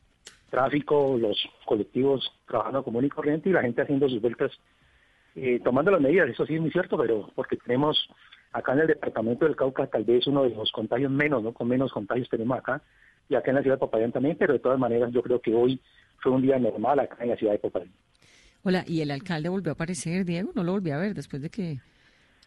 tráfico, 0.50 1.16
los 1.18 1.38
colectivos 1.64 2.32
trabajando 2.46 2.82
común 2.82 3.04
y 3.04 3.08
corriente 3.08 3.48
y 3.48 3.52
la 3.52 3.62
gente 3.62 3.82
haciendo 3.82 4.08
sus 4.08 4.20
vueltas, 4.20 4.52
eh, 5.34 5.60
tomando 5.62 5.90
las 5.90 6.00
medidas, 6.00 6.28
eso 6.28 6.46
sí 6.46 6.54
es 6.54 6.60
muy 6.60 6.70
cierto, 6.70 6.96
pero 6.96 7.30
porque 7.34 7.56
tenemos 7.56 8.08
Acá 8.52 8.72
en 8.72 8.80
el 8.80 8.86
departamento 8.88 9.44
del 9.44 9.56
Cauca 9.56 9.86
tal 9.86 10.04
vez 10.04 10.26
uno 10.26 10.42
de 10.42 10.50
los 10.50 10.72
contagios 10.72 11.10
menos, 11.10 11.42
¿no? 11.42 11.52
Con 11.52 11.68
menos 11.68 11.92
contagios 11.92 12.28
tenemos 12.28 12.58
acá 12.58 12.82
y 13.28 13.36
acá 13.36 13.50
en 13.50 13.56
la 13.56 13.62
ciudad 13.62 13.76
de 13.76 13.80
Popayán 13.80 14.12
también, 14.12 14.36
pero 14.36 14.52
de 14.52 14.58
todas 14.58 14.78
maneras 14.78 15.12
yo 15.12 15.22
creo 15.22 15.40
que 15.40 15.54
hoy 15.54 15.80
fue 16.18 16.32
un 16.32 16.42
día 16.42 16.58
normal 16.58 16.98
acá 16.98 17.16
en 17.20 17.30
la 17.30 17.36
ciudad 17.36 17.52
de 17.52 17.58
Popayán. 17.60 17.92
Hola, 18.62 18.84
¿y 18.86 19.00
el 19.00 19.10
alcalde 19.10 19.48
volvió 19.48 19.70
a 19.70 19.74
aparecer, 19.74 20.24
Diego? 20.24 20.50
No 20.54 20.64
lo 20.64 20.72
volví 20.72 20.90
a 20.90 20.98
ver 20.98 21.14
después 21.14 21.40
de 21.40 21.48
que 21.48 21.78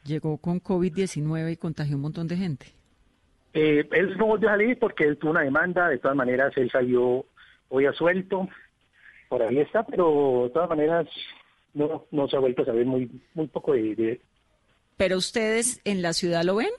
llegó 0.05 0.37
con 0.37 0.61
COVID-19 0.61 1.53
y 1.53 1.57
contagió 1.57 1.95
un 1.95 2.01
montón 2.03 2.27
de 2.27 2.37
gente. 2.37 2.65
Eh, 3.53 3.87
él 3.91 4.17
no 4.17 4.27
volvió 4.27 4.49
a 4.49 4.53
salir 4.53 4.77
porque 4.79 5.05
él 5.05 5.17
tuvo 5.17 5.31
una 5.31 5.41
demanda, 5.41 5.87
de 5.87 5.99
todas 5.99 6.17
maneras 6.17 6.51
él 6.57 6.69
salió 6.71 7.25
hoy 7.69 7.85
a 7.85 7.93
suelto, 7.93 8.47
por 9.29 9.41
ahí 9.41 9.59
está, 9.59 9.83
pero 9.85 10.43
de 10.43 10.49
todas 10.49 10.69
maneras 10.69 11.07
no, 11.73 12.05
no 12.11 12.27
se 12.27 12.35
ha 12.35 12.39
vuelto 12.39 12.63
a 12.63 12.65
saber 12.65 12.85
muy, 12.85 13.09
muy 13.33 13.47
poco 13.47 13.73
de, 13.73 14.21
¿Pero 14.97 15.17
ustedes 15.17 15.81
en 15.85 16.01
la 16.01 16.13
ciudad 16.13 16.43
lo 16.43 16.55
ven? 16.55 16.69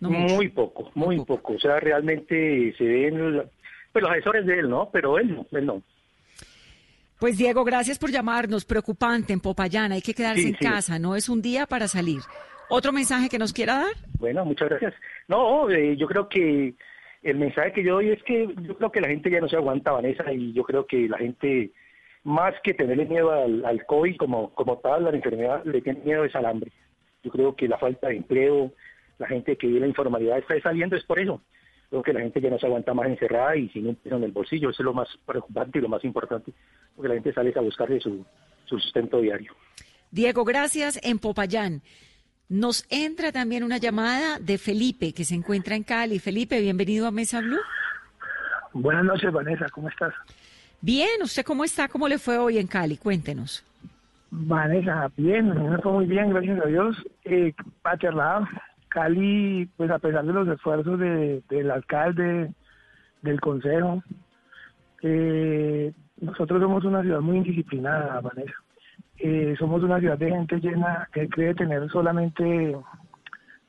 muy 0.00 0.48
poco, 0.48 0.90
muy 0.94 1.24
poco. 1.24 1.52
O 1.52 1.58
sea, 1.60 1.78
realmente 1.78 2.74
se 2.76 2.84
ven 2.84 3.48
pues, 3.92 4.02
los 4.02 4.10
asesores 4.10 4.44
de 4.46 4.58
él, 4.58 4.68
¿no? 4.68 4.90
Pero 4.92 5.18
él 5.18 5.32
no, 5.34 5.46
él 5.52 5.66
no. 5.66 5.82
Pues 7.20 7.38
Diego, 7.38 7.62
gracias 7.62 8.00
por 8.00 8.10
llamarnos. 8.10 8.64
Preocupante 8.64 9.32
en 9.32 9.38
Popayán, 9.38 9.92
hay 9.92 10.02
que 10.02 10.12
quedarse 10.12 10.48
en 10.48 10.54
casa, 10.54 10.98
no 10.98 11.14
es 11.14 11.28
un 11.28 11.40
día 11.40 11.66
para 11.66 11.86
salir. 11.86 12.20
¿Otro 12.68 12.90
mensaje 12.90 13.28
que 13.28 13.38
nos 13.38 13.52
quiera 13.52 13.76
dar? 13.76 13.92
Bueno, 14.18 14.44
muchas 14.44 14.70
gracias. 14.70 14.94
No, 15.28 15.70
eh, 15.70 15.96
yo 15.96 16.08
creo 16.08 16.28
que 16.28 16.74
el 17.22 17.36
mensaje 17.36 17.72
que 17.72 17.84
yo 17.84 17.94
doy 17.94 18.10
es 18.10 18.22
que 18.24 18.48
yo 18.62 18.76
creo 18.76 18.90
que 18.90 19.00
la 19.00 19.08
gente 19.08 19.30
ya 19.30 19.40
no 19.40 19.48
se 19.48 19.56
aguanta, 19.56 19.92
Vanessa, 19.92 20.32
y 20.32 20.52
yo 20.52 20.64
creo 20.64 20.86
que 20.86 21.08
la 21.08 21.18
gente, 21.18 21.70
más 22.24 22.54
que 22.62 22.74
tenerle 22.74 23.06
miedo 23.06 23.32
al, 23.32 23.64
al 23.64 23.84
COVID 23.86 24.16
como, 24.16 24.54
como 24.54 24.78
tal, 24.78 25.04
la 25.04 25.10
enfermedad, 25.10 25.64
le 25.64 25.80
tiene 25.80 26.00
miedo 26.04 26.24
es 26.24 26.34
al 26.34 26.46
hambre. 26.46 26.72
Yo 27.22 27.30
creo 27.30 27.56
que 27.56 27.68
la 27.68 27.78
falta 27.78 28.08
de 28.08 28.16
empleo, 28.16 28.72
la 29.18 29.26
gente 29.26 29.56
que 29.56 29.66
vive 29.66 29.80
la 29.80 29.86
informalidad 29.86 30.38
está 30.38 30.60
saliendo 30.60 30.96
es 30.96 31.04
por 31.04 31.18
eso. 31.18 31.40
Creo 31.90 32.02
que 32.02 32.12
la 32.12 32.20
gente 32.20 32.40
ya 32.40 32.50
no 32.50 32.58
se 32.58 32.66
aguanta 32.66 32.94
más 32.94 33.06
encerrada 33.06 33.54
y 33.56 33.68
sin 33.68 33.86
un 33.86 33.96
peso 33.96 34.16
en 34.16 34.24
el 34.24 34.32
bolsillo. 34.32 34.70
Eso 34.70 34.82
es 34.82 34.84
lo 34.84 34.94
más 34.94 35.08
preocupante 35.26 35.78
y 35.78 35.82
lo 35.82 35.88
más 35.88 36.02
importante, 36.04 36.52
porque 36.96 37.08
la 37.08 37.14
gente 37.14 37.32
sale 37.32 37.52
a 37.54 37.60
buscarle 37.60 38.00
su, 38.00 38.24
su 38.64 38.78
sustento 38.78 39.20
diario. 39.20 39.52
Diego, 40.10 40.44
gracias. 40.44 40.98
En 41.02 41.18
Popayán. 41.18 41.82
Nos 42.48 42.86
entra 42.90 43.32
también 43.32 43.62
una 43.62 43.78
llamada 43.78 44.38
de 44.38 44.58
Felipe, 44.58 45.12
que 45.12 45.24
se 45.24 45.34
encuentra 45.34 45.74
en 45.74 45.84
Cali. 45.84 46.18
Felipe, 46.18 46.60
bienvenido 46.60 47.06
a 47.06 47.10
Mesa 47.10 47.40
Blue. 47.40 47.60
Buenas 48.74 49.04
noches, 49.04 49.32
Vanessa, 49.32 49.66
¿cómo 49.70 49.88
estás? 49.88 50.12
Bien, 50.84 51.22
¿usted 51.22 51.44
cómo 51.44 51.62
está? 51.62 51.86
¿Cómo 51.86 52.08
le 52.08 52.18
fue 52.18 52.38
hoy 52.38 52.58
en 52.58 52.66
Cali? 52.66 52.96
Cuéntenos. 52.96 53.64
Vanessa, 54.32 55.08
bien, 55.16 55.48
me 55.48 55.78
fue 55.78 55.92
muy 55.92 56.06
bien, 56.06 56.30
gracias 56.30 56.60
a 56.60 56.66
Dios. 56.66 56.96
Eh, 57.24 57.54
aterrado. 57.84 58.48
Cali, 58.88 59.70
pues 59.76 59.92
a 59.92 60.00
pesar 60.00 60.24
de 60.24 60.32
los 60.32 60.48
esfuerzos 60.48 60.98
de, 60.98 61.40
del 61.48 61.70
alcalde, 61.70 62.52
del 63.22 63.40
consejo, 63.40 64.02
eh, 65.02 65.92
nosotros 66.20 66.60
somos 66.60 66.84
una 66.84 67.02
ciudad 67.02 67.20
muy 67.20 67.36
indisciplinada, 67.36 68.20
Vanessa. 68.20 68.54
Eh, 69.18 69.54
somos 69.60 69.84
una 69.84 70.00
ciudad 70.00 70.18
de 70.18 70.30
gente 70.30 70.58
llena 70.58 71.08
que 71.12 71.28
cree 71.28 71.54
tener 71.54 71.88
solamente 71.90 72.76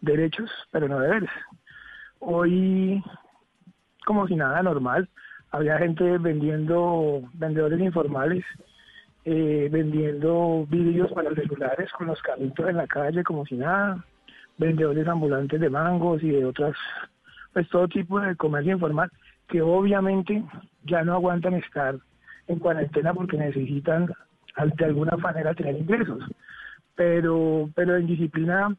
derechos, 0.02 0.50
pero 0.72 0.88
no 0.88 1.00
deberes. 1.00 1.30
Hoy, 2.18 3.04
como 4.04 4.28
si 4.28 4.36
nada 4.36 4.64
normal, 4.64 5.08
había 5.54 5.78
gente 5.78 6.18
vendiendo, 6.18 7.22
vendedores 7.36 7.80
informales, 7.80 8.44
eh, 9.24 9.70
vendiendo 9.72 10.66
vídeos 10.68 11.12
para 11.14 11.34
celulares 11.36 11.92
con 11.92 12.08
los 12.08 12.20
carritos 12.24 12.68
en 12.68 12.78
la 12.78 12.88
calle 12.88 13.24
como 13.24 13.46
si 13.46 13.56
nada, 13.56 14.04
vendedores 14.58 15.08
ambulantes 15.08 15.62
de 15.62 15.70
mangos 15.70 16.24
y 16.24 16.32
de 16.32 16.44
otras, 16.44 16.76
pues 17.54 17.70
todo 17.70 17.88
tipo 17.88 18.20
de 18.20 18.36
comercio 18.36 18.74
informal 18.74 19.12
que 19.48 19.62
obviamente 19.62 20.44
ya 20.86 21.04
no 21.04 21.14
aguantan 21.14 21.54
estar 21.54 21.98
en 22.48 22.58
cuarentena 22.58 23.14
porque 23.14 23.38
necesitan 23.38 24.08
de 24.76 24.86
alguna 24.86 25.16
manera 25.18 25.54
tener 25.54 25.78
ingresos. 25.78 26.24
Pero, 26.96 27.70
pero 27.76 27.96
en 27.96 28.08
disciplina, 28.08 28.76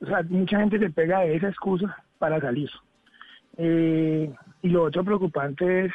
o 0.00 0.06
sea, 0.06 0.24
mucha 0.28 0.58
gente 0.58 0.80
se 0.80 0.90
pega 0.90 1.20
de 1.20 1.36
esa 1.36 1.48
excusa 1.48 1.96
para 2.18 2.40
salir. 2.40 2.70
Eh, 3.56 4.32
y 4.62 4.68
lo 4.68 4.84
otro 4.84 5.04
preocupante 5.04 5.86
es, 5.86 5.92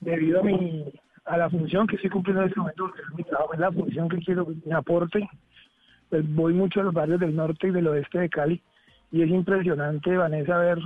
debido 0.00 0.40
a 0.40 0.44
mi 0.44 0.84
a 1.26 1.36
la 1.36 1.50
función 1.50 1.86
que 1.86 1.96
estoy 1.96 2.10
cumpliendo 2.10 2.42
en 2.42 2.48
este 2.48 2.60
momento, 2.60 2.92
que 2.92 3.02
es 3.02 3.14
mi 3.16 3.24
trabajo, 3.24 3.54
es 3.54 3.60
la 3.60 3.72
función 3.72 4.08
que 4.08 4.18
quiero, 4.18 4.46
mi 4.46 4.72
aporte, 4.72 5.28
pues 6.08 6.34
voy 6.34 6.54
mucho 6.54 6.80
a 6.80 6.84
los 6.84 6.94
barrios 6.94 7.18
del 7.18 7.34
norte 7.34 7.66
y 7.66 7.72
del 7.72 7.88
oeste 7.88 8.20
de 8.20 8.28
Cali, 8.28 8.62
y 9.10 9.22
es 9.22 9.30
impresionante, 9.30 10.16
Vanessa, 10.16 10.56
ver 10.58 10.78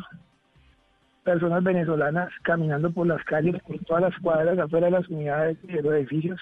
personas 1.25 1.63
venezolanas 1.63 2.31
caminando 2.43 2.91
por 2.91 3.07
las 3.07 3.23
calles, 3.25 3.63
por 3.63 3.79
todas 3.85 4.03
las 4.03 4.19
cuadras, 4.21 4.59
afuera 4.59 4.87
de 4.87 4.93
las 4.93 5.09
unidades 5.09 5.59
y 5.65 5.73
de 5.73 5.83
los 5.83 5.93
edificios, 5.93 6.41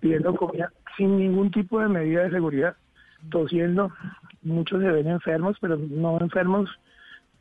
pidiendo 0.00 0.34
comida 0.36 0.72
sin 0.96 1.18
ningún 1.18 1.50
tipo 1.50 1.80
de 1.80 1.88
medida 1.88 2.22
de 2.22 2.30
seguridad, 2.30 2.76
tosiendo. 3.30 3.90
Muchos 4.42 4.80
se 4.80 4.90
ven 4.90 5.08
enfermos, 5.08 5.56
pero 5.60 5.76
no 5.76 6.18
enfermos 6.20 6.70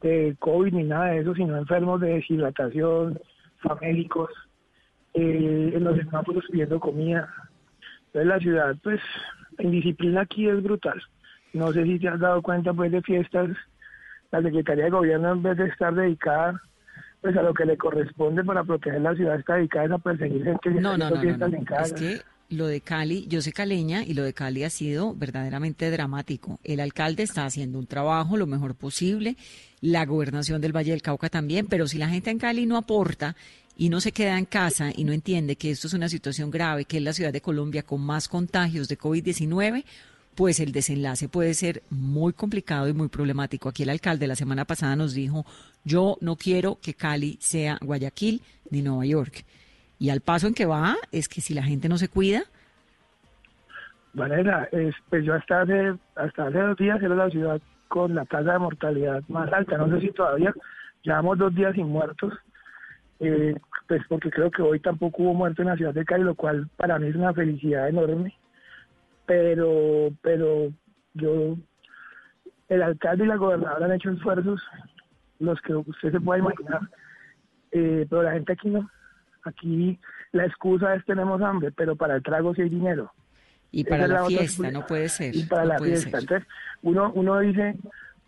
de 0.04 0.36
COVID 0.40 0.74
ni 0.74 0.84
nada 0.84 1.06
de 1.06 1.20
eso, 1.20 1.34
sino 1.34 1.58
enfermos 1.58 2.00
de 2.02 2.16
deshidratación, 2.16 3.20
famélicos, 3.60 4.30
eh, 5.14 5.72
en 5.74 5.84
los 5.84 5.98
semáforos 5.98 6.44
pidiendo 6.52 6.80
comida. 6.80 7.34
Entonces 8.08 8.28
la 8.28 8.40
ciudad, 8.40 8.76
pues, 8.84 9.00
en 9.58 9.72
disciplina 9.72 10.22
aquí 10.22 10.48
es 10.48 10.62
brutal. 10.62 11.02
No 11.54 11.72
sé 11.72 11.84
si 11.86 12.00
te 12.00 12.10
has 12.10 12.20
dado 12.20 12.42
cuenta, 12.42 12.74
pues, 12.74 12.92
de 12.92 13.02
fiestas, 13.02 13.50
la 14.32 14.42
Secretaría 14.42 14.86
de 14.86 14.90
Gobierno 14.92 15.32
en 15.32 15.44
vez 15.44 15.58
de 15.58 15.68
estar 15.68 15.94
dedicada 15.94 16.62
pues 17.22 17.38
a 17.38 17.42
lo 17.42 17.54
que 17.54 17.66
le 17.66 17.78
corresponde 17.78 18.44
para 18.44 18.66
proteger 18.66 19.00
la 19.00 19.16
ciudad 19.16 19.40
está 19.40 19.56
dedicada 19.56 19.96
a 19.96 19.98
perseguir 19.98 20.44
gente 20.44 20.74
que 20.74 20.82
no, 20.82 20.98
no, 20.98 21.10
no, 21.10 21.22
fiestas 21.22 21.54
en 21.54 21.64
casa. 21.64 21.84
Es 21.84 21.94
que 21.94 22.33
lo 22.50 22.68
de 22.68 22.82
Cali, 22.82 23.26
yo 23.28 23.42
soy 23.42 23.52
caleña 23.52 24.04
y 24.04 24.14
lo 24.14 24.24
de 24.24 24.34
Cali 24.34 24.64
ha 24.64 24.70
sido 24.70 25.16
verdaderamente 25.16 25.90
dramático. 25.90 26.60
El 26.64 26.80
alcalde 26.80 27.24
está 27.24 27.46
haciendo 27.46 27.80
un 27.80 27.88
trabajo 27.88 28.38
lo 28.38 28.46
mejor 28.48 28.76
posible, 28.76 29.36
la 29.82 30.06
gobernación 30.06 30.62
del 30.62 30.76
Valle 30.76 30.92
del 30.92 31.02
Cauca 31.02 31.30
también, 31.30 31.68
pero 31.68 31.88
si 31.88 31.98
la 31.98 32.10
gente 32.10 32.30
en 32.30 32.40
Cali 32.40 32.66
no 32.66 32.78
aporta 32.78 33.36
y 33.76 33.90
no 33.90 34.00
se 34.02 34.12
queda 34.12 34.38
en 34.38 34.46
casa 34.46 34.92
y 34.96 35.04
no 35.04 35.14
entiende 35.14 35.56
que 35.56 35.72
esto 35.72 35.88
es 35.88 35.94
una 35.94 36.10
situación 36.10 36.52
grave, 36.52 36.86
que 36.86 36.98
es 36.98 37.04
la 37.04 37.14
ciudad 37.14 37.34
de 37.34 37.42
Colombia 37.42 37.84
con 37.84 38.02
más 38.02 38.28
contagios 38.28 38.88
de 38.88 38.98
COVID-19, 38.98 39.84
pues 40.36 40.60
el 40.60 40.72
desenlace 40.72 41.30
puede 41.30 41.54
ser 41.54 41.84
muy 41.90 42.34
complicado 42.34 42.88
y 42.88 42.94
muy 42.94 43.08
problemático. 43.08 43.70
Aquí 43.70 43.84
el 43.84 43.90
alcalde 43.90 44.28
la 44.28 44.36
semana 44.36 44.66
pasada 44.66 44.96
nos 44.96 45.14
dijo, 45.14 45.46
yo 45.84 46.18
no 46.22 46.36
quiero 46.36 46.80
que 46.82 46.94
Cali 46.94 47.38
sea 47.42 47.78
Guayaquil 47.82 48.42
ni 48.70 48.82
Nueva 48.82 49.06
York. 49.06 49.46
Y 50.04 50.10
al 50.10 50.20
paso 50.20 50.48
en 50.48 50.54
que 50.54 50.66
va 50.66 50.98
es 51.14 51.30
que 51.30 51.40
si 51.40 51.54
la 51.54 51.64
gente 51.64 51.88
no 51.88 51.98
se 51.98 52.10
cuida... 52.10 52.42
Vanessa, 54.12 54.68
pues 55.10 55.24
yo 55.24 55.34
hasta 55.34 55.62
hace, 55.62 55.94
hasta 56.16 56.48
hace 56.48 56.60
dos 56.60 56.76
días 56.76 57.02
era 57.02 57.16
la 57.16 57.30
ciudad 57.30 57.62
con 57.88 58.14
la 58.14 58.26
tasa 58.26 58.52
de 58.52 58.60
mortalidad 58.60 59.24
más 59.30 59.52
alta. 59.54 59.78
No 59.78 59.88
sé 59.88 60.02
si 60.02 60.12
todavía 60.12 60.54
llevamos 61.04 61.38
dos 61.38 61.56
días 61.56 61.74
sin 61.74 61.88
muertos, 61.88 62.34
eh, 63.22 63.56
pues 63.88 64.02
porque 64.10 64.30
creo 64.30 64.52
que 64.52 64.62
hoy 64.62 64.82
tampoco 64.82 65.24
hubo 65.24 65.36
muerto 65.36 65.62
en 65.62 65.70
la 65.70 65.78
ciudad 65.78 65.94
de 65.94 66.04
Cali, 66.04 66.26
lo 66.26 66.36
cual 66.36 66.68
para 66.76 67.00
mí 67.00 67.08
es 67.08 67.16
una 67.16 67.34
felicidad 67.34 67.88
enorme. 67.88 68.36
Pero, 69.26 70.10
pero 70.22 70.68
yo, 71.14 71.56
el 72.68 72.84
alcalde 72.84 73.24
y 73.24 73.28
la 73.28 73.38
gobernadora 73.38 73.86
han 73.86 73.94
hecho 73.94 74.12
esfuerzos, 74.12 74.62
los 75.40 75.62
que 75.62 75.74
usted 75.76 76.12
se 76.12 76.20
pueda 76.20 76.40
imaginar, 76.40 76.82
eh, 77.72 78.06
pero 78.10 78.24
la 78.24 78.34
gente 78.34 78.52
aquí 78.52 78.70
no. 78.70 78.90
Aquí 79.44 80.00
la 80.32 80.46
excusa 80.46 80.96
es 80.96 81.06
tenemos 81.06 81.42
hambre, 81.42 81.72
pero 81.72 81.96
para 81.96 82.16
el 82.16 82.24
trago 82.24 82.54
sí 82.56 82.62
hay 82.62 82.70
dinero. 82.70 83.12
Y 83.72 83.84
para 83.84 84.08
la, 84.08 84.26
fiesta, 84.26 84.70
no 84.70 84.86
puede 84.86 85.10
ser. 85.10 85.36
Y 85.36 85.44
para 85.44 85.66
la 85.66 85.80
fiesta. 85.80 86.20
Entonces, 86.20 86.48
uno, 86.84 87.12
uno 87.16 87.40
dice, 87.40 87.76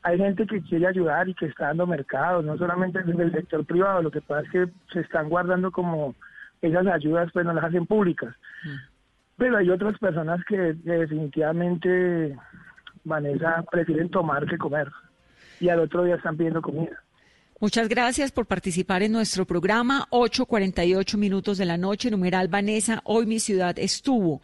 hay 0.01 0.17
gente 0.17 0.47
que 0.47 0.61
quiere 0.61 0.87
ayudar 0.87 1.29
y 1.29 1.35
que 1.35 1.45
está 1.45 1.67
dando 1.67 1.85
mercado, 1.85 2.41
no 2.41 2.57
solamente 2.57 3.03
desde 3.03 3.23
el 3.23 3.31
sector 3.31 3.63
privado, 3.65 4.01
lo 4.01 4.11
que 4.11 4.21
pasa 4.21 4.41
es 4.41 4.51
que 4.51 4.73
se 4.91 5.01
están 5.01 5.29
guardando 5.29 5.71
como 5.71 6.15
esas 6.61 6.87
ayudas, 6.87 7.29
pues 7.31 7.45
no 7.45 7.53
las 7.53 7.65
hacen 7.65 7.85
públicas. 7.85 8.33
Mm. 8.63 8.75
Pero 9.37 9.57
hay 9.57 9.69
otras 9.69 9.97
personas 9.99 10.43
que, 10.45 10.73
definitivamente, 10.83 12.35
Vanessa, 13.03 13.63
prefieren 13.69 14.09
tomar 14.09 14.45
que 14.47 14.57
comer. 14.57 14.91
Y 15.59 15.69
al 15.69 15.79
otro 15.79 16.03
día 16.03 16.15
están 16.15 16.37
pidiendo 16.37 16.61
comida. 16.61 17.01
Muchas 17.61 17.87
gracias 17.87 18.33
por 18.33 18.47
participar 18.47 19.01
en 19.01 19.13
nuestro 19.13 19.45
programa. 19.45 20.09
8.48 20.11 21.17
minutos 21.17 21.57
de 21.57 21.63
la 21.63 21.77
noche, 21.77 22.11
numeral 22.11 22.49
Vanessa. 22.49 22.99
Hoy 23.05 23.25
mi 23.25 23.39
ciudad 23.39 23.79
estuvo. 23.79 24.41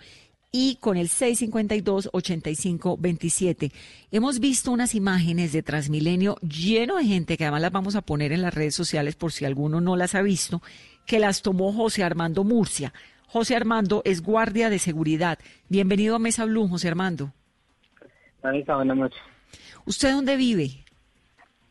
Y 0.49 0.77
con 0.77 0.95
el 0.95 1.09
652-8527. 1.09 3.73
Hemos 4.11 4.39
visto 4.39 4.71
unas 4.71 4.95
imágenes 4.95 5.51
de 5.51 5.61
Transmilenio 5.61 6.37
lleno 6.37 6.95
de 6.95 7.03
gente, 7.03 7.35
que 7.35 7.43
además 7.43 7.63
las 7.63 7.73
vamos 7.73 7.97
a 7.97 8.01
poner 8.01 8.31
en 8.31 8.41
las 8.41 8.53
redes 8.53 8.75
sociales 8.75 9.15
por 9.15 9.33
si 9.33 9.43
alguno 9.43 9.81
no 9.81 9.97
las 9.97 10.15
ha 10.15 10.21
visto, 10.21 10.61
que 11.05 11.19
las 11.19 11.41
tomó 11.41 11.73
José 11.73 12.05
Armando 12.05 12.45
Murcia. 12.45 12.93
José 13.27 13.57
Armando 13.57 14.01
es 14.05 14.21
guardia 14.21 14.69
de 14.69 14.79
seguridad. 14.79 15.37
Bienvenido 15.67 16.15
a 16.15 16.19
Mesa 16.19 16.45
Blue, 16.45 16.69
José 16.69 16.87
Armando. 16.87 17.33
Vanessa, 18.41 18.75
buenas 18.75 18.95
noches. 18.95 19.19
¿Usted 19.85 20.13
dónde 20.13 20.37
vive? 20.37 20.80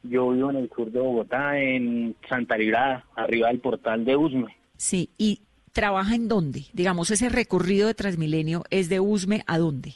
Yo 0.03 0.31
vivo 0.31 0.51
en 0.51 0.57
el 0.57 0.71
sur 0.71 0.91
de 0.91 1.01
Bogotá, 1.01 1.59
en 1.59 2.17
Santa 2.29 2.57
Librada, 2.57 3.05
arriba 3.17 3.49
del 3.49 3.61
portal 3.61 4.05
de 4.05 4.17
Usme. 4.17 4.57
Sí, 4.77 5.11
¿y 5.19 5.41
trabaja 5.73 6.15
en 6.15 6.29
dónde? 6.29 6.65
Digamos, 6.73 7.11
ese 7.11 7.29
recorrido 7.29 7.87
de 7.87 7.95
Transmilenio 7.95 8.65
es 8.71 8.89
de 8.89 9.01
Usme 9.01 9.43
a 9.47 9.59
dónde? 9.59 9.95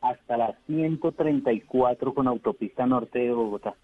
Hasta 0.00 0.36
la 0.36 0.54
134 0.66 2.14
con 2.14 2.28
autopista 2.28 2.86
norte 2.86 3.18
de 3.18 3.32
Bogotá. 3.32 3.74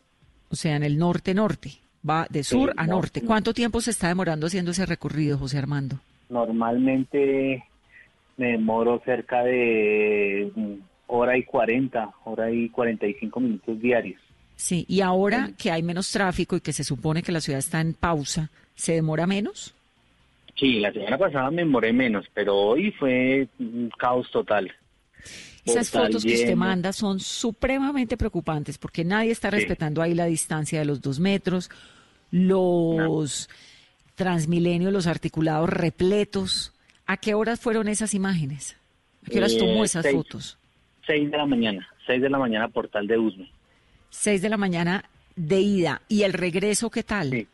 O 0.51 0.57
sea, 0.57 0.77
en 0.77 0.83
el 0.83 0.99
norte-norte. 0.99 1.73
Va 2.09 2.27
de 2.31 2.45
sur 2.45 2.73
a 2.77 2.87
norte. 2.87 3.23
¿Cuánto 3.23 3.53
tiempo 3.53 3.81
se 3.81 3.91
está 3.91 4.09
demorando 4.09 4.47
haciendo 4.47 4.71
ese 4.71 4.87
recorrido, 4.87 5.39
José 5.39 5.59
Armando? 5.59 5.99
Normalmente 6.29 7.65
me 8.37 8.53
demoro 8.53 9.01
cerca 9.05 9.43
de 9.43 10.53
hora 11.09 11.37
y 11.37 11.43
40, 11.45 12.15
hora 12.25 12.51
y 12.51 12.69
45 12.69 13.41
minutos 13.41 13.81
diarios. 13.81 14.21
Sí, 14.57 14.85
y 14.89 15.03
ahora 15.03 15.51
que 15.59 15.71
hay 15.71 15.83
menos 15.83 16.11
tráfico 16.11 16.57
y 16.57 16.61
que 16.61 16.73
se 16.73 16.83
supone 16.83 17.23
que 17.23 17.31
la 17.33 17.41
ciudad 17.41 17.59
está 17.59 17.81
en 17.81 17.93
pausa, 17.95 18.51
¿se 18.75 18.93
demora 18.95 19.27
menos? 19.27 19.75
Sí, 20.59 20.81
la 20.81 20.91
semana 20.93 21.19
pasada 21.19 21.51
me 21.51 21.63
demoré 21.63 21.93
menos, 21.93 22.25
pero 22.33 22.57
hoy 22.57 22.91
fue 22.93 23.47
un 23.59 23.91
caos 23.99 24.31
total. 24.31 24.73
Esas 25.67 25.91
fotos 25.91 26.25
que 26.25 26.35
usted 26.35 26.55
manda 26.55 26.93
son 26.93 27.21
supremamente 27.21 28.17
preocupantes 28.17 28.79
porque 28.79 29.05
nadie 29.05 29.33
está 29.33 29.51
respetando 29.51 30.01
ahí 30.01 30.15
la 30.15 30.25
distancia 30.27 30.79
de 30.79 30.85
los 30.87 31.01
dos 31.03 31.19
metros. 31.21 31.71
los 32.31 33.49
Transmilenio, 34.15 34.91
los 34.91 35.07
articulados 35.07 35.69
repletos. 35.69 36.73
¿A 37.07 37.19
qué 37.19 37.35
horas 37.35 37.61
fueron 37.61 37.87
esas 37.89 38.15
imágenes? 38.15 38.77
¿A 39.27 39.31
qué 39.31 39.39
horas 39.39 39.53
Eh, 39.53 39.59
tomó 39.59 39.85
esas 39.85 40.03
seis. 40.05 40.17
fotos? 40.17 40.59
6 41.07 41.31
de 41.31 41.37
la 41.37 41.47
mañana, 41.47 41.87
6 42.07 42.23
de 42.23 42.31
la 42.31 42.39
mañana, 42.39 42.69
portal 42.69 43.07
de 43.07 43.19
Usme. 43.19 43.49
Seis 44.11 44.43
de 44.43 44.49
la 44.49 44.57
mañana 44.57 45.05
de 45.35 45.61
ida. 45.61 46.03
¿Y 46.09 46.23
el 46.23 46.33
regreso 46.33 46.91
qué 46.91 47.03
tal? 47.03 47.47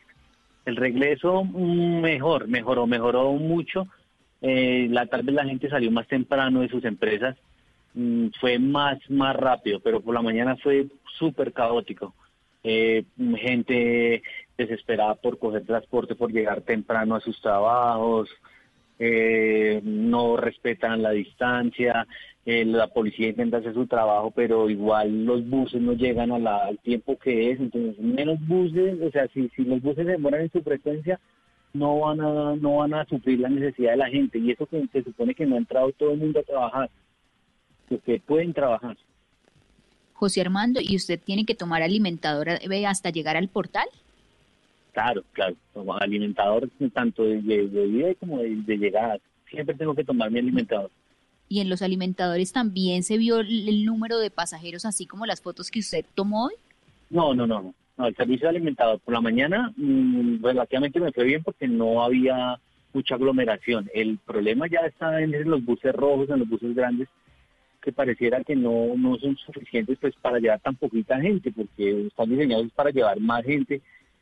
El 0.65 0.75
regreso 0.75 1.43
mm, 1.43 2.01
mejor, 2.01 2.47
mejoró, 2.47 2.87
mejoró 2.87 3.33
mucho. 3.33 3.87
Eh, 4.41 4.87
la 4.89 5.05
tarde 5.07 5.31
la 5.31 5.45
gente 5.45 5.69
salió 5.69 5.91
más 5.91 6.07
temprano 6.07 6.61
de 6.61 6.69
sus 6.69 6.83
empresas, 6.85 7.35
Mm, 7.93 8.29
fue 8.39 8.57
más, 8.59 8.97
más 9.09 9.35
rápido, 9.35 9.79
pero 9.79 10.01
por 10.01 10.13
la 10.15 10.21
mañana 10.21 10.55
fue 10.57 10.87
súper 11.17 11.53
caótico. 11.53 12.13
Eh, 12.63 13.03
gente 13.37 14.23
desesperada 14.57 15.15
por 15.15 15.37
coger 15.37 15.65
transporte, 15.65 16.15
por 16.15 16.31
llegar 16.31 16.61
temprano 16.61 17.15
a 17.15 17.19
sus 17.19 17.39
trabajos, 17.41 18.29
eh, 18.99 19.81
no 19.83 20.37
respetan 20.37 21.01
la 21.01 21.11
distancia, 21.11 22.07
eh, 22.45 22.65
la 22.65 22.87
policía 22.87 23.29
intenta 23.29 23.57
hacer 23.57 23.73
su 23.73 23.87
trabajo, 23.87 24.31
pero 24.31 24.69
igual 24.69 25.25
los 25.25 25.47
buses 25.49 25.81
no 25.81 25.93
llegan 25.93 26.31
a 26.31 26.39
la- 26.39 26.65
al 26.65 26.77
tiempo 26.79 27.17
que 27.17 27.51
es, 27.51 27.59
entonces 27.59 27.97
menos 27.99 28.37
buses, 28.45 28.99
o 29.01 29.09
sea, 29.11 29.27
si, 29.29 29.47
si 29.55 29.63
los 29.63 29.81
buses 29.81 30.05
se 30.05 30.11
demoran 30.11 30.41
en 30.41 30.51
su 30.51 30.61
frecuencia, 30.61 31.19
no 31.73 31.99
van 32.01 32.21
a 32.21 32.55
no 32.55 32.77
van 32.77 32.93
a 32.93 33.05
suplir 33.05 33.39
la 33.39 33.49
necesidad 33.49 33.91
de 33.91 33.97
la 33.97 34.09
gente 34.09 34.37
y 34.37 34.51
eso 34.51 34.65
que 34.67 34.85
se 34.91 35.03
supone 35.03 35.33
que 35.33 35.45
no 35.45 35.55
ha 35.55 35.59
entrado 35.59 35.91
todo 35.93 36.11
el 36.11 36.19
mundo 36.19 36.39
a 36.39 36.43
trabajar, 36.43 36.89
que, 38.05 38.19
pueden 38.19 38.53
trabajar. 38.53 38.97
José 40.13 40.41
Armando, 40.41 40.79
¿y 40.81 40.95
usted 40.95 41.19
tiene 41.19 41.45
que 41.45 41.55
tomar 41.55 41.81
alimentador 41.81 42.49
eh, 42.49 42.85
hasta 42.85 43.09
llegar 43.09 43.37
al 43.37 43.47
portal? 43.49 43.87
Claro, 44.91 45.23
claro, 45.31 45.55
alimentador 45.99 46.69
tanto 46.93 47.23
de, 47.23 47.41
de, 47.41 47.67
de 47.67 47.87
ida 47.87 48.15
como 48.15 48.37
de, 48.39 48.55
de 48.55 48.77
llegada. 48.77 49.17
Siempre 49.49 49.75
tengo 49.75 49.95
que 49.95 50.03
tomar 50.03 50.29
mi 50.29 50.39
alimentador. 50.39 50.91
Y 51.53 51.59
en 51.59 51.69
los 51.69 51.83
alimentadores 51.83 52.51
también 52.51 53.03
se 53.03 53.19
vio 53.19 53.39
el, 53.39 53.69
el 53.69 53.85
número 53.85 54.17
de 54.17 54.31
pasajeros, 54.31 54.85
así 54.85 55.05
como 55.05 55.27
las 55.27 55.39
fotos 55.39 55.69
que 55.69 55.81
usted 55.81 56.03
tomó 56.15 56.45
hoy. 56.45 56.55
No, 57.11 57.35
no, 57.35 57.45
no, 57.45 57.61
no. 57.61 57.75
No, 57.95 58.07
el 58.07 58.15
servicio 58.15 58.45
de 58.47 58.55
alimentador 58.57 58.99
por 59.01 59.13
la 59.13 59.21
mañana 59.21 59.71
mm, 59.77 60.43
relativamente 60.43 60.99
me 60.99 61.11
fue 61.11 61.25
bien 61.25 61.43
porque 61.43 61.67
no 61.67 62.03
había 62.03 62.59
mucha 62.91 63.13
aglomeración. 63.13 63.87
El 63.93 64.17
problema 64.17 64.65
ya 64.65 64.79
está 64.79 65.21
en 65.21 65.47
los 65.47 65.63
buses 65.63 65.93
rojos, 65.93 66.27
en 66.31 66.39
los 66.39 66.49
buses 66.49 66.73
grandes, 66.73 67.07
que 67.83 67.91
pareciera 67.91 68.43
que 68.43 68.55
no, 68.55 68.95
no 68.97 69.15
son 69.19 69.37
suficientes 69.37 69.99
pues 70.01 70.15
para 70.15 70.39
llevar 70.39 70.59
tan 70.59 70.75
poquita 70.75 71.21
gente, 71.21 71.51
porque 71.51 72.07
están 72.07 72.31
diseñados 72.31 72.71
para 72.71 72.89
llevar 72.89 73.19
más 73.19 73.43
gente, 73.45 73.79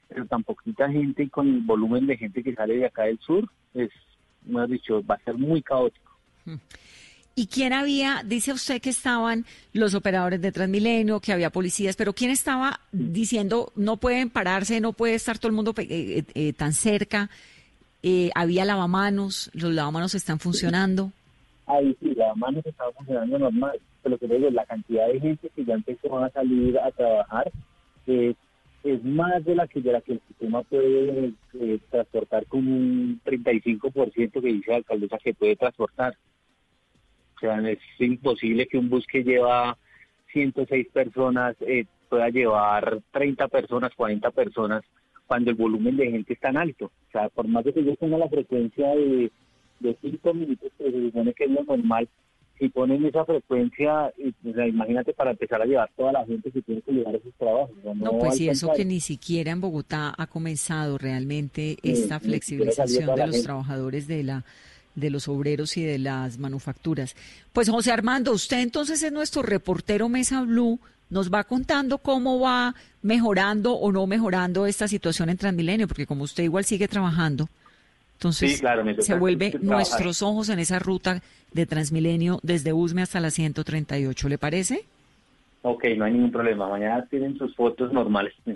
pero 0.10 0.26
tan 0.26 0.44
poquita 0.44 0.92
gente 0.92 1.24
y 1.24 1.30
con 1.30 1.48
el 1.48 1.62
volumen 1.62 2.08
de 2.08 2.18
gente 2.18 2.44
que 2.44 2.56
sale 2.56 2.76
de 2.76 2.88
acá 2.88 3.04
del 3.04 3.20
sur, 3.20 3.50
es, 3.74 3.90
mejor 4.46 4.68
dicho, 4.68 5.02
va 5.06 5.16
a 5.16 5.24
ser 5.24 5.36
muy 5.36 5.62
caótico. 5.62 6.12
¿Y 7.34 7.48
quién 7.48 7.72
había, 7.72 8.24
dice 8.26 8.52
usted 8.52 8.82
que 8.82 8.90
estaban 8.90 9.46
los 9.72 9.96
operadores 9.96 10.42
de 10.42 10.52
Transmilenio, 10.52 11.22
que 11.22 11.32
había 11.32 11.50
policías, 11.50 11.96
pero 11.96 12.14
quién 12.14 12.30
estaba 12.30 12.82
diciendo 12.92 13.72
no 13.76 13.98
pueden 13.98 14.30
pararse, 14.30 14.82
no 14.82 14.92
puede 14.92 15.16
estar 15.16 15.38
todo 15.38 15.48
el 15.48 15.56
mundo 15.56 15.74
eh, 15.78 15.86
eh, 15.90 16.24
eh, 16.36 16.54
tan 16.54 16.74
cerca? 16.74 17.30
Eh, 18.04 18.32
había 18.36 18.66
lavamanos, 18.66 19.50
los 19.54 19.72
lavamanos 19.72 20.14
están 20.14 20.40
funcionando. 20.40 21.12
Ahí 21.68 21.96
sí, 22.02 22.14
la 22.16 22.36
mano 22.36 22.60
estaba 22.66 22.92
funcionando 22.92 23.40
normal, 23.40 23.80
pero 24.04 24.18
que 24.18 24.28
digo, 24.28 24.50
la 24.50 24.66
cantidad 24.66 25.08
de 25.08 25.20
gente 25.20 25.50
que 25.56 25.64
ya 25.64 25.76
empezó 25.76 26.18
a 26.18 26.30
salir 26.32 26.78
a 26.80 26.92
trabajar 26.92 27.50
es, 28.08 28.36
es 28.84 29.04
más 29.06 29.46
de 29.46 29.56
la 29.56 29.68
que 29.68 29.80
de 29.80 29.94
la 29.94 30.02
que 30.02 30.14
el 30.14 30.22
sistema 30.28 30.64
puede 30.64 31.34
transportar 31.92 32.46
con 32.48 32.68
un 32.68 33.22
35% 33.24 34.42
que 34.42 34.48
dice 34.48 34.72
la 34.72 34.78
alcaldesa 34.78 35.18
que 35.24 35.34
puede 35.34 35.56
transportar. 35.56 36.18
O 37.42 37.48
sea, 37.48 37.60
es 37.72 37.80
imposible 38.00 38.68
que 38.68 38.78
un 38.78 38.90
bus 38.90 39.06
que 39.08 39.24
lleva 39.24 39.78
106 40.32 40.88
personas 40.94 41.56
eh, 41.62 41.86
pueda 42.08 42.30
llevar 42.30 43.02
30 43.12 43.48
personas, 43.48 43.92
40 43.96 44.30
personas, 44.30 44.84
cuando 45.26 45.50
el 45.50 45.58
volumen 45.58 45.98
de 45.98 46.12
gente 46.12 46.34
es 46.34 46.40
tan 46.40 46.56
alto. 46.56 46.86
O 46.86 47.12
sea, 47.12 47.30
por 47.30 47.48
más 47.48 47.64
de 47.64 47.74
que 47.74 47.84
yo 47.84 47.96
tenga 47.96 48.20
la 48.20 48.30
frecuencia 48.30 48.90
de, 48.90 49.32
de 49.80 49.98
5 50.02 50.34
minutos, 50.36 50.72
que 50.78 50.92
se 50.92 51.02
supone 51.02 51.34
que 51.34 51.46
es 51.46 51.52
lo 51.52 51.64
normal, 51.64 52.08
si 52.60 52.70
ponen 52.70 53.04
esa 53.06 53.26
frecuencia, 53.26 54.14
o 54.46 54.54
sea, 54.54 54.68
imagínate 54.68 55.14
para 55.14 55.32
empezar 55.32 55.64
a 55.64 55.66
llevar 55.66 55.90
toda 55.98 56.12
la 56.12 56.26
gente 56.28 56.52
que 56.52 56.62
tiene 56.62 56.84
que 56.84 56.92
llevar 56.92 57.16
a 57.16 57.20
sus 57.20 57.34
trabajos. 57.34 57.72
No, 57.96 58.20
pues 58.20 58.40
y 58.40 58.50
eso 58.50 58.72
que 58.74 58.86
ni 58.86 59.00
siquiera 59.00 59.52
en 59.52 59.62
Bogotá 59.62 60.14
ha 60.16 60.28
comenzado 60.28 61.00
realmente 61.00 61.78
Sí, 61.82 61.92
esta 61.92 62.20
flexibilización 62.20 63.16
de 63.16 63.26
los 63.26 63.42
trabajadores 63.42 64.08
de 64.08 64.24
la 64.24 64.46
de 64.96 65.10
los 65.10 65.28
obreros 65.28 65.78
y 65.78 65.84
de 65.84 65.98
las 65.98 66.38
manufacturas. 66.38 67.16
Pues 67.54 67.70
José 67.70 67.92
Armando, 67.92 68.34
usted 68.34 68.60
entonces 68.60 69.02
es 69.04 69.12
nuestro 69.12 69.42
reportero 69.42 70.10
Mesa 70.10 70.42
Blue, 70.42 70.80
nos 71.10 71.32
va 71.32 71.44
contando 71.44 71.98
cómo 71.98 72.40
va 72.40 72.74
mejorando 73.02 73.74
o 73.74 73.92
no 73.92 74.08
mejorando 74.08 74.66
esta 74.66 74.88
situación 74.88 75.30
en 75.30 75.38
Transmilenio, 75.38 75.88
porque 75.88 76.08
como 76.08 76.24
usted 76.24 76.44
igual 76.44 76.66
sigue 76.66 76.88
trabajando, 76.88 77.50
entonces 78.14 78.54
Sí, 78.54 78.60
claro, 78.60 78.84
se 79.02 79.16
vuelve 79.16 79.58
nuestros 79.62 80.22
ojos 80.22 80.50
en 80.50 80.60
esa 80.60 80.80
ruta 80.80 81.22
de 81.52 81.66
Transmilenio 81.66 82.40
desde 82.44 82.72
Usme 82.72 83.02
hasta 83.02 83.20
la 83.20 83.32
138, 83.32 84.30
¿le 84.30 84.38
parece? 84.38 84.86
Ok, 85.64 85.86
no 85.98 86.06
hay 86.06 86.14
ningún 86.14 86.32
problema. 86.32 86.68
Mañana 86.68 87.06
tienen 87.10 87.38
sus 87.38 87.56
fotos 87.56 87.92
normales. 87.94 88.34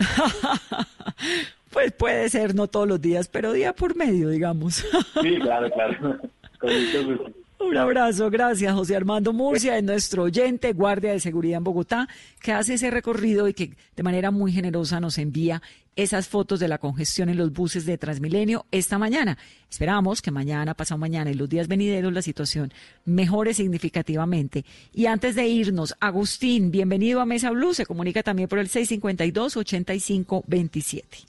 Pues 1.75 1.91
puede 1.91 2.29
ser, 2.29 2.55
no 2.55 2.67
todos 2.67 2.87
los 2.87 3.01
días, 3.01 3.27
pero 3.27 3.51
día 3.51 3.73
por 3.73 3.97
medio, 3.97 4.29
digamos. 4.29 4.75
sí, 5.21 5.35
claro, 5.41 5.69
claro. 5.71 6.19
Con 6.57 6.69
mucho 6.69 7.05
gusto. 7.05 7.44
Un 7.57 7.77
abrazo, 7.77 8.29
gracias. 8.29 8.73
José 8.73 8.97
Armando 8.97 9.31
Murcia 9.31 9.77
es 9.77 9.83
nuestro 9.83 10.23
oyente, 10.23 10.73
guardia 10.73 11.13
de 11.13 11.21
seguridad 11.21 11.59
en 11.59 11.63
Bogotá, 11.63 12.09
que 12.41 12.51
hace 12.51 12.73
ese 12.73 12.91
recorrido 12.91 13.47
y 13.47 13.53
que 13.53 13.77
de 13.95 14.03
manera 14.03 14.29
muy 14.29 14.51
generosa 14.51 14.99
nos 14.99 15.17
envía 15.17 15.61
esas 15.95 16.27
fotos 16.27 16.59
de 16.59 16.67
la 16.67 16.79
congestión 16.79 17.29
en 17.29 17.37
los 17.37 17.53
buses 17.53 17.85
de 17.85 17.97
Transmilenio 17.97 18.65
esta 18.71 18.97
mañana. 18.97 19.37
Esperamos 19.69 20.21
que 20.21 20.31
mañana, 20.31 20.73
pasado 20.73 20.97
mañana 20.97 21.31
y 21.31 21.35
los 21.35 21.47
días 21.47 21.69
venideros 21.69 22.11
la 22.11 22.21
situación 22.21 22.73
mejore 23.05 23.53
significativamente. 23.53 24.65
Y 24.93 25.05
antes 25.05 25.35
de 25.35 25.47
irnos, 25.47 25.95
Agustín, 26.01 26.71
bienvenido 26.71 27.21
a 27.21 27.25
Mesa 27.25 27.51
Blue, 27.51 27.73
se 27.73 27.85
comunica 27.85 28.21
también 28.21 28.49
por 28.49 28.59
el 28.59 28.67
652-8527. 28.67 31.25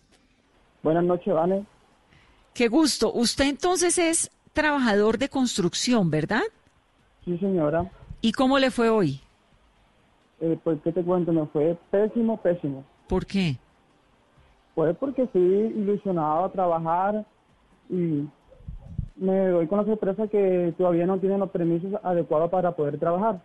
Buenas 0.83 1.05
noches, 1.05 1.33
Vane. 1.33 1.65
Qué 2.53 2.67
gusto. 2.69 3.13
Usted 3.13 3.45
entonces 3.45 3.97
es 3.99 4.33
trabajador 4.57 5.19
de 5.19 5.29
construcción, 5.29 6.11
¿verdad? 6.11 6.43
Sí, 7.25 7.37
señora. 7.39 7.89
¿Y 8.23 8.33
cómo 8.33 8.59
le 8.59 8.71
fue 8.71 8.89
hoy? 8.89 9.21
Eh, 10.41 10.59
pues, 10.65 10.79
¿qué 10.83 10.93
te 10.93 11.05
cuento? 11.05 11.33
Me 11.33 11.47
fue 11.47 11.79
pésimo, 11.91 12.39
pésimo. 12.39 12.85
¿Por 13.07 13.27
qué? 13.27 13.57
Pues 14.75 14.97
porque 14.97 15.23
estoy 15.23 15.43
ilusionado 15.43 16.47
a 16.47 16.53
trabajar 16.53 17.25
y 17.91 18.27
me 19.17 19.49
doy 19.49 19.67
con 19.67 19.79
la 19.79 19.85
sorpresa 19.85 20.27
que 20.27 20.75
todavía 20.77 21.07
no 21.07 21.19
tienen 21.19 21.41
los 21.41 21.51
permisos 21.51 21.93
adecuados 22.03 22.51
para 22.51 22.73
poder 22.73 22.99
trabajar. 22.99 23.41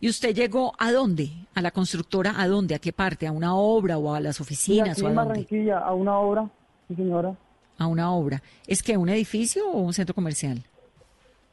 ¿Y 0.00 0.08
usted 0.08 0.34
llegó 0.34 0.72
a 0.78 0.90
dónde? 0.90 1.30
¿A 1.54 1.60
la 1.60 1.70
constructora 1.70 2.34
a 2.38 2.48
dónde? 2.48 2.74
¿A 2.74 2.78
qué 2.78 2.92
parte? 2.92 3.26
¿A 3.26 3.32
una 3.32 3.54
obra 3.54 3.98
o 3.98 4.14
a 4.14 4.20
las 4.20 4.40
oficinas 4.40 4.92
aquí 4.92 5.02
o 5.02 5.06
a 5.06 5.10
en 5.10 5.16
dónde? 5.16 5.28
Barranquilla, 5.28 5.78
a 5.78 5.92
una 5.92 6.18
obra, 6.18 6.50
sí, 6.88 6.94
señora. 6.94 7.36
A 7.80 7.86
una 7.86 8.12
obra. 8.12 8.42
¿Es 8.66 8.82
que 8.82 8.98
un 8.98 9.08
edificio 9.08 9.66
o 9.70 9.80
un 9.80 9.94
centro 9.94 10.14
comercial? 10.14 10.62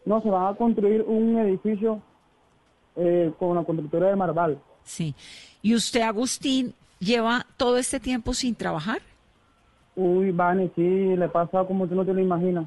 No, 0.06 0.22
se 0.22 0.30
va 0.30 0.50
a 0.50 0.56
construir 0.56 1.02
un 1.02 1.38
edificio 1.38 2.02
eh, 2.98 3.32
con 3.40 3.56
la 3.56 3.64
constructora 3.64 4.10
de 4.10 4.16
Marval. 4.18 4.60
Sí. 4.84 5.16
¿Y 5.62 5.74
usted, 5.74 6.02
Agustín, 6.02 6.74
lleva 7.00 7.46
todo 7.56 7.78
este 7.78 8.02
tiempo 8.02 8.34
sin 8.34 8.56
trabajar? 8.56 9.02
Uy, 9.96 10.32
Vane, 10.32 10.70
sí, 10.76 11.16
le 11.16 11.30
pasa 11.30 11.64
como 11.64 11.88
tú 11.88 11.96
no 11.96 12.06
te 12.06 12.14
lo 12.14 12.20
imaginas. 12.20 12.66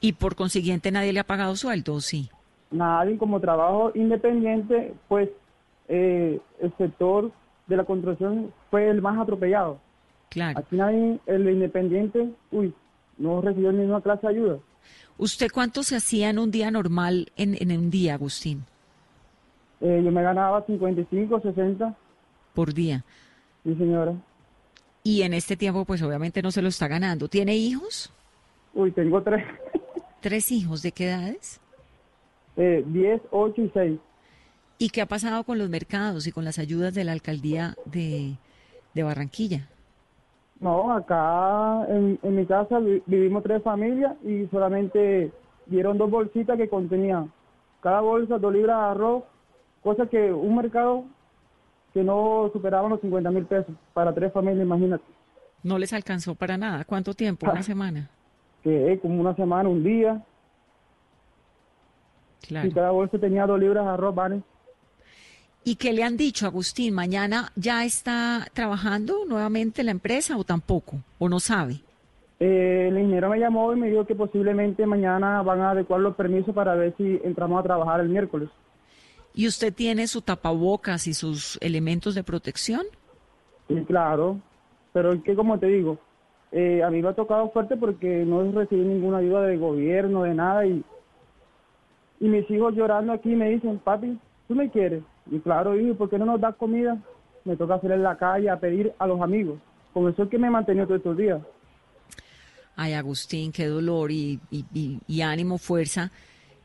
¿Y 0.00 0.14
por 0.14 0.34
consiguiente 0.34 0.90
nadie 0.90 1.12
le 1.12 1.20
ha 1.20 1.24
pagado 1.24 1.54
sueldo 1.54 2.00
sí? 2.00 2.30
Nadie 2.72 3.16
como 3.16 3.38
trabajo 3.38 3.92
independiente, 3.94 4.92
pues 5.06 5.28
eh, 5.86 6.40
el 6.60 6.76
sector 6.76 7.30
de 7.68 7.76
la 7.76 7.84
construcción 7.84 8.52
fue 8.70 8.88
el 8.88 9.00
más 9.00 9.18
atropellado. 9.20 9.78
Claro. 10.32 10.60
Aquí 10.60 10.76
nadie, 10.76 11.20
el 11.26 11.46
independiente, 11.46 12.30
uy, 12.50 12.72
no 13.18 13.42
recibió 13.42 13.70
ninguna 13.70 14.00
clase 14.00 14.26
de 14.26 14.32
ayuda. 14.32 14.58
¿Usted 15.18 15.50
cuánto 15.52 15.82
se 15.82 15.94
hacía 15.94 16.30
en 16.30 16.38
un 16.38 16.50
día 16.50 16.70
normal 16.70 17.30
en, 17.36 17.54
en 17.60 17.78
un 17.78 17.90
día, 17.90 18.14
Agustín? 18.14 18.64
Eh, 19.82 20.00
yo 20.02 20.10
me 20.10 20.22
ganaba 20.22 20.64
55, 20.64 21.40
60. 21.40 21.94
Por 22.54 22.72
día. 22.72 23.04
Sí, 23.62 23.74
señora. 23.74 24.14
Y 25.04 25.20
en 25.20 25.34
este 25.34 25.54
tiempo, 25.54 25.84
pues 25.84 26.00
obviamente 26.00 26.40
no 26.40 26.50
se 26.50 26.62
lo 26.62 26.68
está 26.68 26.88
ganando. 26.88 27.28
¿Tiene 27.28 27.54
hijos? 27.54 28.10
Uy, 28.72 28.90
tengo 28.92 29.22
tres. 29.22 29.44
¿Tres 30.20 30.50
hijos? 30.50 30.80
¿De 30.80 30.92
qué 30.92 31.08
edades? 31.08 31.60
Eh, 32.56 32.82
10, 32.86 33.20
8 33.30 33.60
y 33.60 33.70
6. 33.74 34.00
¿Y 34.78 34.88
qué 34.88 35.02
ha 35.02 35.06
pasado 35.06 35.44
con 35.44 35.58
los 35.58 35.68
mercados 35.68 36.26
y 36.26 36.32
con 36.32 36.46
las 36.46 36.58
ayudas 36.58 36.94
de 36.94 37.04
la 37.04 37.12
alcaldía 37.12 37.76
de, 37.84 38.36
de 38.94 39.02
Barranquilla? 39.02 39.68
No, 40.62 40.92
acá 40.92 41.84
en, 41.88 42.18
en 42.22 42.36
mi 42.36 42.46
casa 42.46 42.78
vi- 42.78 43.02
vivimos 43.04 43.42
tres 43.42 43.62
familias 43.62 44.14
y 44.24 44.46
solamente 44.46 45.30
dieron 45.66 45.98
dos 45.98 46.08
bolsitas 46.10 46.56
que 46.56 46.68
contenían 46.68 47.30
cada 47.82 48.00
bolsa 48.00 48.38
dos 48.38 48.52
libras 48.52 48.78
de 48.78 48.84
arroz, 48.92 49.24
cosa 49.82 50.06
que 50.06 50.32
un 50.32 50.54
mercado 50.56 51.04
que 51.92 52.04
no 52.04 52.48
superaba 52.52 52.88
los 52.88 53.00
50 53.00 53.30
mil 53.32 53.44
pesos 53.44 53.74
para 53.92 54.14
tres 54.14 54.32
familias, 54.32 54.64
imagínate. 54.64 55.04
No 55.64 55.78
les 55.78 55.92
alcanzó 55.92 56.34
para 56.36 56.56
nada. 56.56 56.84
¿Cuánto 56.84 57.12
tiempo? 57.12 57.46
Ah. 57.48 57.52
Una 57.52 57.62
semana. 57.64 58.08
Que 58.62 58.92
es 58.92 59.00
como 59.00 59.20
una 59.20 59.34
semana, 59.34 59.68
un 59.68 59.82
día, 59.82 60.22
Claro. 62.46 62.68
y 62.68 62.72
cada 62.72 62.90
bolsa 62.92 63.18
tenía 63.18 63.46
dos 63.46 63.58
libras 63.58 63.84
de 63.84 63.90
arroz, 63.90 64.14
¿vale? 64.14 64.42
¿Y 65.64 65.76
qué 65.76 65.92
le 65.92 66.02
han 66.02 66.16
dicho, 66.16 66.46
Agustín? 66.46 66.92
¿Mañana 66.94 67.52
ya 67.54 67.84
está 67.84 68.48
trabajando 68.52 69.24
nuevamente 69.28 69.84
la 69.84 69.92
empresa 69.92 70.36
o 70.36 70.42
tampoco? 70.42 70.98
¿O 71.18 71.28
no 71.28 71.38
sabe? 71.38 71.82
Eh, 72.40 72.88
el 72.88 72.98
ingeniero 72.98 73.28
me 73.28 73.38
llamó 73.38 73.72
y 73.72 73.76
me 73.76 73.88
dijo 73.88 74.04
que 74.04 74.16
posiblemente 74.16 74.84
mañana 74.86 75.40
van 75.42 75.60
a 75.60 75.70
adecuar 75.70 76.00
los 76.00 76.16
permisos 76.16 76.52
para 76.52 76.74
ver 76.74 76.92
si 76.96 77.20
entramos 77.22 77.60
a 77.60 77.62
trabajar 77.62 78.00
el 78.00 78.08
miércoles. 78.08 78.48
¿Y 79.34 79.46
usted 79.46 79.72
tiene 79.72 80.08
su 80.08 80.20
tapabocas 80.22 81.06
y 81.06 81.14
sus 81.14 81.56
elementos 81.62 82.16
de 82.16 82.24
protección? 82.24 82.82
Sí, 83.68 83.84
claro, 83.86 84.40
pero 84.92 85.12
es 85.12 85.22
que 85.22 85.36
como 85.36 85.60
te 85.60 85.66
digo, 85.66 85.98
eh, 86.50 86.82
a 86.82 86.90
mí 86.90 87.00
me 87.00 87.10
ha 87.10 87.14
tocado 87.14 87.50
fuerte 87.50 87.76
porque 87.76 88.24
no 88.26 88.50
recibí 88.50 88.82
ninguna 88.82 89.18
ayuda 89.18 89.42
del 89.42 89.60
gobierno, 89.60 90.24
de 90.24 90.34
nada, 90.34 90.66
y, 90.66 90.84
y 92.18 92.28
mis 92.28 92.50
hijos 92.50 92.74
llorando 92.74 93.12
aquí 93.12 93.36
me 93.36 93.50
dicen, 93.50 93.78
papi, 93.78 94.18
¿tú 94.48 94.56
me 94.56 94.68
quieres? 94.68 95.04
Y 95.30 95.38
claro, 95.40 95.78
hijo, 95.78 95.94
¿por 95.94 96.10
qué 96.10 96.18
no 96.18 96.26
nos 96.26 96.40
das 96.40 96.54
comida? 96.56 96.98
Me 97.44 97.56
toca 97.56 97.78
salir 97.80 97.92
en 97.96 98.02
la 98.02 98.16
calle 98.16 98.50
a 98.50 98.58
pedir 98.58 98.92
a 98.98 99.06
los 99.06 99.20
amigos. 99.20 99.58
Con 99.92 100.08
eso 100.08 100.22
es 100.24 100.28
que 100.28 100.38
me 100.38 100.46
he 100.48 100.50
mantenido 100.50 100.86
todos 100.86 100.98
estos 100.98 101.16
días. 101.16 101.40
Ay, 102.76 102.94
Agustín, 102.94 103.52
qué 103.52 103.66
dolor 103.66 104.10
y, 104.10 104.40
y- 104.50 104.64
y- 104.72 104.98
y 105.06 105.20
ánimo, 105.22 105.58
fuerza. 105.58 106.10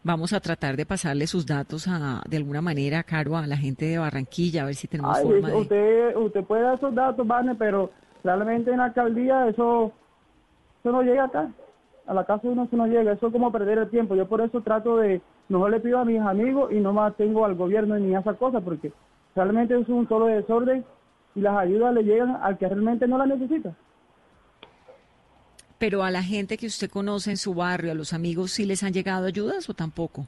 Vamos 0.04 0.32
a 0.32 0.40
tratar 0.40 0.78
de 0.78 0.86
pasarle 0.86 1.28
sus 1.28 1.46
datos 1.46 1.86
a, 1.90 2.22
de 2.30 2.38
alguna 2.38 2.62
manera, 2.62 3.04
Caro, 3.04 3.36
a 3.36 3.46
la 3.46 3.58
gente 3.58 3.86
de 3.86 3.98
Barranquilla, 3.98 4.64
a 4.64 4.66
ver 4.68 4.76
si 4.76 4.88
tenemos 4.88 5.18
Ay, 5.18 5.24
forma 5.26 5.50
de... 5.50 5.56
usted, 5.58 6.16
usted 6.16 6.44
puede 6.46 6.62
dar 6.62 6.76
esos 6.76 6.96
datos, 6.96 7.28
Vane, 7.28 7.56
pero 7.56 7.92
realmente 8.24 8.72
en 8.72 8.78
la 8.78 8.86
alcaldía 8.86 9.50
eso, 9.50 9.92
eso 10.80 10.92
no 10.92 11.02
llega 11.02 11.26
acá. 11.26 11.52
A 12.06 12.14
la 12.14 12.24
casa 12.24 12.48
uno 12.48 12.64
eso 12.64 12.78
no 12.78 12.88
llega, 12.88 13.12
eso 13.12 13.28
es 13.28 13.34
como 13.34 13.52
perder 13.52 13.80
el 13.80 13.90
tiempo. 13.90 14.16
Yo 14.16 14.26
por 14.30 14.40
eso 14.40 14.62
trato 14.62 14.96
de, 14.96 15.22
no 15.50 15.68
le 15.70 15.80
pido 15.80 16.00
a 16.00 16.06
mis 16.06 16.20
amigos 16.20 16.72
y 16.72 16.80
no 16.80 16.94
más 16.94 17.16
tengo 17.16 17.46
al 17.46 17.56
gobierno 17.56 17.98
ni 17.98 18.16
a 18.16 18.20
esa 18.20 18.34
cosa, 18.34 18.62
porque 18.62 18.92
realmente 19.36 19.80
es 19.80 19.88
un 19.88 20.08
solo 20.08 20.26
desorden 20.26 20.84
y 21.36 21.42
las 21.42 21.58
ayudas 21.58 21.94
le 21.94 22.04
llegan 22.04 22.38
al 22.42 22.58
que 22.58 22.68
realmente 22.68 23.08
no 23.08 23.18
las 23.18 23.28
necesita. 23.28 23.74
Pero 25.78 26.04
a 26.04 26.10
la 26.10 26.24
gente 26.24 26.58
que 26.58 26.66
usted 26.66 26.90
conoce 26.90 27.30
en 27.30 27.38
su 27.38 27.54
barrio, 27.54 27.92
a 27.92 27.96
los 27.96 28.14
amigos, 28.14 28.52
¿sí 28.52 28.66
les 28.66 28.84
han 28.84 28.94
llegado 28.94 29.28
ayudas 29.28 29.70
o 29.70 29.74
tampoco? 29.74 30.26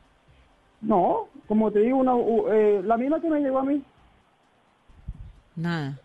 No, 0.81 1.27
como 1.47 1.71
te 1.71 1.79
digo, 1.79 1.97
una, 1.97 2.13
eh, 2.53 2.81
la 2.83 2.97
misma 2.97 3.19
que 3.19 3.29
me 3.29 3.41
llegó 3.41 3.59
a 3.59 3.63
mí. 3.63 3.81
Nada. 5.55 5.99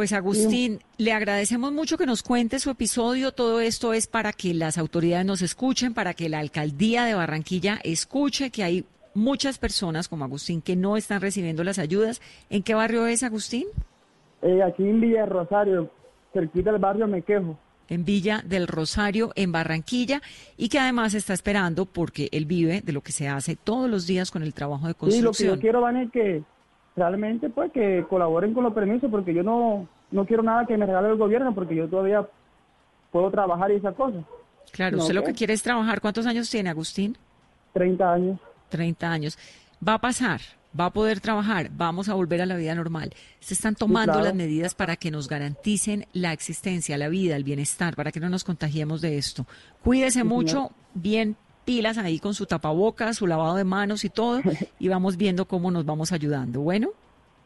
Pues 0.00 0.14
Agustín, 0.14 0.78
le 0.96 1.12
agradecemos 1.12 1.72
mucho 1.72 1.98
que 1.98 2.06
nos 2.06 2.22
cuente 2.22 2.58
su 2.58 2.70
episodio. 2.70 3.32
Todo 3.32 3.60
esto 3.60 3.92
es 3.92 4.06
para 4.06 4.32
que 4.32 4.54
las 4.54 4.78
autoridades 4.78 5.26
nos 5.26 5.42
escuchen, 5.42 5.92
para 5.92 6.14
que 6.14 6.30
la 6.30 6.38
alcaldía 6.38 7.04
de 7.04 7.12
Barranquilla 7.12 7.78
escuche 7.84 8.48
que 8.48 8.64
hay 8.64 8.86
muchas 9.12 9.58
personas 9.58 10.08
como 10.08 10.24
Agustín 10.24 10.62
que 10.62 10.74
no 10.74 10.96
están 10.96 11.20
recibiendo 11.20 11.64
las 11.64 11.78
ayudas. 11.78 12.22
¿En 12.48 12.62
qué 12.62 12.72
barrio 12.72 13.06
es 13.06 13.22
Agustín? 13.22 13.66
Eh, 14.40 14.62
aquí 14.62 14.84
en 14.84 15.02
Villa 15.02 15.26
Rosario, 15.26 15.90
cerquita 16.32 16.72
del 16.72 16.80
barrio 16.80 17.06
Me 17.06 17.20
Quejo. 17.20 17.58
En 17.90 18.06
Villa 18.06 18.42
del 18.46 18.68
Rosario, 18.68 19.32
en 19.34 19.52
Barranquilla, 19.52 20.22
y 20.56 20.70
que 20.70 20.78
además 20.78 21.12
está 21.12 21.34
esperando 21.34 21.84
porque 21.84 22.30
él 22.32 22.46
vive 22.46 22.80
de 22.80 22.92
lo 22.94 23.02
que 23.02 23.12
se 23.12 23.28
hace 23.28 23.54
todos 23.54 23.90
los 23.90 24.06
días 24.06 24.30
con 24.30 24.42
el 24.42 24.54
trabajo 24.54 24.86
de 24.86 24.94
Sí, 24.94 24.96
lo 24.98 25.08
que 25.08 25.10
construcción. 25.10 25.56
yo 25.56 25.60
quiero, 25.60 25.82
Van, 25.82 25.98
es 25.98 26.10
que 26.10 26.42
realmente 27.00 27.50
pues 27.50 27.72
que 27.72 28.04
colaboren 28.08 28.54
con 28.54 28.64
los 28.64 28.72
permisos, 28.74 29.10
porque 29.10 29.34
yo 29.34 29.42
no, 29.42 29.88
no 30.10 30.24
quiero 30.26 30.42
nada 30.42 30.66
que 30.66 30.76
me 30.76 30.86
regale 30.86 31.08
el 31.08 31.16
gobierno, 31.16 31.54
porque 31.54 31.74
yo 31.74 31.88
todavía 31.88 32.26
puedo 33.10 33.30
trabajar 33.30 33.70
y 33.72 33.76
esas 33.76 33.94
cosas. 33.94 34.22
Claro, 34.72 34.96
No 34.98 35.02
usted 35.02 35.14
lo 35.14 35.24
que 35.24 35.32
quiere 35.32 35.52
es 35.54 35.62
trabajar. 35.62 36.00
¿Cuántos 36.00 36.26
años 36.26 36.48
tiene 36.48 36.70
Agustín? 36.70 37.16
30 37.72 38.12
años. 38.12 38.38
30 38.68 39.10
años. 39.10 39.38
Va 39.86 39.94
a 39.94 39.98
pasar, 39.98 40.40
va 40.78 40.84
a 40.86 40.90
poder 40.92 41.20
trabajar, 41.20 41.70
vamos 41.72 42.08
a 42.08 42.14
volver 42.14 42.40
a 42.42 42.46
la 42.46 42.54
vida 42.56 42.74
normal. 42.74 43.12
Se 43.40 43.54
están 43.54 43.74
tomando 43.74 44.12
claro. 44.12 44.26
las 44.26 44.34
medidas 44.34 44.74
para 44.74 44.96
que 44.96 45.10
nos 45.10 45.26
garanticen 45.28 46.06
la 46.12 46.32
existencia, 46.32 46.98
la 46.98 47.08
vida, 47.08 47.34
el 47.34 47.44
bienestar, 47.44 47.96
para 47.96 48.12
que 48.12 48.20
no 48.20 48.28
nos 48.28 48.44
contagiemos 48.44 49.00
de 49.00 49.18
esto. 49.18 49.46
Cuídese 49.82 50.20
Sí, 50.20 50.24
mucho, 50.24 50.50
señor. 50.50 50.70
bien 50.94 51.36
pilas 51.70 51.98
ahí 51.98 52.18
con 52.18 52.34
su 52.34 52.46
tapabocas, 52.46 53.18
su 53.18 53.28
lavado 53.28 53.54
de 53.54 53.62
manos 53.62 54.04
y 54.04 54.10
todo, 54.10 54.40
y 54.80 54.88
vamos 54.88 55.16
viendo 55.16 55.44
cómo 55.44 55.70
nos 55.70 55.84
vamos 55.84 56.10
ayudando. 56.10 56.62
Bueno. 56.62 56.88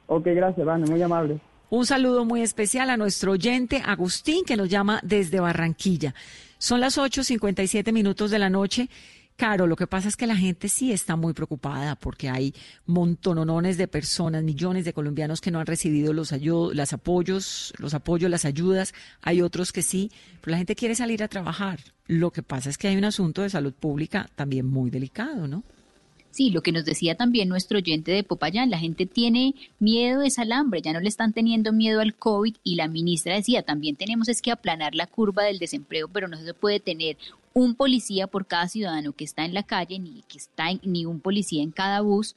Ok, 0.07 0.25
gracias, 0.29 0.65
Vane, 0.65 0.87
muy 0.87 1.03
amable. 1.03 1.39
Un 1.69 1.85
saludo 1.85 2.25
muy 2.25 2.41
especial 2.41 2.89
a 2.89 2.97
nuestro 2.97 3.33
oyente 3.33 3.83
Agustín 3.85 4.47
que 4.47 4.57
nos 4.57 4.71
llama 4.71 4.99
desde 5.03 5.41
Barranquilla. 5.41 6.15
Son 6.57 6.81
las 6.81 6.97
8.57 6.97 7.93
minutos 7.93 8.31
de 8.31 8.39
la 8.39 8.49
noche. 8.49 8.89
Caro, 9.37 9.67
lo 9.67 9.75
que 9.75 9.89
pasa 9.89 10.07
es 10.07 10.17
que 10.17 10.29
la 10.29 10.37
gente 10.37 10.69
sí 10.69 10.93
está 10.93 11.17
muy 11.17 11.33
preocupada 11.33 11.97
porque 11.97 12.29
hay 12.29 12.55
montonones 12.87 13.77
de 13.77 13.89
personas, 13.89 14.45
millones 14.45 14.85
de 14.85 14.93
colombianos 14.93 15.41
que 15.41 15.51
no 15.51 15.59
han 15.59 15.67
recibido 15.67 16.13
los, 16.13 16.33
las 16.73 16.93
apoyos, 16.93 17.75
los 17.79 17.95
apoyos, 17.95 18.31
las 18.31 18.45
ayudas. 18.45 18.95
Hay 19.23 19.43
otros 19.43 19.73
que 19.73 19.83
sí, 19.83 20.13
pero 20.41 20.53
la 20.53 20.59
gente 20.59 20.77
quiere 20.77 20.95
salir 20.95 21.21
a 21.25 21.29
trabajar. 21.29 21.81
Lo 22.07 22.31
que 22.31 22.45
pasa 22.45 22.71
es 22.71 22.79
que 22.79 22.87
hay 22.87 22.97
un 22.97 23.07
asunto 23.07 23.43
de 23.43 23.51
salud 23.51 23.73
pública 23.73 24.31
también 24.37 24.67
muy 24.67 24.91
delicado, 24.91 25.49
¿no? 25.49 25.65
Sí, 26.31 26.51
lo 26.51 26.63
que 26.63 26.73
nos 26.73 26.85
decía 26.85 27.17
también 27.17 27.49
nuestro 27.49 27.79
oyente 27.79 28.11
de 28.11 28.25
Popayán, 28.25 28.71
la 28.71 28.79
gente 28.79 29.07
tiene 29.07 29.55
miedo 29.79 30.23
es 30.23 30.39
al 30.41 30.51
hambre, 30.51 30.83
ya 30.83 30.93
no 30.93 30.99
le 30.99 31.09
están 31.09 31.33
teniendo 31.33 31.73
miedo 31.73 32.01
al 32.01 32.17
COVID 32.17 32.57
y 32.65 32.75
la 32.75 32.89
ministra 32.89 33.37
decía, 33.37 33.63
también 33.63 33.95
tenemos 33.95 34.29
es 34.29 34.43
que 34.43 34.51
aplanar 34.51 34.97
la 34.97 35.07
curva 35.07 35.45
del 35.45 35.61
desempleo, 35.61 36.09
pero 36.09 36.27
no 36.27 36.37
se 36.37 36.53
puede 36.53 36.81
tener 36.81 37.17
un 37.55 37.77
policía 37.77 38.27
por 38.27 38.47
cada 38.47 38.69
ciudadano 38.69 39.13
que 39.13 39.25
está 39.25 39.45
en 39.45 39.55
la 39.55 39.63
calle, 39.63 39.99
ni 39.99 40.23
que 40.29 40.39
está 40.39 40.71
en- 40.71 40.81
ni 40.83 41.07
un 41.07 41.21
policía 41.21 41.63
en 41.63 41.71
cada 41.71 42.01
bus. 42.01 42.35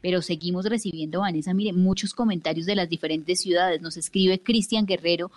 Pero 0.00 0.22
seguimos 0.22 0.64
recibiendo, 0.64 1.20
Vanessa, 1.20 1.52
mire, 1.52 1.74
muchos 1.74 2.14
comentarios 2.14 2.64
de 2.66 2.76
las 2.76 2.88
diferentes 2.88 3.40
ciudades. 3.40 3.82
Nos 3.82 3.98
escribe 3.98 4.40
Cristian 4.40 4.86
Guerrero 4.86 5.30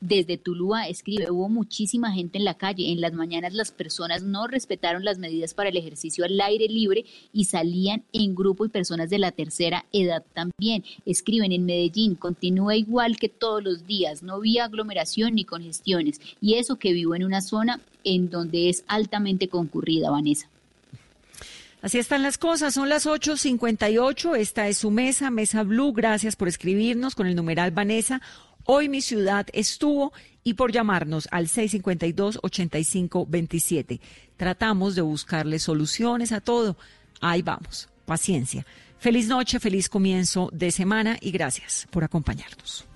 desde 0.00 0.38
Tulúa 0.38 0.88
escribe, 0.88 1.30
hubo 1.30 1.48
muchísima 1.50 2.12
gente 2.12 2.38
en 2.38 2.44
la 2.44 2.54
calle. 2.54 2.90
En 2.90 3.00
las 3.00 3.12
mañanas 3.12 3.52
las 3.52 3.70
personas 3.70 4.22
no 4.22 4.46
respetaron 4.46 5.04
las 5.04 5.18
medidas 5.18 5.52
para 5.52 5.68
el 5.68 5.76
ejercicio 5.76 6.24
al 6.24 6.40
aire 6.40 6.68
libre 6.68 7.04
y 7.32 7.44
salían 7.44 8.02
en 8.12 8.34
grupo 8.34 8.64
y 8.64 8.70
personas 8.70 9.10
de 9.10 9.18
la 9.18 9.32
tercera 9.32 9.84
edad 9.92 10.24
también. 10.32 10.84
Escriben 11.04 11.52
en 11.52 11.66
Medellín, 11.66 12.14
continúa 12.14 12.76
igual 12.76 13.18
que 13.18 13.28
todos 13.28 13.62
los 13.62 13.86
días, 13.86 14.22
no 14.22 14.36
había 14.36 14.64
aglomeración 14.64 15.34
ni 15.34 15.44
congestiones. 15.44 16.20
Y 16.40 16.54
eso 16.54 16.76
que 16.76 16.94
vivo 16.94 17.14
en 17.14 17.24
una 17.24 17.42
zona 17.42 17.80
en 18.02 18.30
donde 18.30 18.70
es 18.70 18.84
altamente 18.88 19.48
concurrida, 19.48 20.10
Vanessa. 20.10 20.48
Así 21.82 21.98
están 21.98 22.22
las 22.22 22.36
cosas, 22.36 22.74
son 22.74 22.90
las 22.90 23.06
8.58, 23.06 24.36
esta 24.36 24.68
es 24.68 24.76
su 24.76 24.90
mesa, 24.90 25.30
Mesa 25.30 25.62
Blue, 25.62 25.94
gracias 25.94 26.36
por 26.36 26.46
escribirnos 26.46 27.14
con 27.14 27.26
el 27.26 27.34
numeral 27.34 27.70
Vanessa. 27.70 28.20
Hoy 28.64 28.88
mi 28.88 29.00
ciudad 29.00 29.46
estuvo 29.52 30.12
y 30.44 30.54
por 30.54 30.70
llamarnos 30.72 31.28
al 31.30 31.48
652-8527. 31.48 34.00
Tratamos 34.36 34.94
de 34.94 35.02
buscarle 35.02 35.58
soluciones 35.58 36.32
a 36.32 36.40
todo. 36.40 36.76
Ahí 37.20 37.42
vamos, 37.42 37.90
paciencia. 38.06 38.64
Feliz 38.98 39.28
noche, 39.28 39.60
feliz 39.60 39.88
comienzo 39.88 40.50
de 40.52 40.70
semana 40.70 41.16
y 41.20 41.30
gracias 41.30 41.86
por 41.90 42.04
acompañarnos. 42.04 42.89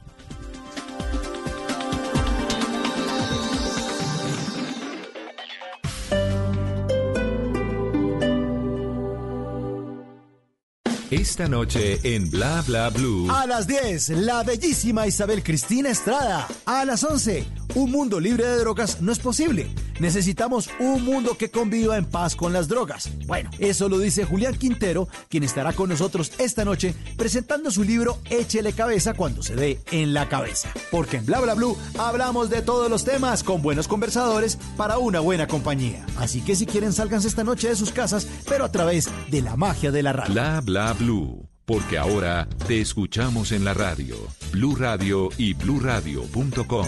Esta 11.10 11.48
noche 11.48 12.00
en 12.02 12.30
Bla 12.30 12.62
Bla 12.66 12.88
Blue. 12.88 13.30
A 13.30 13.46
las 13.46 13.66
10, 13.66 14.08
la 14.20 14.42
bellísima 14.42 15.06
Isabel 15.06 15.42
Cristina 15.42 15.90
Estrada. 15.90 16.48
A 16.64 16.84
las 16.86 17.04
11, 17.04 17.44
un 17.74 17.90
mundo 17.90 18.18
libre 18.18 18.46
de 18.46 18.56
drogas 18.56 19.02
no 19.02 19.12
es 19.12 19.18
posible. 19.18 19.68
Necesitamos 20.00 20.70
un 20.80 21.04
mundo 21.04 21.36
que 21.36 21.50
conviva 21.50 21.98
en 21.98 22.06
paz 22.06 22.34
con 22.34 22.52
las 22.52 22.68
drogas. 22.68 23.10
Bueno, 23.26 23.50
eso 23.58 23.88
lo 23.88 23.98
dice 23.98 24.24
Julián 24.24 24.56
Quintero, 24.56 25.06
quien 25.28 25.44
estará 25.44 25.72
con 25.72 25.90
nosotros 25.90 26.32
esta 26.38 26.64
noche 26.64 26.94
presentando 27.16 27.70
su 27.70 27.84
libro 27.84 28.18
Échele 28.28 28.72
cabeza 28.72 29.14
cuando 29.14 29.42
se 29.42 29.54
dé 29.54 29.80
en 29.92 30.14
la 30.14 30.28
cabeza. 30.28 30.72
Porque 30.90 31.18
en 31.18 31.26
Bla 31.26 31.40
Bla 31.40 31.54
Blue 31.54 31.76
hablamos 31.98 32.48
de 32.50 32.62
todos 32.62 32.90
los 32.90 33.04
temas 33.04 33.44
con 33.44 33.62
buenos 33.62 33.88
conversadores 33.88 34.58
para 34.76 34.98
una 34.98 35.20
buena 35.20 35.46
compañía. 35.46 36.06
Así 36.16 36.40
que 36.40 36.56
si 36.56 36.64
quieren, 36.64 36.92
sálganse 36.92 37.28
esta 37.28 37.44
noche 37.44 37.68
de 37.68 37.76
sus 37.76 37.92
casas, 37.92 38.26
pero 38.48 38.64
a 38.64 38.72
través 38.72 39.08
de 39.30 39.42
la 39.42 39.56
magia 39.56 39.92
de 39.92 40.02
la 40.02 40.12
radio. 40.12 40.32
Bla 40.32 40.60
Bla 40.60 40.93
Blue. 40.98 41.48
Porque 41.64 41.96
ahora 41.96 42.46
te 42.66 42.80
escuchamos 42.80 43.50
en 43.52 43.64
la 43.64 43.72
radio, 43.72 44.16
Blue 44.52 44.76
Radio 44.76 45.30
y 45.38 45.54
bluradio.com. 45.54 46.86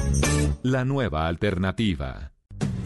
La 0.62 0.84
nueva 0.84 1.26
alternativa. 1.28 2.32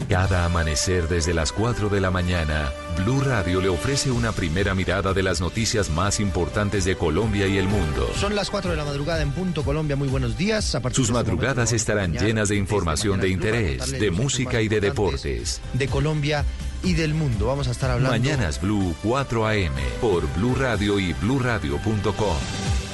Cada 0.07 0.45
amanecer 0.45 1.07
desde 1.07 1.33
las 1.33 1.51
4 1.51 1.89
de 1.89 2.01
la 2.01 2.11
mañana, 2.11 2.69
Blue 2.97 3.21
Radio 3.21 3.61
le 3.61 3.69
ofrece 3.69 4.11
una 4.11 4.31
primera 4.31 4.75
mirada 4.75 5.13
de 5.13 5.23
las 5.23 5.39
noticias 5.39 5.89
más 5.89 6.19
importantes 6.19 6.85
de 6.85 6.97
Colombia 6.97 7.47
y 7.47 7.57
el 7.57 7.67
mundo. 7.67 8.09
Son 8.15 8.35
las 8.35 8.49
4 8.49 8.71
de 8.71 8.77
la 8.77 8.85
madrugada 8.85 9.21
en 9.21 9.31
punto 9.31 9.63
Colombia. 9.63 9.95
Muy 9.95 10.09
buenos 10.09 10.37
días. 10.37 10.75
A 10.75 10.81
Sus 10.91 11.11
madrugadas 11.11 11.71
estarán 11.71 12.13
llenas 12.13 12.49
de 12.49 12.57
información 12.57 13.21
de 13.21 13.29
interés, 13.29 13.91
de 13.91 14.11
música 14.11 14.61
y 14.61 14.67
de 14.67 14.81
deportes. 14.81 15.61
De 15.73 15.87
Colombia 15.87 16.45
y 16.83 16.93
del 16.93 17.13
mundo. 17.13 17.47
Vamos 17.47 17.67
a 17.67 17.71
estar 17.71 17.91
hablando. 17.91 18.11
Mañanas 18.11 18.61
Blue 18.61 18.95
4 19.03 19.47
AM 19.47 19.73
por 19.99 20.31
Blue 20.35 20.55
Radio 20.55 20.99
y 20.99 21.13
bluradio.com. 21.13 22.37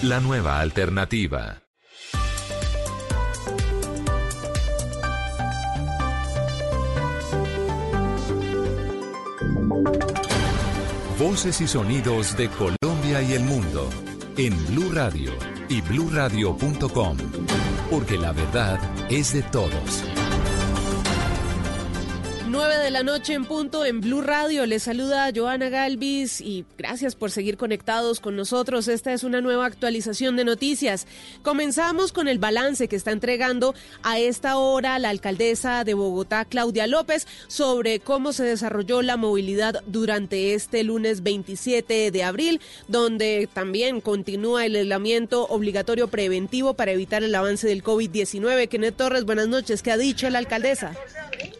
La 0.03 0.19
nueva 0.19 0.59
alternativa. 0.59 1.63
Voces 11.19 11.61
y 11.61 11.67
sonidos 11.67 12.37
de 12.37 12.47
Colombia 12.49 13.23
y 13.23 13.33
el 13.33 13.43
mundo 13.43 13.89
en 14.37 14.55
Blue 14.67 14.91
Radio 14.93 15.31
y 15.67 15.81
bluradio.com, 15.81 17.17
porque 17.89 18.17
la 18.17 18.31
verdad 18.33 18.79
es 19.09 19.33
de 19.33 19.41
todos. 19.41 20.03
9 22.57 22.77
de 22.77 22.89
la 22.89 23.03
noche 23.03 23.35
en 23.35 23.45
punto 23.45 23.85
en 23.85 24.01
Blue 24.01 24.23
Radio. 24.23 24.65
Les 24.65 24.81
saluda 24.81 25.29
Joana 25.33 25.69
Galvis 25.69 26.41
y 26.41 26.65
gracias 26.75 27.13
por 27.13 27.29
seguir 27.29 27.55
conectados 27.55 28.19
con 28.19 28.35
nosotros. 28.35 28.87
Esta 28.87 29.13
es 29.13 29.23
una 29.23 29.41
nueva 29.41 29.67
actualización 29.67 30.35
de 30.37 30.43
noticias. 30.43 31.05
Comenzamos 31.43 32.11
con 32.11 32.27
el 32.27 32.39
balance 32.39 32.87
que 32.87 32.95
está 32.95 33.11
entregando 33.11 33.75
a 34.01 34.17
esta 34.17 34.57
hora 34.57 34.97
la 34.97 35.09
alcaldesa 35.09 35.83
de 35.83 35.93
Bogotá, 35.93 36.45
Claudia 36.45 36.87
López, 36.87 37.27
sobre 37.47 37.99
cómo 37.99 38.33
se 38.33 38.45
desarrolló 38.45 39.03
la 39.03 39.17
movilidad 39.17 39.83
durante 39.85 40.55
este 40.55 40.83
lunes 40.83 41.21
27 41.21 42.09
de 42.09 42.23
abril, 42.23 42.59
donde 42.87 43.47
también 43.53 44.01
continúa 44.01 44.65
el 44.65 44.75
aislamiento 44.75 45.45
obligatorio 45.45 46.07
preventivo 46.07 46.73
para 46.73 46.91
evitar 46.91 47.21
el 47.21 47.35
avance 47.35 47.67
del 47.67 47.83
COVID-19. 47.83 48.67
Kenneth 48.67 48.97
Torres, 48.97 49.25
buenas 49.25 49.47
noches. 49.47 49.83
¿Qué 49.83 49.91
ha 49.91 49.97
dicho 49.97 50.27
la 50.31 50.39
alcaldesa? 50.39 50.95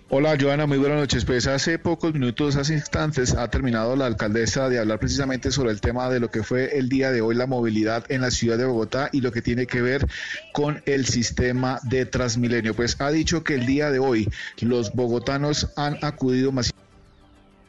Hola 0.10 0.38
Joana, 0.40 0.66
muy 0.68 0.78
buenas 0.78 1.00
noches. 1.00 1.26
Pues 1.26 1.48
hace 1.48 1.80
pocos 1.80 2.14
minutos, 2.14 2.56
hace 2.56 2.74
instantes, 2.74 3.34
ha 3.34 3.50
terminado 3.50 3.98
la 3.98 4.06
alcaldesa 4.06 4.70
de 4.70 4.80
hablar 4.80 5.00
precisamente 5.00 5.52
sobre 5.52 5.72
el 5.72 5.82
tema 5.82 6.10
de 6.10 6.22
lo 6.22 6.32
que 6.32 6.44
fue 6.44 6.78
el 6.78 6.88
día 6.88 7.12
de 7.12 7.20
hoy 7.20 7.36
la 7.36 7.46
movilidad 7.46 8.06
en 8.08 8.22
la 8.22 8.32
ciudad 8.32 8.58
de 8.58 8.64
Bogotá 8.64 9.10
y 9.12 9.20
lo 9.20 9.34
que 9.34 9.42
tiene 9.42 9.68
que 9.68 9.82
ver 9.82 10.08
con 10.54 10.82
el 10.86 11.06
sistema 11.06 11.82
de 11.84 12.06
Transmilenio. 12.06 12.74
Pues 12.74 13.02
ha 13.02 13.12
dicho 13.12 13.44
que 13.44 13.56
el 13.56 13.66
día 13.66 13.92
de 13.92 14.00
hoy 14.00 14.30
los 14.62 14.94
bogotanos 14.94 15.74
han 15.76 15.98
acudido 16.02 16.54
masivamente 16.54 16.87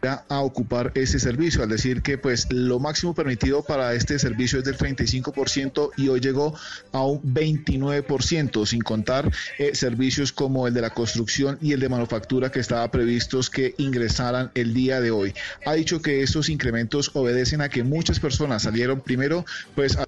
a 0.03 0.41
ocupar 0.41 0.93
ese 0.95 1.19
servicio, 1.19 1.63
al 1.63 1.69
decir 1.69 2.03
que 2.03 2.19
pues 2.19 2.47
lo 2.53 2.79
máximo 2.79 3.15
permitido 3.15 3.63
para 3.63 3.95
este 3.95 4.19
servicio 4.19 4.59
es 4.59 4.65
del 4.65 4.77
35% 4.77 5.91
y 5.97 6.09
hoy 6.09 6.21
llegó 6.21 6.55
a 6.93 7.05
un 7.05 7.23
29%, 7.23 8.67
sin 8.67 8.81
contar 8.83 9.31
eh, 9.59 9.75
servicios 9.75 10.33
como 10.33 10.69
el 10.69 10.75
de 10.75 10.83
la 10.83 10.91
construcción 10.91 11.59
y 11.61 11.73
el 11.73 11.81
de 11.81 11.89
manufactura 11.89 12.51
que 12.51 12.61
estaba 12.61 12.89
previstos 12.91 13.51
que 13.51 13.75
ingresaran 13.79 14.51
el 14.55 14.73
día 14.73 15.01
de 15.01 15.11
hoy. 15.11 15.35
Ha 15.67 15.75
dicho 15.75 16.01
que 16.01 16.23
estos 16.23 16.49
incrementos 16.49 17.11
obedecen 17.15 17.61
a 17.61 17.69
que 17.69 17.83
muchas 17.83 18.21
personas 18.21 18.63
salieron 18.63 19.01
primero 19.01 19.45
pues 19.75 19.97
a 19.97 20.05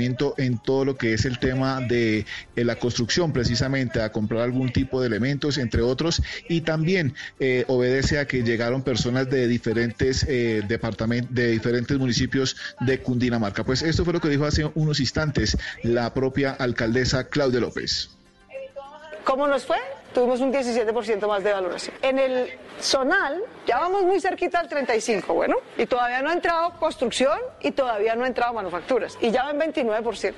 en 0.00 0.58
todo 0.58 0.84
lo 0.84 0.96
que 0.96 1.14
es 1.14 1.24
el 1.24 1.38
tema 1.38 1.80
de 1.80 2.26
eh, 2.56 2.64
la 2.64 2.76
construcción, 2.76 3.32
precisamente 3.32 4.00
a 4.00 4.12
comprar 4.12 4.42
algún 4.42 4.72
tipo 4.72 5.00
de 5.00 5.06
elementos, 5.06 5.58
entre 5.58 5.82
otros, 5.82 6.22
y 6.48 6.62
también 6.62 7.14
eh, 7.38 7.64
obedece 7.68 8.18
a 8.18 8.26
que 8.26 8.42
llegaron 8.42 8.82
personas 8.82 9.28
de 9.28 9.46
diferentes 9.46 10.24
eh, 10.28 10.62
departamentos, 10.66 11.34
de 11.34 11.48
diferentes 11.48 11.98
municipios 11.98 12.56
de 12.80 13.00
Cundinamarca. 13.00 13.64
Pues 13.64 13.82
esto 13.82 14.04
fue 14.04 14.12
lo 14.12 14.20
que 14.20 14.28
dijo 14.28 14.44
hace 14.44 14.70
unos 14.74 15.00
instantes 15.00 15.56
la 15.82 16.12
propia 16.14 16.52
alcaldesa 16.52 17.28
Claudia 17.28 17.60
López. 17.60 18.10
¿Cómo 19.24 19.46
nos 19.46 19.64
fue? 19.64 19.76
Tuvimos 20.14 20.40
un 20.40 20.52
17% 20.52 21.28
más 21.28 21.44
de 21.44 21.52
valoración. 21.52 21.94
En 22.02 22.18
el 22.18 22.48
zonal 22.80 23.42
ya 23.66 23.78
vamos 23.78 24.02
muy 24.02 24.20
cerquita 24.20 24.58
al 24.58 24.68
35, 24.68 25.32
bueno, 25.32 25.56
y 25.78 25.86
todavía 25.86 26.20
no 26.22 26.30
ha 26.30 26.32
entrado 26.32 26.72
construcción 26.78 27.38
y 27.60 27.70
todavía 27.70 28.16
no 28.16 28.24
ha 28.24 28.26
entrado 28.26 28.52
manufacturas, 28.52 29.16
y 29.20 29.30
ya 29.30 29.44
va 29.44 29.50
en 29.52 29.60
29%. 29.60 30.34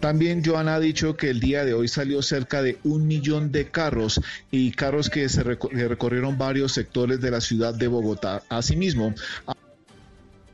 También 0.00 0.44
Joana 0.44 0.74
ha 0.74 0.80
dicho 0.80 1.16
que 1.16 1.30
el 1.30 1.38
día 1.38 1.64
de 1.64 1.74
hoy 1.74 1.86
salió 1.86 2.22
cerca 2.22 2.60
de 2.60 2.78
un 2.82 3.06
millón 3.06 3.52
de 3.52 3.68
carros 3.68 4.20
y 4.50 4.72
carros 4.72 5.08
que 5.08 5.28
se 5.28 5.44
recorrieron 5.44 6.36
varios 6.36 6.72
sectores 6.72 7.20
de 7.20 7.30
la 7.30 7.40
ciudad 7.40 7.72
de 7.72 7.86
Bogotá. 7.86 8.42
Asimismo, 8.48 9.14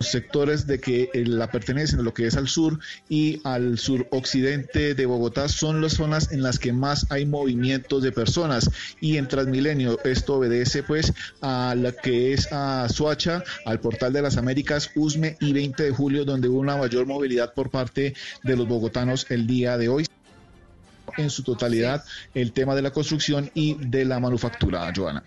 sectores 0.00 0.66
de 0.66 0.80
que 0.80 1.10
eh, 1.12 1.24
la 1.26 1.50
pertenecen 1.50 2.00
a 2.00 2.02
lo 2.02 2.14
que 2.14 2.26
es 2.26 2.36
al 2.36 2.48
sur 2.48 2.78
y 3.08 3.40
al 3.44 3.78
suroccidente 3.78 4.94
de 4.94 5.06
Bogotá 5.06 5.48
son 5.48 5.80
las 5.80 5.94
zonas 5.94 6.32
en 6.32 6.42
las 6.42 6.58
que 6.58 6.72
más 6.72 7.06
hay 7.10 7.26
movimientos 7.26 8.02
de 8.02 8.12
personas. 8.12 8.70
Y 9.00 9.16
en 9.16 9.28
Transmilenio 9.28 9.98
esto 10.04 10.36
obedece 10.36 10.82
pues 10.82 11.12
a 11.40 11.74
la 11.76 11.92
que 11.92 12.32
es 12.32 12.52
a 12.52 12.88
Suacha, 12.88 13.42
al 13.64 13.80
Portal 13.80 14.12
de 14.12 14.22
las 14.22 14.36
Américas, 14.36 14.90
Usme 14.94 15.36
y 15.40 15.52
20 15.52 15.82
de 15.82 15.90
julio 15.90 16.24
donde 16.24 16.48
hubo 16.48 16.60
una 16.60 16.76
mayor 16.76 17.06
movilidad 17.06 17.54
por 17.54 17.70
parte 17.70 18.14
de 18.42 18.56
los 18.56 18.66
bogotanos 18.66 19.26
el 19.30 19.46
día 19.46 19.76
de 19.78 19.88
hoy. 19.88 20.06
En 21.16 21.30
su 21.30 21.42
totalidad 21.42 22.04
el 22.34 22.52
tema 22.52 22.74
de 22.76 22.82
la 22.82 22.92
construcción 22.92 23.50
y 23.54 23.74
de 23.74 24.04
la 24.04 24.20
manufactura, 24.20 24.92
Joana. 24.94 25.24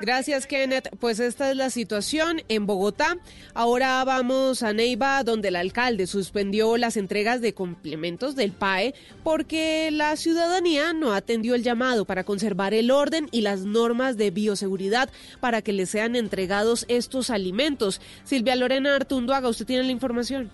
Gracias, 0.00 0.46
Kenneth. 0.46 0.90
Pues 1.00 1.18
esta 1.18 1.50
es 1.50 1.56
la 1.56 1.70
situación 1.70 2.42
en 2.48 2.66
Bogotá. 2.66 3.18
Ahora 3.52 4.04
vamos 4.04 4.62
a 4.62 4.72
Neiva, 4.72 5.24
donde 5.24 5.48
el 5.48 5.56
alcalde 5.56 6.06
suspendió 6.06 6.76
las 6.76 6.96
entregas 6.96 7.40
de 7.40 7.52
complementos 7.52 8.36
del 8.36 8.52
PAE 8.52 8.94
porque 9.24 9.90
la 9.90 10.14
ciudadanía 10.14 10.92
no 10.92 11.12
atendió 11.12 11.56
el 11.56 11.64
llamado 11.64 12.04
para 12.04 12.22
conservar 12.22 12.74
el 12.74 12.92
orden 12.92 13.28
y 13.32 13.40
las 13.40 13.62
normas 13.62 14.16
de 14.16 14.30
bioseguridad 14.30 15.10
para 15.40 15.62
que 15.62 15.72
le 15.72 15.86
sean 15.86 16.14
entregados 16.14 16.84
estos 16.86 17.30
alimentos. 17.30 18.00
Silvia 18.22 18.54
Lorena 18.54 18.94
Artunduaga, 18.94 19.48
usted 19.48 19.66
tiene 19.66 19.82
la 19.82 19.92
información. 19.92 20.48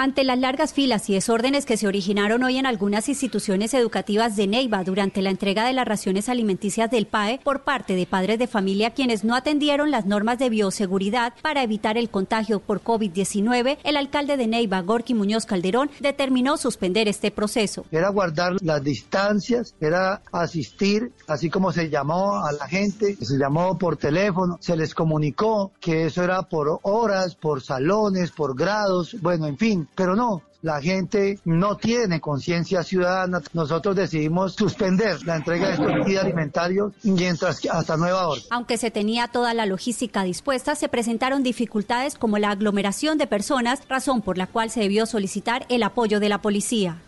Ante 0.00 0.22
las 0.22 0.38
largas 0.38 0.72
filas 0.74 1.10
y 1.10 1.14
desórdenes 1.14 1.66
que 1.66 1.76
se 1.76 1.88
originaron 1.88 2.44
hoy 2.44 2.56
en 2.56 2.66
algunas 2.66 3.08
instituciones 3.08 3.74
educativas 3.74 4.36
de 4.36 4.46
Neiva 4.46 4.84
durante 4.84 5.22
la 5.22 5.30
entrega 5.30 5.66
de 5.66 5.72
las 5.72 5.88
raciones 5.88 6.28
alimenticias 6.28 6.88
del 6.88 7.08
PAE 7.08 7.40
por 7.42 7.64
parte 7.64 7.96
de 7.96 8.06
padres 8.06 8.38
de 8.38 8.46
familia 8.46 8.90
quienes 8.90 9.24
no 9.24 9.34
atendieron 9.34 9.90
las 9.90 10.06
normas 10.06 10.38
de 10.38 10.50
bioseguridad 10.50 11.34
para 11.42 11.64
evitar 11.64 11.98
el 11.98 12.10
contagio 12.10 12.60
por 12.60 12.80
COVID-19, 12.80 13.78
el 13.82 13.96
alcalde 13.96 14.36
de 14.36 14.46
Neiva, 14.46 14.82
Gorky 14.82 15.14
Muñoz 15.14 15.46
Calderón, 15.46 15.90
determinó 15.98 16.58
suspender 16.58 17.08
este 17.08 17.32
proceso. 17.32 17.84
Era 17.90 18.10
guardar 18.10 18.52
las 18.62 18.84
distancias, 18.84 19.74
era 19.80 20.22
asistir, 20.30 21.10
así 21.26 21.50
como 21.50 21.72
se 21.72 21.90
llamó 21.90 22.36
a 22.44 22.52
la 22.52 22.68
gente, 22.68 23.16
se 23.16 23.36
llamó 23.36 23.76
por 23.76 23.96
teléfono, 23.96 24.58
se 24.60 24.76
les 24.76 24.94
comunicó 24.94 25.72
que 25.80 26.06
eso 26.06 26.22
era 26.22 26.42
por 26.42 26.78
horas, 26.82 27.34
por 27.34 27.62
salones, 27.62 28.30
por 28.30 28.56
grados, 28.56 29.16
bueno, 29.20 29.48
en 29.48 29.58
fin 29.58 29.87
pero 29.94 30.14
no, 30.14 30.42
la 30.62 30.80
gente 30.80 31.38
no 31.44 31.76
tiene 31.76 32.20
conciencia 32.20 32.82
ciudadana. 32.82 33.40
Nosotros 33.52 33.94
decidimos 33.94 34.54
suspender 34.54 35.24
la 35.24 35.36
entrega 35.36 35.68
de 35.68 35.74
estos 35.74 36.06
kits 36.06 36.18
alimentarios 36.18 36.92
mientras 37.04 37.64
hasta 37.66 37.96
nueva 37.96 38.28
orden. 38.28 38.44
Aunque 38.50 38.76
se 38.76 38.90
tenía 38.90 39.28
toda 39.28 39.54
la 39.54 39.66
logística 39.66 40.24
dispuesta, 40.24 40.74
se 40.74 40.88
presentaron 40.88 41.42
dificultades 41.42 42.16
como 42.16 42.38
la 42.38 42.50
aglomeración 42.50 43.18
de 43.18 43.26
personas, 43.26 43.82
razón 43.88 44.20
por 44.20 44.36
la 44.36 44.46
cual 44.46 44.70
se 44.70 44.80
debió 44.80 45.06
solicitar 45.06 45.64
el 45.68 45.82
apoyo 45.82 46.18
de 46.18 46.28
la 46.28 46.42
policía. 46.42 46.98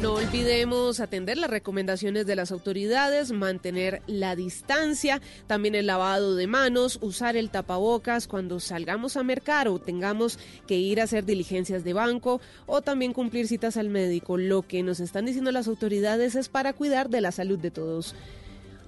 No 0.00 0.14
olvidemos 0.14 0.98
atender 0.98 1.36
las 1.36 1.50
recomendaciones 1.50 2.24
de 2.24 2.34
las 2.34 2.52
autoridades, 2.52 3.32
mantener 3.32 4.00
la 4.06 4.34
distancia, 4.34 5.20
también 5.46 5.74
el 5.74 5.88
lavado 5.88 6.36
de 6.36 6.46
manos, 6.46 6.98
usar 7.02 7.36
el 7.36 7.50
tapabocas 7.50 8.26
cuando 8.26 8.60
salgamos 8.60 9.18
a 9.18 9.22
mercar 9.22 9.68
o 9.68 9.78
tengamos 9.78 10.38
que 10.66 10.78
ir 10.78 11.02
a 11.02 11.04
hacer 11.04 11.26
diligencias 11.26 11.84
de 11.84 11.92
banco 11.92 12.40
o 12.64 12.80
también 12.80 13.12
cumplir 13.12 13.46
citas 13.46 13.76
al 13.76 13.90
médico. 13.90 14.38
Lo 14.38 14.62
que 14.62 14.82
nos 14.82 15.00
están 15.00 15.26
diciendo 15.26 15.52
las 15.52 15.68
autoridades 15.68 16.34
es 16.34 16.48
para 16.48 16.72
cuidar 16.72 17.10
de 17.10 17.20
la 17.20 17.30
salud 17.30 17.58
de 17.58 17.70
todos. 17.70 18.14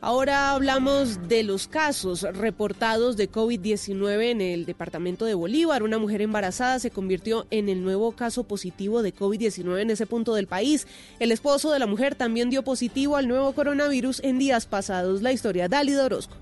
Ahora 0.05 0.51
hablamos 0.51 1.29
de 1.29 1.45
los 1.45 1.69
casos 1.69 2.23
reportados 2.23 3.17
de 3.17 3.31
COVID-19 3.31 4.33
en 4.33 4.41
el 4.41 4.67
departamento 4.67 5.27
de 5.27 5.35
Bolívar. 5.35 5.85
Una 5.85 5.99
mujer 5.99 6.23
embarazada 6.23 6.81
se 6.81 6.91
convirtió 6.91 7.47
en 7.53 7.69
el 7.69 7.85
nuevo 7.85 8.11
caso 8.11 8.43
positivo 8.43 9.03
de 9.03 9.15
COVID-19 9.15 9.81
en 9.81 9.91
ese 9.91 10.07
punto 10.07 10.35
del 10.35 10.49
país. 10.49 10.89
El 11.21 11.31
esposo 11.31 11.71
de 11.71 11.79
la 11.79 11.87
mujer 11.87 12.17
también 12.17 12.51
dio 12.51 12.65
positivo 12.65 13.15
al 13.15 13.29
nuevo 13.29 13.53
coronavirus 13.53 14.19
en 14.25 14.41
días 14.41 14.67
pasados. 14.67 15.23
La 15.23 15.31
historia, 15.31 15.69
Dálido 15.69 16.05
Orozco. 16.05 16.35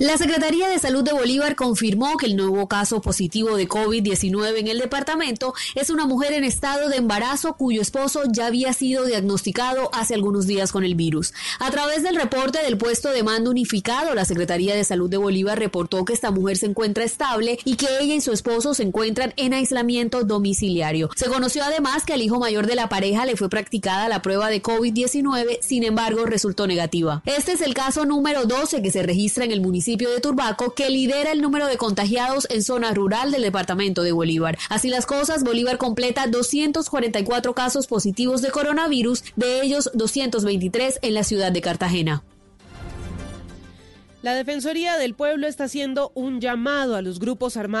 La 0.00 0.16
Secretaría 0.16 0.66
de 0.70 0.78
Salud 0.78 1.04
de 1.04 1.12
Bolívar 1.12 1.56
confirmó 1.56 2.16
que 2.16 2.24
el 2.24 2.34
nuevo 2.34 2.66
caso 2.68 3.02
positivo 3.02 3.56
de 3.56 3.68
COVID-19 3.68 4.56
en 4.56 4.68
el 4.68 4.78
departamento 4.78 5.52
es 5.74 5.90
una 5.90 6.06
mujer 6.06 6.32
en 6.32 6.42
estado 6.42 6.88
de 6.88 6.96
embarazo 6.96 7.52
cuyo 7.52 7.82
esposo 7.82 8.22
ya 8.32 8.46
había 8.46 8.72
sido 8.72 9.04
diagnosticado 9.04 9.90
hace 9.92 10.14
algunos 10.14 10.46
días 10.46 10.72
con 10.72 10.84
el 10.84 10.94
virus. 10.94 11.34
A 11.58 11.70
través 11.70 12.02
del 12.02 12.16
reporte 12.16 12.62
del 12.62 12.78
puesto 12.78 13.10
de 13.10 13.22
mando 13.22 13.50
unificado, 13.50 14.14
la 14.14 14.24
Secretaría 14.24 14.74
de 14.74 14.84
Salud 14.84 15.10
de 15.10 15.18
Bolívar 15.18 15.58
reportó 15.58 16.06
que 16.06 16.14
esta 16.14 16.30
mujer 16.30 16.56
se 16.56 16.64
encuentra 16.64 17.04
estable 17.04 17.58
y 17.66 17.76
que 17.76 17.88
ella 18.00 18.14
y 18.14 18.22
su 18.22 18.32
esposo 18.32 18.72
se 18.72 18.84
encuentran 18.84 19.34
en 19.36 19.52
aislamiento 19.52 20.24
domiciliario. 20.24 21.10
Se 21.14 21.26
conoció 21.26 21.62
además 21.62 22.06
que 22.06 22.14
al 22.14 22.22
hijo 22.22 22.40
mayor 22.40 22.66
de 22.66 22.74
la 22.74 22.88
pareja 22.88 23.26
le 23.26 23.36
fue 23.36 23.50
practicada 23.50 24.08
la 24.08 24.22
prueba 24.22 24.48
de 24.48 24.62
COVID-19, 24.62 25.58
sin 25.60 25.84
embargo 25.84 26.24
resultó 26.24 26.66
negativa. 26.66 27.22
Este 27.26 27.52
es 27.52 27.60
el 27.60 27.74
caso 27.74 28.06
número 28.06 28.46
12 28.46 28.80
que 28.80 28.90
se 28.90 29.02
registra 29.02 29.44
en 29.44 29.52
el 29.52 29.60
de 29.96 30.20
Turbaco, 30.20 30.74
que 30.74 30.88
lidera 30.88 31.32
el 31.32 31.40
número 31.40 31.66
de 31.66 31.76
contagiados 31.76 32.46
en 32.50 32.62
zona 32.62 32.92
rural 32.92 33.32
del 33.32 33.42
departamento 33.42 34.02
de 34.02 34.12
Bolívar. 34.12 34.56
Así 34.68 34.88
las 34.88 35.06
cosas, 35.06 35.42
Bolívar 35.42 35.78
completa 35.78 36.26
244 36.26 37.54
casos 37.54 37.86
positivos 37.86 38.42
de 38.42 38.50
coronavirus, 38.50 39.24
de 39.36 39.62
ellos 39.62 39.90
223 39.94 41.00
en 41.02 41.14
la 41.14 41.24
ciudad 41.24 41.52
de 41.52 41.60
Cartagena. 41.60 42.22
La 44.22 44.34
Defensoría 44.34 44.98
del 44.98 45.14
Pueblo 45.14 45.46
está 45.46 45.64
haciendo 45.64 46.12
un 46.14 46.42
llamado 46.42 46.94
a 46.94 47.00
los 47.00 47.18
grupos 47.20 47.56
armados 47.56 47.78